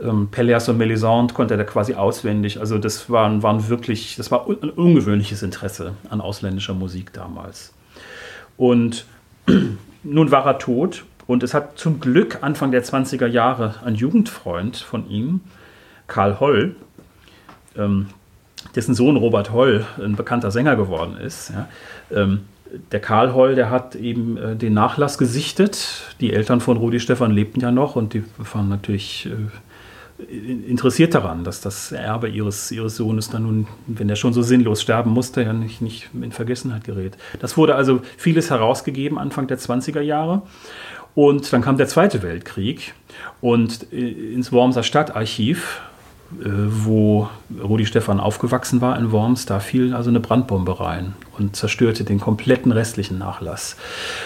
Ähm, 0.00 0.28
Pelléas 0.30 0.70
und 0.70 0.78
Melisande 0.78 1.34
konnte 1.34 1.56
er 1.56 1.64
quasi 1.64 1.94
auswendig. 1.94 2.60
Also 2.60 2.78
das 2.78 3.10
waren, 3.10 3.42
waren 3.42 3.68
wirklich, 3.68 4.14
das 4.16 4.30
war 4.30 4.46
ein 4.48 4.70
ungewöhnliches 4.70 5.42
Interesse 5.42 5.94
an 6.08 6.20
ausländischer 6.20 6.74
Musik 6.74 7.12
damals. 7.12 7.72
Und 8.56 9.04
nun 10.04 10.30
war 10.30 10.46
er 10.46 10.58
tot 10.58 11.04
und 11.26 11.42
es 11.42 11.54
hat 11.54 11.78
zum 11.78 12.00
Glück 12.00 12.38
Anfang 12.42 12.70
der 12.70 12.84
20er 12.84 13.26
Jahre 13.26 13.76
ein 13.84 13.94
Jugendfreund 13.94 14.76
von 14.76 15.08
ihm, 15.08 15.40
Karl 16.06 16.38
Holl, 16.38 16.76
ähm, 17.76 18.08
dessen 18.74 18.94
Sohn 18.94 19.16
Robert 19.16 19.52
Holl 19.52 19.86
ein 20.02 20.16
bekannter 20.16 20.50
Sänger 20.50 20.76
geworden 20.76 21.16
ist. 21.16 21.50
Ja. 21.50 21.68
Ähm, 22.10 22.40
der 22.92 23.00
Karl 23.00 23.32
Holl, 23.34 23.54
der 23.54 23.70
hat 23.70 23.94
eben 23.94 24.36
äh, 24.36 24.56
den 24.56 24.74
Nachlass 24.74 25.18
gesichtet. 25.18 26.14
Die 26.20 26.32
Eltern 26.32 26.60
von 26.60 26.76
Rudi 26.76 27.00
Stefan 27.00 27.30
lebten 27.30 27.60
ja 27.60 27.70
noch 27.70 27.96
und 27.96 28.14
die 28.14 28.24
waren 28.52 28.68
natürlich 28.68 29.26
äh, 29.26 30.34
interessiert 30.68 31.14
daran, 31.14 31.44
dass 31.44 31.60
das 31.60 31.90
Erbe 31.92 32.28
ihres, 32.28 32.70
ihres 32.70 32.96
Sohnes 32.96 33.30
dann 33.30 33.42
nun, 33.42 33.66
wenn 33.86 34.08
er 34.08 34.16
schon 34.16 34.32
so 34.32 34.42
sinnlos 34.42 34.80
sterben 34.80 35.10
musste, 35.10 35.42
ja 35.42 35.52
nicht, 35.52 35.82
nicht 35.82 36.10
in 36.14 36.32
Vergessenheit 36.32 36.84
gerät. 36.84 37.16
Das 37.40 37.56
wurde 37.56 37.74
also 37.74 38.00
vieles 38.16 38.50
herausgegeben 38.50 39.18
Anfang 39.18 39.46
der 39.48 39.58
20er 39.58 40.00
Jahre. 40.00 40.42
Und 41.14 41.52
dann 41.52 41.62
kam 41.62 41.76
der 41.76 41.86
Zweite 41.86 42.22
Weltkrieg 42.22 42.94
und 43.40 43.92
äh, 43.92 44.32
ins 44.32 44.52
Wormser 44.52 44.82
Stadtarchiv 44.82 45.80
wo 46.30 47.28
Rudi 47.62 47.86
Stefan 47.86 48.20
aufgewachsen 48.20 48.80
war 48.80 48.98
in 48.98 49.12
Worms, 49.12 49.46
da 49.46 49.60
fiel 49.60 49.94
also 49.94 50.10
eine 50.10 50.20
Brandbombe 50.20 50.80
rein 50.80 51.14
und 51.38 51.54
zerstörte 51.54 52.04
den 52.04 52.20
kompletten 52.20 52.72
restlichen 52.72 53.18
Nachlass. 53.18 53.76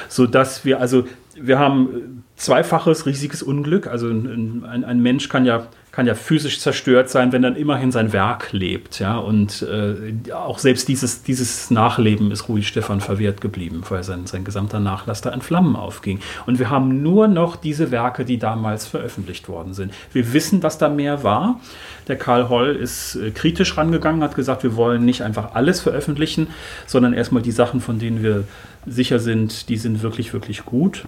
Sodass 0.09 0.65
wir 0.65 0.81
also, 0.81 1.05
wir 1.35 1.59
haben 1.59 2.25
zweifaches 2.37 3.07
riesiges 3.07 3.43
Unglück. 3.43 3.87
Also 3.87 4.09
ein, 4.09 4.65
ein 4.65 5.03
Mensch 5.03 5.29
kann 5.29 5.45
ja 5.45 5.67
kann 5.99 6.07
ja 6.07 6.15
physisch 6.15 6.61
zerstört 6.61 7.11
sein, 7.11 7.33
wenn 7.33 7.43
dann 7.43 7.57
immerhin 7.57 7.91
sein 7.91 8.13
Werk 8.13 8.53
lebt. 8.53 9.01
Ja? 9.01 9.19
Und 9.19 9.63
äh, 9.63 10.33
auch 10.33 10.61
selbst 10.61 10.87
dieses, 10.87 11.25
dieses 11.25 11.73
Nachleben 11.73 12.31
ist 12.31 12.49
Rudi 12.49 12.63
Stefan 12.63 13.01
verwehrt 13.01 13.41
geblieben, 13.41 13.83
weil 13.89 14.05
sein, 14.05 14.25
sein 14.29 14.45
gesamter 14.45 14.79
Nachlass 14.79 15.23
da 15.23 15.31
in 15.31 15.41
Flammen 15.41 15.75
aufging. 15.75 16.21
Und 16.47 16.61
wir 16.61 16.71
haben 16.71 17.03
nur 17.03 17.27
noch 17.27 17.57
diese 17.57 17.91
Werke, 17.91 18.25
die 18.25 18.39
damals 18.39 18.87
veröffentlicht 18.87 19.49
worden 19.49 19.75
sind. 19.75 19.93
Wir 20.13 20.33
wissen, 20.33 20.61
dass 20.61 20.79
da 20.79 20.89
mehr 20.89 21.25
war. 21.25 21.59
Der 22.07 22.15
Karl 22.15 22.49
Holl 22.49 22.77
ist 22.77 23.17
äh, 23.17 23.33
kritisch 23.33 23.77
rangegangen, 23.77 24.23
hat 24.23 24.37
gesagt, 24.37 24.63
wir 24.63 24.77
wollen 24.77 25.05
nicht 25.05 25.23
einfach 25.23 25.57
alles 25.57 25.81
veröffentlichen, 25.81 26.47
sondern 26.87 27.13
erstmal 27.13 27.43
die 27.43 27.51
Sachen, 27.51 27.81
von 27.81 27.99
denen 27.99 28.23
wir 28.23 28.45
sicher 28.87 29.19
sind, 29.19 29.69
die 29.69 29.77
sind 29.77 30.01
wirklich, 30.01 30.33
wirklich 30.33 30.65
gut. 30.65 31.07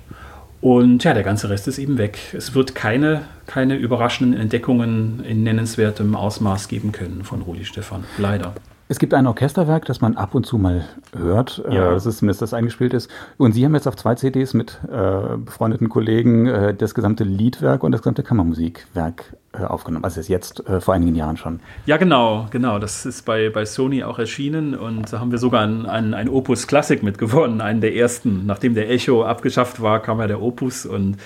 Und 0.61 1.05
ja, 1.05 1.15
der 1.15 1.23
ganze 1.23 1.49
Rest 1.49 1.69
ist 1.69 1.79
eben 1.79 1.97
weg. 1.97 2.19
Es 2.35 2.55
wird 2.55 2.75
keine, 2.75 3.23
keine 3.47 3.77
überraschenden 3.77 4.39
Entdeckungen 4.39 5.25
in 5.25 5.43
nennenswertem 5.43 6.15
Ausmaß 6.15 6.69
geben 6.69 6.93
können 6.93 7.25
von 7.25 7.41
Rudi 7.43 7.65
Stefan. 7.65 8.05
Leider. 8.19 8.55
Es 8.91 8.99
gibt 8.99 9.15
ein 9.15 9.29
Orchesterwerk, 9.29 9.85
das 9.85 10.01
man 10.01 10.17
ab 10.17 10.35
und 10.35 10.47
zu 10.47 10.59
mal 10.59 10.85
hört. 11.17 11.63
Äh, 11.69 11.77
ja. 11.77 11.93
Das 11.93 12.07
ist 12.07 12.19
zumindest 12.19 12.43
das 12.43 12.53
eingespielt 12.53 12.93
ist. 12.93 13.09
Und 13.39 13.53
Sie 13.53 13.65
haben 13.65 13.73
jetzt 13.73 13.87
auf 13.87 13.95
zwei 13.95 14.17
CDs 14.17 14.53
mit 14.53 14.81
äh, 14.91 15.37
befreundeten 15.37 15.89
Kollegen 15.89 16.49
äh, 16.49 16.75
das 16.75 16.93
gesamte 16.93 17.23
Liedwerk 17.23 17.85
und 17.85 17.93
das 17.93 18.03
gesamte 18.03 18.25
Kammermusikwerk 18.25 19.37
äh, 19.53 19.63
aufgenommen. 19.63 20.05
Also 20.05 20.19
ist 20.19 20.27
jetzt 20.27 20.69
äh, 20.69 20.81
vor 20.81 20.95
einigen 20.95 21.15
Jahren 21.15 21.37
schon. 21.37 21.61
Ja, 21.87 21.99
genau, 21.99 22.49
genau. 22.51 22.81
Das 22.81 23.07
ist 23.07 23.25
bei, 23.25 23.49
bei 23.49 23.65
Sony 23.65 24.03
auch 24.03 24.19
erschienen 24.19 24.75
und 24.75 25.13
da 25.13 25.21
haben 25.21 25.31
wir 25.31 25.39
sogar 25.39 25.63
ein, 25.63 25.87
ein, 25.87 26.13
ein 26.13 26.29
Opus 26.29 26.67
Classic 26.67 27.01
mitgewonnen, 27.01 27.61
einen 27.61 27.81
der 27.81 27.95
ersten. 27.95 28.45
Nachdem 28.45 28.75
der 28.75 28.91
Echo 28.91 29.23
abgeschafft 29.23 29.81
war, 29.81 30.03
kam 30.03 30.19
ja 30.19 30.27
der 30.27 30.43
Opus 30.43 30.85
und 30.85 31.17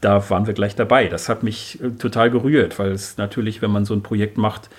da 0.00 0.28
waren 0.28 0.48
wir 0.48 0.54
gleich 0.54 0.74
dabei. 0.74 1.06
Das 1.06 1.28
hat 1.28 1.44
mich 1.44 1.80
äh, 1.80 1.90
total 1.90 2.32
gerührt, 2.32 2.80
weil 2.80 2.90
es 2.90 3.16
natürlich, 3.16 3.62
wenn 3.62 3.70
man 3.70 3.84
so 3.84 3.94
ein 3.94 4.02
Projekt 4.02 4.38
macht, 4.38 4.70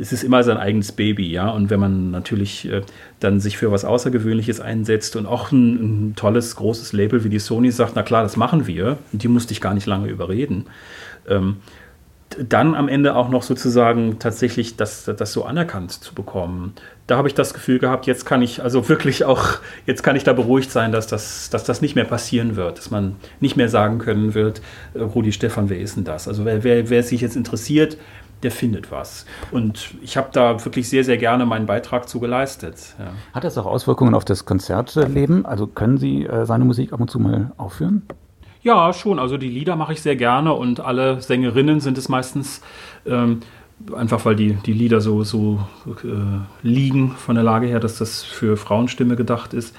es 0.00 0.12
ist 0.12 0.24
immer 0.24 0.42
sein 0.42 0.56
eigenes 0.56 0.92
Baby, 0.92 1.30
ja. 1.30 1.50
Und 1.50 1.68
wenn 1.68 1.78
man 1.78 2.10
natürlich 2.10 2.66
äh, 2.70 2.82
dann 3.20 3.38
sich 3.38 3.58
für 3.58 3.70
was 3.70 3.84
Außergewöhnliches 3.84 4.60
einsetzt 4.60 5.14
und 5.14 5.26
auch 5.26 5.52
ein, 5.52 6.08
ein, 6.08 6.16
tolles, 6.16 6.56
großes 6.56 6.92
Label 6.92 7.22
wie 7.22 7.28
die 7.28 7.38
Sony 7.38 7.70
sagt, 7.70 7.92
na 7.96 8.02
klar, 8.02 8.22
das 8.22 8.36
machen 8.36 8.66
wir, 8.66 8.98
und 9.12 9.22
die 9.22 9.28
musste 9.28 9.52
ich 9.52 9.60
gar 9.60 9.74
nicht 9.74 9.86
lange 9.86 10.08
überreden, 10.08 10.66
ähm, 11.28 11.56
dann 12.38 12.76
am 12.76 12.88
Ende 12.88 13.16
auch 13.16 13.28
noch 13.28 13.42
sozusagen 13.42 14.20
tatsächlich 14.20 14.76
das, 14.76 15.04
das 15.04 15.32
so 15.32 15.44
anerkannt 15.44 15.92
zu 15.92 16.14
bekommen. 16.14 16.74
Da 17.08 17.16
habe 17.16 17.26
ich 17.26 17.34
das 17.34 17.52
Gefühl 17.52 17.80
gehabt, 17.80 18.06
jetzt 18.06 18.24
kann 18.24 18.40
ich 18.40 18.62
also 18.62 18.88
wirklich 18.88 19.24
auch, 19.24 19.58
jetzt 19.84 20.04
kann 20.04 20.14
ich 20.14 20.22
da 20.22 20.32
beruhigt 20.32 20.70
sein, 20.70 20.92
dass 20.92 21.08
das, 21.08 21.50
dass 21.50 21.64
das 21.64 21.82
nicht 21.82 21.96
mehr 21.96 22.04
passieren 22.04 22.54
wird, 22.54 22.78
dass 22.78 22.92
man 22.92 23.16
nicht 23.40 23.56
mehr 23.56 23.68
sagen 23.68 23.98
können 23.98 24.34
wird, 24.34 24.62
äh, 24.94 25.00
Rudi 25.00 25.32
Stefan, 25.32 25.68
wer 25.70 25.80
ist 25.80 25.96
denn 25.96 26.04
das? 26.04 26.28
Also 26.28 26.44
wer, 26.44 26.62
wer, 26.62 26.88
wer 26.88 27.02
sich 27.02 27.20
jetzt 27.20 27.36
interessiert, 27.36 27.96
der 28.42 28.50
findet 28.50 28.90
was. 28.90 29.26
Und 29.50 29.94
ich 30.02 30.16
habe 30.16 30.28
da 30.32 30.64
wirklich 30.64 30.88
sehr, 30.88 31.04
sehr 31.04 31.16
gerne 31.16 31.46
meinen 31.46 31.66
Beitrag 31.66 32.08
zu 32.08 32.20
geleistet. 32.20 32.94
Ja. 32.98 33.12
Hat 33.34 33.44
das 33.44 33.58
auch 33.58 33.66
Auswirkungen 33.66 34.14
auf 34.14 34.24
das 34.24 34.44
Konzertleben? 34.44 35.46
Also 35.46 35.66
können 35.66 35.98
Sie 35.98 36.24
äh, 36.24 36.46
seine 36.46 36.64
Musik 36.64 36.92
ab 36.92 37.00
und 37.00 37.10
zu 37.10 37.18
mal 37.18 37.52
aufführen? 37.56 38.02
Ja, 38.62 38.92
schon. 38.92 39.18
Also 39.18 39.36
die 39.36 39.48
Lieder 39.48 39.76
mache 39.76 39.92
ich 39.92 40.02
sehr 40.02 40.16
gerne 40.16 40.52
und 40.52 40.80
alle 40.80 41.20
Sängerinnen 41.20 41.80
sind 41.80 41.96
es 41.96 42.08
meistens. 42.08 42.60
Ähm, 43.06 43.40
einfach 43.94 44.24
weil 44.24 44.36
die, 44.36 44.54
die 44.54 44.72
Lieder 44.72 45.00
so, 45.00 45.24
so 45.24 45.60
äh, 45.86 46.40
liegen 46.62 47.12
von 47.12 47.34
der 47.34 47.44
Lage 47.44 47.66
her, 47.66 47.80
dass 47.80 47.98
das 47.98 48.22
für 48.22 48.56
Frauenstimme 48.56 49.16
gedacht 49.16 49.54
ist. 49.54 49.74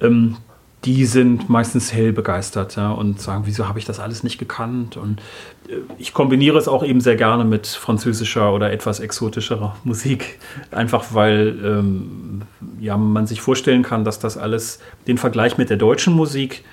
Ähm, 0.00 0.36
die 0.84 1.06
sind 1.06 1.48
meistens 1.48 1.92
hell 1.92 2.12
begeistert 2.12 2.76
ja, 2.76 2.90
und 2.90 3.20
sagen, 3.20 3.42
wieso 3.46 3.68
habe 3.68 3.78
ich 3.78 3.84
das 3.84 4.00
alles 4.00 4.24
nicht 4.24 4.38
gekannt? 4.38 4.96
Und 4.96 5.20
äh, 5.68 5.76
ich 5.98 6.12
kombiniere 6.12 6.58
es 6.58 6.66
auch 6.66 6.84
eben 6.84 7.00
sehr 7.00 7.16
gerne 7.16 7.44
mit 7.44 7.66
französischer 7.66 8.52
oder 8.52 8.72
etwas 8.72 8.98
exotischerer 8.98 9.76
Musik, 9.84 10.38
einfach 10.70 11.06
weil 11.12 11.58
ähm, 11.64 12.42
ja, 12.80 12.96
man 12.96 13.26
sich 13.26 13.40
vorstellen 13.40 13.82
kann, 13.82 14.04
dass 14.04 14.18
das 14.18 14.36
alles 14.36 14.80
den 15.06 15.18
Vergleich 15.18 15.56
mit 15.56 15.70
der 15.70 15.76
deutschen 15.76 16.14
Musik, 16.14 16.64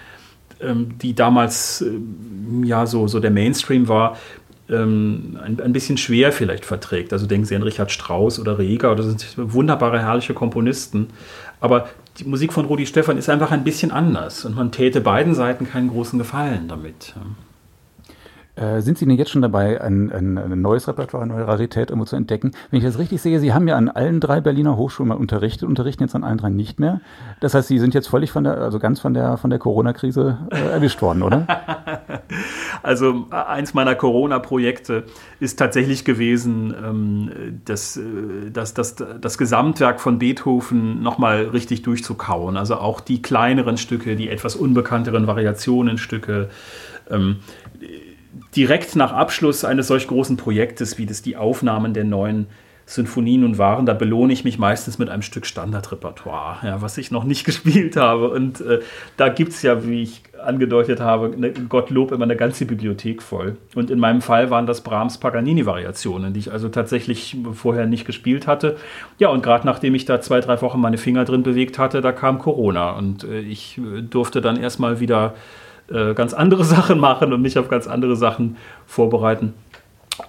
ähm, 0.60 0.98
die 1.00 1.14
damals 1.14 1.82
äh, 1.82 1.92
ja 2.66 2.88
so, 2.88 3.08
so 3.08 3.20
der 3.20 3.32
Mainstream 3.32 3.88
war, 3.88 4.18
ähm, 4.70 5.40
ein, 5.44 5.60
ein 5.60 5.74
bisschen 5.74 5.98
schwer 5.98 6.32
vielleicht 6.32 6.66
verträgt. 6.66 7.14
Also 7.14 7.26
denken 7.26 7.46
Sie 7.46 7.56
an 7.56 7.64
Richard 7.64 7.92
Strauss 7.92 8.40
oder 8.40 8.58
Reger, 8.58 8.96
das 8.96 9.06
sind 9.06 9.34
wunderbare, 9.38 10.00
herrliche 10.00 10.34
Komponisten. 10.34 11.08
Aber 11.60 11.90
die 12.18 12.26
Musik 12.26 12.54
von 12.54 12.66
Rudi 12.66 12.86
Stephan 12.86 13.18
ist 13.18 13.30
einfach 13.30 13.52
ein 13.52 13.64
bisschen 13.64 13.92
anders 13.92 14.46
und 14.46 14.56
man 14.56 14.72
täte 14.72 15.02
beiden 15.02 15.34
Seiten 15.34 15.68
keinen 15.68 15.90
großen 15.90 16.20
Gefallen 16.20 16.68
damit. 16.68 17.14
Äh, 18.60 18.82
sind 18.82 18.98
Sie 18.98 19.06
denn 19.06 19.18
jetzt 19.18 19.32
schon 19.32 19.42
dabei, 19.42 19.80
ein, 19.80 20.12
ein, 20.12 20.38
ein, 20.38 20.62
neues 20.62 20.88
Repertoire, 20.90 21.24
eine 21.24 21.34
neue 21.34 21.48
Rarität 21.48 21.92
irgendwo 21.92 22.06
zu 22.06 22.18
entdecken? 22.18 22.52
Wenn 22.70 22.80
ich 22.80 22.86
das 22.86 23.00
richtig 23.00 23.22
sehe, 23.22 23.40
Sie 23.40 23.54
haben 23.54 23.68
ja 23.70 23.78
an 23.78 23.88
allen 23.88 24.20
drei 24.20 24.42
Berliner 24.42 24.76
Hochschulen 24.76 25.08
mal 25.08 25.16
unterrichtet, 25.16 25.64
unterrichten 25.68 26.04
jetzt 26.04 26.14
an 26.14 26.26
allen 26.26 26.38
drei 26.38 26.50
nicht 26.50 26.78
mehr. 26.78 27.00
Das 27.40 27.54
heißt, 27.54 27.70
Sie 27.70 27.80
sind 27.80 27.94
jetzt 27.94 28.10
völlig 28.10 28.32
von 28.32 28.44
der, 28.44 28.58
also 28.58 28.80
ganz 28.80 29.00
von 29.00 29.14
der, 29.14 29.38
von 29.38 29.50
der 29.50 29.60
Corona-Krise 29.60 30.40
äh, 30.52 30.72
erwischt 30.72 31.02
worden, 31.02 31.24
oder? 31.24 31.48
also 32.84 33.28
eins 33.30 33.74
meiner 33.74 33.96
Corona-Projekte 33.96 35.06
ist 35.40 35.58
tatsächlich 35.58 36.04
gewesen, 36.04 36.76
ähm, 36.86 37.60
das, 37.64 37.96
äh, 37.96 38.02
das, 38.52 38.74
das, 38.74 38.96
das 38.96 39.38
Gesamtwerk 39.38 40.02
von 40.02 40.20
Beethoven 40.20 41.02
nochmal 41.02 41.44
richtig 41.44 41.84
durchzukauen. 41.84 42.58
Also 42.58 42.76
auch 42.76 43.00
die 43.00 43.22
kleineren 43.22 43.78
Stücke, 43.78 44.18
die 44.18 44.28
etwas 44.28 44.58
unbekannteren 44.58 45.28
Variationenstücke. 45.28 46.50
Ähm, 47.10 47.38
direkt 48.56 48.96
nach 48.96 49.14
Abschluss 49.14 49.66
eines 49.66 49.88
solch 49.88 50.08
großen 50.08 50.38
Projektes, 50.38 50.98
wie 50.98 51.06
das 51.06 51.22
die 51.22 51.36
Aufnahmen 51.36 51.94
der 51.94 52.04
neuen 52.04 52.48
Sinfonien 52.90 53.42
nun 53.42 53.60
waren, 53.60 53.86
da 53.86 53.94
belohne 53.94 54.34
ich 54.34 54.44
mich 54.44 54.58
meistens 54.58 54.98
mit 54.98 55.10
einem 55.10 55.22
Stück 55.22 55.46
Standardrepertoire, 55.46 56.58
ja, 56.66 56.82
was 56.82 56.98
ich 56.98 57.12
noch 57.12 57.24
nicht 57.24 57.44
gespielt 57.46 57.96
habe. 57.96 58.30
Und 58.32 58.62
äh, 58.62 58.80
da 59.16 59.30
gibt 59.30 59.52
es 59.52 59.62
ja, 59.62 59.86
wie 59.86 60.02
ich 60.02 60.24
angedeutet 60.44 61.00
habe, 61.00 61.30
ne, 61.40 61.52
Gottlob 61.52 62.12
immer 62.12 62.24
eine 62.24 62.36
ganze 62.36 62.66
Bibliothek 62.66 63.22
voll. 63.22 63.58
Und 63.76 63.92
in 63.92 64.00
meinem 64.00 64.22
Fall 64.22 64.50
waren 64.50 64.66
das 64.66 64.82
Brahms 64.82 65.20
Paganini-Variationen, 65.20 66.34
die 66.34 66.40
ich 66.40 66.52
also 66.52 66.68
tatsächlich 66.70 67.38
vorher 67.54 67.86
nicht 67.86 68.06
gespielt 68.06 68.48
hatte. 68.48 68.78
Ja, 69.20 69.30
und 69.30 69.44
gerade 69.44 69.68
nachdem 69.68 69.94
ich 69.94 70.06
da 70.06 70.20
zwei, 70.20 70.40
drei 70.40 70.60
Wochen 70.64 70.82
meine 70.82 70.98
Finger 70.98 71.26
drin 71.26 71.44
bewegt 71.44 71.78
hatte, 71.78 72.02
da 72.02 72.12
kam 72.12 72.40
Corona. 72.40 72.92
Und 72.94 73.24
äh, 73.24 73.40
ich 73.40 73.78
äh, 73.78 74.02
durfte 74.02 74.42
dann 74.42 74.58
erstmal 74.58 75.00
wieder 75.00 75.36
äh, 75.92 76.14
ganz 76.14 76.34
andere 76.34 76.64
Sachen 76.76 77.00
machen 77.00 77.34
und 77.34 77.42
mich 77.42 77.58
auf 77.58 77.70
ganz 77.70 77.88
andere 77.88 78.16
Sachen 78.16 78.58
vorbereiten. 78.86 79.54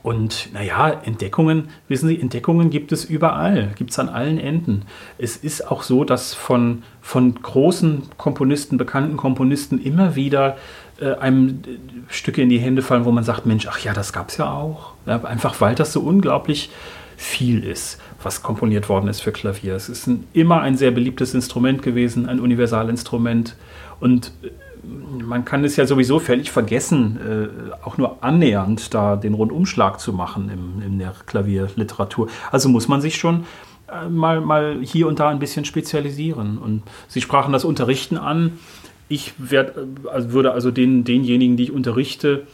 Und 0.03 0.51
naja, 0.53 1.01
Entdeckungen, 1.05 1.69
wissen 1.89 2.09
Sie, 2.09 2.21
Entdeckungen 2.21 2.71
gibt 2.71 2.93
es 2.93 3.05
überall, 3.05 3.73
gibt 3.77 3.91
es 3.91 3.99
an 3.99 4.09
allen 4.09 4.39
Enden. 4.39 4.83
Es 5.19 5.37
ist 5.37 5.69
auch 5.69 5.83
so, 5.83 6.05
dass 6.05 6.33
von, 6.33 6.83
von 7.01 7.35
großen 7.35 8.03
Komponisten, 8.17 8.79
bekannten 8.79 9.17
Komponisten 9.17 9.81
immer 9.83 10.15
wieder 10.15 10.57
äh, 11.01 11.15
einem 11.15 11.49
äh, 11.49 11.79
Stücke 12.09 12.43
in 12.43 12.49
die 12.49 12.59
Hände 12.59 12.83
fallen, 12.83 13.05
wo 13.05 13.11
man 13.11 13.25
sagt, 13.25 13.47
Mensch, 13.47 13.67
ach 13.69 13.81
ja, 13.81 13.93
das 13.93 14.13
gab 14.13 14.29
es 14.29 14.37
ja 14.37 14.51
auch. 14.53 14.93
Ja, 15.07 15.23
einfach 15.25 15.61
weil 15.61 15.75
das 15.75 15.93
so 15.93 16.01
unglaublich 16.01 16.71
viel 17.17 17.65
ist, 17.65 18.01
was 18.23 18.43
komponiert 18.43 18.89
worden 18.89 19.09
ist 19.09 19.21
für 19.21 19.33
Klavier. 19.33 19.75
Es 19.75 19.89
ist 19.89 20.07
ein, 20.07 20.25
immer 20.33 20.63
ein 20.63 20.77
sehr 20.77 20.91
beliebtes 20.91 21.35
Instrument 21.35 21.83
gewesen, 21.83 22.29
ein 22.29 22.41
Universalinstrument. 22.41 23.57
Und 23.99 24.33
äh, 24.43 24.49
man 24.83 25.45
kann 25.45 25.64
es 25.64 25.76
ja 25.76 25.87
sowieso 25.87 26.18
völlig 26.18 26.51
vergessen, 26.51 27.18
äh, 27.18 27.85
auch 27.85 27.99
nur 27.99 28.22
annähernd 28.22 28.93
da 28.95 29.16
den 29.16 29.35
Rundumschlag 29.35 30.01
zu 30.01 30.12
machen 30.12 30.51
im, 30.51 30.83
in 30.87 30.99
der 30.99 31.14
Klavierliteratur. 31.26 32.28
Also 32.51 32.68
muss 32.68 32.89
man 32.89 33.01
sich 33.01 33.16
schon 33.16 33.45
äh, 33.89 34.09
mal, 34.09 34.41
mal 34.41 34.78
hier 34.83 35.07
und 35.09 35.20
da 35.20 35.28
ein 35.28 35.39
bisschen 35.39 35.64
spezialisieren. 35.64 36.59
Und 36.59 36.83
Sie 37.09 37.20
sprachen 37.20 37.53
das 37.53 37.64
Unterrichten 37.64 38.16
an. 38.16 38.59
Ich 39.09 39.35
werd, 39.39 39.76
also 40.11 40.33
würde 40.33 40.53
also 40.53 40.70
den, 40.70 41.05
denjenigen, 41.05 41.57
die 41.57 41.64
ich 41.64 41.72
unterrichte, 41.72 42.47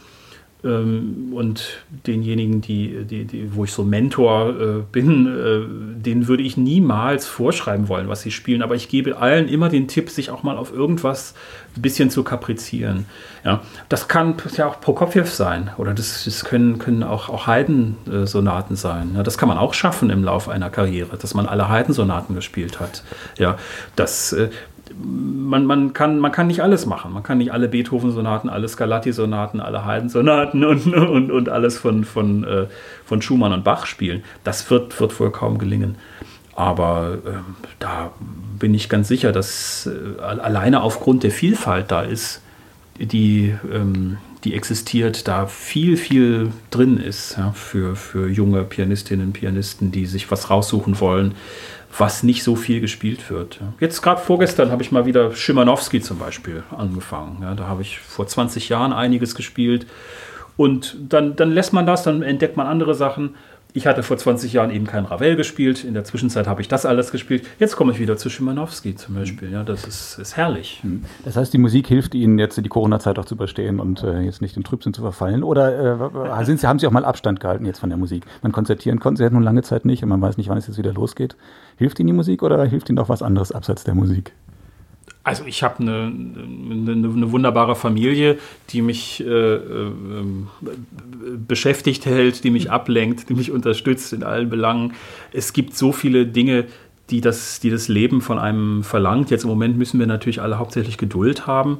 und 0.63 1.85
denjenigen, 2.07 2.61
die, 2.61 3.03
die, 3.05 3.25
die, 3.25 3.55
wo 3.55 3.63
ich 3.63 3.71
so 3.71 3.83
Mentor 3.83 4.49
äh, 4.49 4.83
bin, 4.91 5.27
äh, 5.27 6.01
denen 6.03 6.27
würde 6.27 6.41
ich 6.41 6.57
niemals 6.57 7.27
vorschreiben 7.27 7.87
wollen, 7.89 8.07
was 8.07 8.21
sie 8.21 8.31
spielen. 8.31 8.63
Aber 8.63 8.73
ich 8.73 8.89
gebe 8.89 9.17
allen 9.17 9.49
immer 9.49 9.69
den 9.69 9.87
Tipp, 9.87 10.09
sich 10.09 10.31
auch 10.31 10.41
mal 10.41 10.57
auf 10.57 10.73
irgendwas 10.73 11.35
ein 11.75 11.83
bisschen 11.83 12.09
zu 12.09 12.23
kaprizieren. 12.23 13.05
Ja, 13.45 13.61
das 13.87 14.07
kann 14.07 14.35
ja 14.57 14.67
auch 14.67 14.81
Prokofjew 14.81 15.25
sein 15.25 15.69
oder 15.77 15.93
das, 15.93 16.25
das 16.25 16.43
können, 16.43 16.79
können 16.79 17.03
auch, 17.03 17.29
auch 17.29 17.45
Haydn-Sonaten 17.45 18.75
sein. 18.75 19.11
Ja, 19.15 19.21
das 19.21 19.37
kann 19.37 19.47
man 19.47 19.59
auch 19.59 19.75
schaffen 19.75 20.09
im 20.09 20.23
Laufe 20.23 20.51
einer 20.51 20.71
Karriere, 20.71 21.17
dass 21.17 21.35
man 21.35 21.45
alle 21.45 21.69
Haydn-Sonaten 21.69 22.33
gespielt 22.33 22.79
hat. 22.79 23.03
Ja, 23.37 23.57
das, 23.95 24.33
äh, 24.33 24.49
man, 24.95 25.65
man, 25.65 25.93
kann, 25.93 26.19
man 26.19 26.31
kann 26.31 26.47
nicht 26.47 26.61
alles 26.61 26.85
machen. 26.85 27.13
Man 27.13 27.23
kann 27.23 27.37
nicht 27.37 27.51
alle 27.51 27.67
Beethoven-Sonaten, 27.67 28.49
alle 28.49 28.67
Scarlatti-Sonaten, 28.67 29.59
alle 29.59 29.85
Haydn-Sonaten 29.85 30.63
und, 30.63 30.93
und, 30.93 31.31
und 31.31 31.49
alles 31.49 31.77
von, 31.77 32.03
von, 32.03 32.43
äh, 32.43 32.67
von 33.05 33.21
Schumann 33.21 33.53
und 33.53 33.63
Bach 33.63 33.85
spielen. 33.85 34.23
Das 34.43 34.69
wird, 34.69 34.99
wird 34.99 35.19
wohl 35.19 35.31
kaum 35.31 35.57
gelingen. 35.57 35.95
Aber 36.55 37.19
äh, 37.25 37.29
da 37.79 38.11
bin 38.57 38.73
ich 38.73 38.89
ganz 38.89 39.07
sicher, 39.07 39.31
dass 39.31 39.87
äh, 39.87 40.19
alleine 40.21 40.81
aufgrund 40.81 41.23
der 41.23 41.31
Vielfalt 41.31 41.91
da 41.91 42.01
ist, 42.01 42.41
die, 42.99 43.53
ähm, 43.71 44.17
die 44.43 44.55
existiert, 44.55 45.27
da 45.27 45.45
viel, 45.45 45.97
viel 45.97 46.51
drin 46.71 46.97
ist 46.97 47.37
ja, 47.37 47.51
für, 47.51 47.95
für 47.95 48.27
junge 48.27 48.63
Pianistinnen 48.63 49.27
und 49.27 49.33
Pianisten, 49.33 49.91
die 49.91 50.07
sich 50.07 50.31
was 50.31 50.49
raussuchen 50.49 50.99
wollen 50.99 51.35
was 51.97 52.23
nicht 52.23 52.43
so 52.43 52.55
viel 52.55 52.81
gespielt 52.81 53.29
wird. 53.29 53.59
Jetzt 53.79 54.01
gerade 54.01 54.21
vorgestern 54.21 54.71
habe 54.71 54.83
ich 54.83 54.91
mal 54.91 55.05
wieder 55.05 55.33
Schimanowski 55.33 56.01
zum 56.01 56.19
Beispiel 56.19 56.63
angefangen. 56.75 57.39
Ja, 57.41 57.55
da 57.55 57.67
habe 57.67 57.81
ich 57.81 57.99
vor 57.99 58.27
20 58.27 58.69
Jahren 58.69 58.93
einiges 58.93 59.35
gespielt. 59.35 59.87
Und 60.57 60.97
dann, 61.09 61.35
dann 61.35 61.51
lässt 61.51 61.73
man 61.73 61.85
das, 61.85 62.03
dann 62.03 62.23
entdeckt 62.23 62.57
man 62.57 62.67
andere 62.67 62.95
Sachen. 62.95 63.35
Ich 63.73 63.85
hatte 63.85 64.01
vor 64.01 64.17
20 64.17 64.53
Jahren 64.53 64.71
eben 64.71 64.87
kein 64.87 65.05
Ravel 65.05 65.35
gespielt. 65.35 65.83
In 65.83 65.93
der 65.93 66.03
Zwischenzeit 66.03 66.47
habe 66.47 66.61
ich 66.61 66.67
das 66.67 66.85
alles 66.85 67.11
gespielt. 67.11 67.45
Jetzt 67.59 67.75
komme 67.75 67.91
ich 67.91 67.99
wieder 67.99 68.17
zu 68.17 68.29
Schimanowski 68.29 68.95
zum 68.95 69.15
Beispiel. 69.15 69.51
Ja, 69.51 69.63
das 69.63 69.85
ist, 69.85 70.17
ist 70.17 70.35
herrlich. 70.35 70.79
Hm. 70.81 71.03
Das 71.25 71.35
heißt, 71.35 71.53
die 71.53 71.57
Musik 71.57 71.87
hilft 71.87 72.15
Ihnen 72.15 72.39
jetzt 72.39 72.57
die 72.57 72.69
Corona-Zeit 72.69 73.19
auch 73.19 73.25
zu 73.25 73.35
überstehen 73.35 73.79
und 73.79 74.03
äh, 74.03 74.21
jetzt 74.21 74.41
nicht 74.41 74.57
in 74.57 74.63
Trübsinn 74.63 74.93
zu 74.93 75.01
verfallen? 75.01 75.43
Oder 75.43 76.39
äh, 76.39 76.45
sind 76.45 76.59
Sie, 76.59 76.67
haben 76.67 76.79
Sie 76.79 76.87
auch 76.87 76.91
mal 76.91 77.05
Abstand 77.05 77.39
gehalten 77.39 77.65
jetzt 77.65 77.79
von 77.79 77.89
der 77.89 77.97
Musik? 77.97 78.25
Man 78.41 78.51
konzertieren 78.51 78.99
konnten 78.99 79.17
Sie 79.17 79.23
ja 79.23 79.29
nun 79.29 79.43
lange 79.43 79.61
Zeit 79.61 79.85
nicht 79.85 80.01
und 80.01 80.09
man 80.09 80.21
weiß 80.21 80.37
nicht, 80.37 80.49
wann 80.49 80.57
es 80.57 80.67
jetzt 80.67 80.77
wieder 80.77 80.93
losgeht. 80.93 81.35
Hilft 81.77 81.99
Ihnen 81.99 82.07
die 82.07 82.13
Musik 82.13 82.43
oder 82.43 82.63
hilft 82.65 82.89
Ihnen 82.89 82.99
auch 82.99 83.09
was 83.09 83.21
anderes 83.21 83.51
abseits 83.51 83.83
der 83.83 83.95
Musik? 83.95 84.33
Also 85.27 85.43
ich 85.43 85.61
habe 85.61 85.79
eine, 85.81 86.03
eine, 86.03 86.91
eine, 86.93 87.31
wunderbare 87.33 87.75
Familie, 87.75 88.39
die 88.69 88.81
mich 88.81 89.19
äh, 89.19 89.55
äh, 89.55 89.91
beschäftigt 91.45 92.05
hält, 92.05 92.45
die 92.45 92.49
mich 92.49 92.71
ablenkt, 92.71 93.27
die 93.27 93.33
mich 93.33 93.51
unterstützt 93.51 94.13
in 94.13 94.23
allen 94.23 94.49
Belangen. 94.49 94.93
Es 95.33 95.51
gibt 95.51 95.75
so 95.75 95.91
viele 95.91 96.27
Dinge, 96.27 96.67
die 97.09 97.19
das, 97.19 97.59
die 97.59 97.69
das 97.69 97.89
Leben 97.89 98.21
von 98.21 98.39
einem 98.39 98.85
verlangt. 98.85 99.29
Jetzt 99.29 99.43
im 99.43 99.49
Moment 99.49 99.77
müssen 99.77 99.99
wir 99.99 100.07
natürlich 100.07 100.41
alle 100.41 100.59
hauptsächlich 100.59 100.97
Geduld 100.97 101.45
haben. 101.45 101.79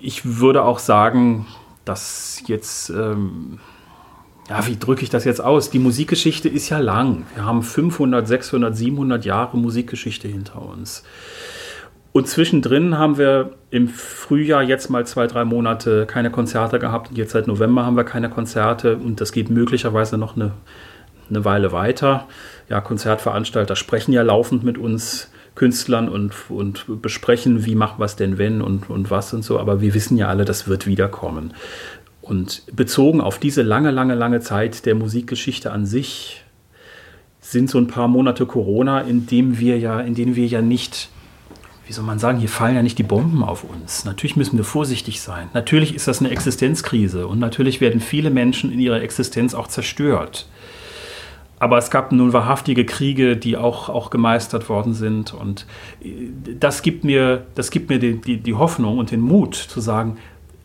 Ich 0.00 0.40
würde 0.40 0.64
auch 0.64 0.80
sagen, 0.80 1.46
dass 1.84 2.42
jetzt... 2.48 2.90
Ähm, 2.90 3.60
ja, 4.50 4.66
wie 4.66 4.76
drücke 4.76 5.04
ich 5.04 5.10
das 5.10 5.24
jetzt 5.24 5.40
aus? 5.40 5.70
Die 5.70 5.78
Musikgeschichte 5.78 6.48
ist 6.48 6.70
ja 6.70 6.78
lang. 6.78 7.24
Wir 7.34 7.44
haben 7.44 7.62
500, 7.62 8.26
600, 8.26 8.76
700 8.76 9.24
Jahre 9.24 9.56
Musikgeschichte 9.56 10.26
hinter 10.26 10.60
uns. 10.60 11.04
Und 12.16 12.28
zwischendrin 12.28 12.96
haben 12.96 13.18
wir 13.18 13.54
im 13.70 13.88
Frühjahr 13.88 14.62
jetzt 14.62 14.88
mal 14.88 15.04
zwei, 15.04 15.26
drei 15.26 15.44
Monate 15.44 16.06
keine 16.06 16.30
Konzerte 16.30 16.78
gehabt. 16.78 17.10
Und 17.10 17.18
jetzt 17.18 17.32
seit 17.32 17.48
November 17.48 17.84
haben 17.84 17.96
wir 17.96 18.04
keine 18.04 18.30
Konzerte. 18.30 18.96
Und 18.98 19.20
das 19.20 19.32
geht 19.32 19.50
möglicherweise 19.50 20.16
noch 20.16 20.36
eine, 20.36 20.52
eine 21.28 21.44
Weile 21.44 21.72
weiter. 21.72 22.28
Ja, 22.68 22.80
Konzertveranstalter 22.80 23.74
sprechen 23.74 24.12
ja 24.12 24.22
laufend 24.22 24.62
mit 24.62 24.78
uns 24.78 25.32
Künstlern 25.56 26.08
und, 26.08 26.32
und 26.50 27.02
besprechen, 27.02 27.66
wie 27.66 27.74
machen 27.74 27.98
wir 27.98 28.04
es 28.04 28.14
denn, 28.14 28.38
wenn 28.38 28.62
und, 28.62 28.88
und 28.90 29.10
was 29.10 29.34
und 29.34 29.42
so. 29.42 29.58
Aber 29.58 29.80
wir 29.80 29.92
wissen 29.92 30.16
ja 30.16 30.28
alle, 30.28 30.44
das 30.44 30.68
wird 30.68 30.86
wiederkommen. 30.86 31.52
Und 32.22 32.62
bezogen 32.70 33.20
auf 33.20 33.40
diese 33.40 33.62
lange, 33.62 33.90
lange, 33.90 34.14
lange 34.14 34.38
Zeit 34.38 34.86
der 34.86 34.94
Musikgeschichte 34.94 35.72
an 35.72 35.84
sich 35.84 36.44
sind 37.40 37.68
so 37.68 37.78
ein 37.78 37.88
paar 37.88 38.06
Monate 38.06 38.46
Corona, 38.46 39.00
in 39.00 39.26
dem 39.26 39.58
wir 39.58 39.80
ja, 39.80 39.98
in 39.98 40.14
denen 40.14 40.36
wir 40.36 40.46
ja 40.46 40.62
nicht, 40.62 41.10
wie 41.86 41.92
soll 41.92 42.04
man 42.04 42.18
sagen, 42.18 42.38
hier 42.38 42.48
fallen 42.48 42.76
ja 42.76 42.82
nicht 42.82 42.98
die 42.98 43.02
Bomben 43.02 43.42
auf 43.42 43.64
uns. 43.64 44.04
Natürlich 44.04 44.36
müssen 44.36 44.56
wir 44.56 44.64
vorsichtig 44.64 45.20
sein. 45.20 45.48
Natürlich 45.52 45.94
ist 45.94 46.08
das 46.08 46.20
eine 46.20 46.30
Existenzkrise 46.30 47.26
und 47.26 47.38
natürlich 47.38 47.80
werden 47.80 48.00
viele 48.00 48.30
Menschen 48.30 48.72
in 48.72 48.80
ihrer 48.80 49.02
Existenz 49.02 49.54
auch 49.54 49.68
zerstört. 49.68 50.48
aber 51.64 51.78
es 51.78 51.90
gab 51.90 52.12
nun 52.12 52.32
wahrhaftige 52.34 52.84
Kriege, 52.84 53.38
die 53.38 53.56
auch, 53.56 53.88
auch 53.88 54.10
gemeistert 54.10 54.68
worden 54.68 54.92
sind. 54.92 55.32
Und 55.32 55.66
äh, 56.02 56.28
das 56.60 56.82
gibt 56.82 57.04
mir, 57.04 57.46
das 57.54 57.70
gibt 57.70 57.88
mir 57.88 57.98
die, 57.98 58.20
die, 58.20 58.36
die 58.36 58.54
Hoffnung 58.54 58.98
und 58.98 59.10
den 59.10 59.20
Mut 59.20 59.54
zu 59.54 59.80
sagen, 59.80 60.18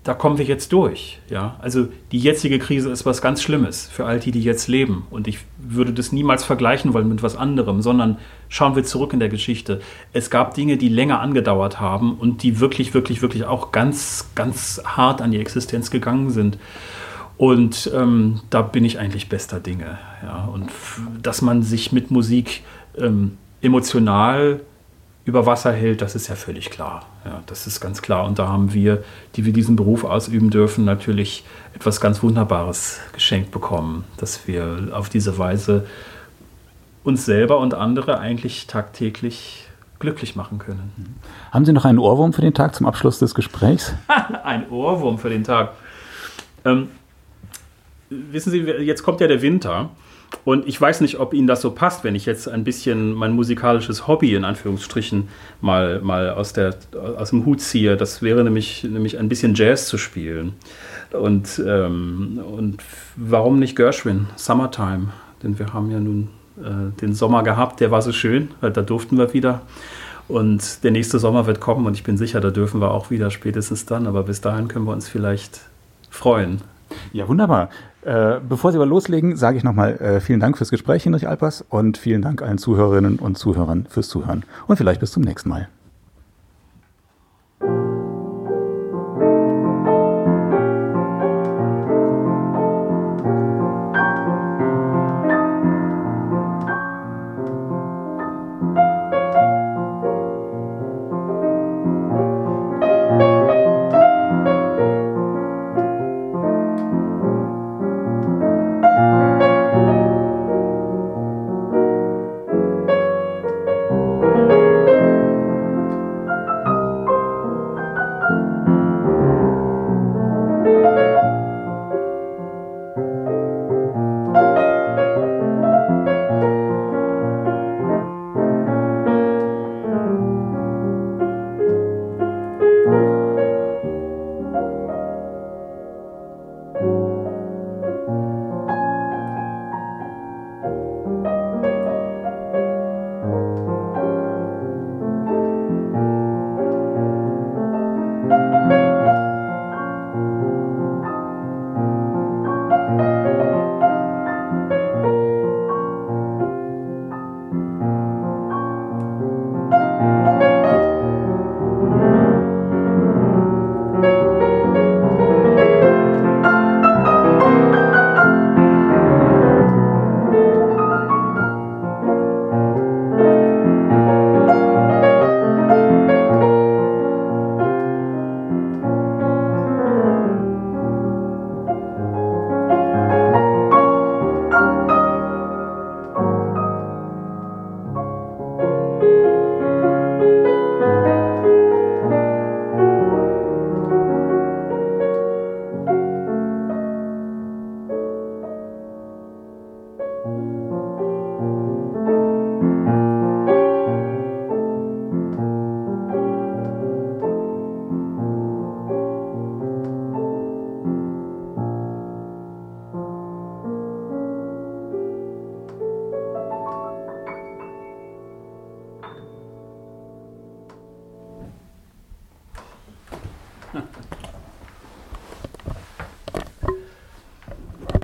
da 0.10 0.16
kommen 0.16 0.40
wir 0.40 0.46
jetzt 0.46 0.74
durch. 0.74 1.20
Ja? 1.30 1.56
Also 1.62 1.88
die 2.12 2.18
jetzige 2.18 2.58
Krise 2.58 2.90
ist 2.90 3.06
was 3.06 3.22
ganz 3.22 3.44
Schlimmes 3.44 3.86
für 3.86 4.08
all 4.08 4.20
die, 4.20 4.32
die 4.32 4.42
jetzt 4.42 4.68
leben. 4.68 5.06
Und 5.12 5.28
ich 5.28 5.38
würde 5.60 5.94
das 5.94 6.12
niemals 6.12 6.44
vergleichen 6.44 6.96
wollen 6.96 7.08
mit 7.08 7.22
was 7.22 7.36
anderem, 7.36 7.84
sondern 7.84 8.18
schauen 8.48 8.76
wir 8.76 8.84
zurück 8.84 9.14
in 9.14 9.20
der 9.20 9.30
Geschichte. 9.30 9.82
Es 10.12 10.32
gab 10.32 10.56
Dinge, 10.56 10.78
die 10.78 10.90
länger 10.90 11.20
angedauert 11.20 11.80
haben 11.80 12.16
und 12.16 12.42
die 12.42 12.60
wirklich, 12.60 12.96
wirklich, 12.96 13.22
wirklich 13.22 13.46
auch 13.46 13.72
ganz, 13.72 14.32
ganz 14.34 14.82
hart 14.84 15.22
an 15.22 15.30
die 15.30 15.38
Existenz 15.38 15.92
gegangen 15.92 16.32
sind. 16.32 16.58
Und 17.38 17.92
ähm, 17.94 18.42
da 18.50 18.64
bin 18.64 18.86
ich 18.86 18.98
eigentlich 18.98 19.30
bester 19.30 19.60
Dinge. 19.60 20.00
Ja? 20.24 20.46
Und 20.46 20.72
dass 21.22 21.44
man 21.44 21.62
sich 21.62 21.92
mit 21.92 22.10
Musik 22.10 22.64
ähm, 22.98 23.38
emotional 23.62 24.62
über 25.26 25.46
Wasser 25.46 25.72
hält, 25.72 26.02
das 26.02 26.16
ist 26.16 26.28
ja 26.28 26.36
völlig 26.36 26.70
klar. 26.70 27.06
Ja, 27.26 27.44
das 27.46 27.68
ist 27.68 27.80
ganz 27.80 28.02
klar. 28.02 28.26
Und 28.26 28.40
da 28.40 28.48
haben 28.48 28.74
wir, 28.74 29.04
die 29.36 29.46
wir 29.46 29.54
diesen 29.54 29.76
Beruf 29.76 30.04
ausüben 30.04 30.50
dürfen, 30.50 30.86
natürlich 30.86 31.44
etwas 31.76 32.02
ganz 32.02 32.24
Wunderbares 32.24 33.00
geschenkt 33.14 33.52
bekommen, 33.52 34.06
dass 34.18 34.48
wir 34.48 34.90
auf 34.92 35.10
diese 35.10 35.38
Weise 35.38 35.86
uns 37.04 37.26
selber 37.26 37.60
und 37.60 37.74
andere 37.74 38.20
eigentlich 38.20 38.68
tagtäglich 38.68 39.66
glücklich 40.00 40.36
machen 40.36 40.60
können. 40.60 41.20
Haben 41.52 41.66
Sie 41.66 41.74
noch 41.74 41.86
einen 41.86 42.00
Ohrwurm 42.00 42.34
für 42.34 42.42
den 42.42 42.54
Tag 42.54 42.74
zum 42.74 42.86
Abschluss 42.86 43.20
des 43.20 43.36
Gesprächs? 43.36 43.94
Ein 44.44 44.70
Ohrwurm 44.70 45.18
für 45.18 45.30
den 45.30 45.44
Tag. 45.44 45.74
Ähm, 46.66 46.90
wissen 48.10 48.52
Sie, 48.52 48.60
jetzt 48.60 49.04
kommt 49.04 49.22
ja 49.22 49.28
der 49.28 49.42
Winter. 49.42 49.90
Und 50.46 50.68
ich 50.68 50.80
weiß 50.80 51.02
nicht, 51.02 51.20
ob 51.20 51.34
Ihnen 51.34 51.48
das 51.48 51.62
so 51.62 51.72
passt, 51.72 52.04
wenn 52.04 52.14
ich 52.14 52.26
jetzt 52.26 52.48
ein 52.48 52.64
bisschen 52.64 53.14
mein 53.14 53.32
musikalisches 53.32 54.08
Hobby 54.08 54.36
in 54.36 54.46
Anführungsstrichen 54.46 55.28
mal, 55.60 56.02
mal 56.02 56.30
aus, 56.30 56.54
der, 56.54 56.76
aus 57.18 57.32
dem 57.32 57.46
Hut 57.46 57.62
ziehe. 57.62 57.98
Das 57.98 58.22
wäre 58.22 58.44
nämlich, 58.44 58.84
nämlich 58.84 59.18
ein 59.18 59.28
bisschen 59.28 59.56
Jazz 59.56 59.88
zu 59.88 59.98
spielen. 59.98 60.54
Und, 61.12 61.62
ähm, 61.66 62.40
und 62.46 62.84
warum 63.16 63.60
nicht 63.60 63.76
Gershwin, 63.76 64.28
Summertime? 64.36 65.10
Denn 65.42 65.58
wir 65.58 65.74
haben 65.74 65.90
ja 65.90 66.00
nun 66.00 66.30
äh, 66.60 67.00
den 67.02 67.14
Sommer 67.14 67.44
gehabt, 67.44 67.80
der 67.80 67.92
war 67.92 68.02
so 68.02 68.12
schön, 68.12 68.50
da 68.62 68.70
durften 68.70 69.18
wir 69.18 69.34
wieder. 69.34 69.62
Und 70.28 70.84
der 70.84 70.92
nächste 70.92 71.18
Sommer 71.18 71.48
wird 71.48 71.60
kommen 71.60 71.88
und 71.88 71.96
ich 71.96 72.04
bin 72.04 72.16
sicher, 72.16 72.40
da 72.40 72.52
dürfen 72.52 72.82
wir 72.82 72.92
auch 72.92 73.10
wieder 73.10 73.32
spätestens 73.32 73.88
dann. 73.88 74.06
Aber 74.06 74.24
bis 74.24 74.42
dahin 74.42 74.68
können 74.68 74.86
wir 74.86 74.94
uns 74.94 75.10
vielleicht 75.10 75.62
freuen. 76.12 76.62
Ja, 77.14 77.28
wunderbar. 77.28 77.70
Äh, 78.02 78.40
bevor 78.48 78.72
Sie 78.72 78.78
aber 78.78 78.86
loslegen, 78.86 79.36
sage 79.36 79.58
ich 79.58 79.64
nochmal 79.64 79.98
äh, 79.98 80.20
vielen 80.22 80.40
Dank 80.40 80.58
fürs 80.58 80.70
Gespräch, 80.70 81.04
Hinrich 81.04 81.28
Alpers, 81.28 81.66
und 81.70 81.98
vielen 81.98 82.22
Dank 82.22 82.42
allen 82.42 82.58
Zuhörerinnen 82.58 83.20
und 83.20 83.38
Zuhörern 83.38 83.88
fürs 83.90 84.08
Zuhören. 84.08 84.44
Und 84.68 84.78
vielleicht 84.78 85.02
bis 85.02 85.12
zum 85.12 85.24
nächsten 85.24 85.50
Mal. 85.50 85.68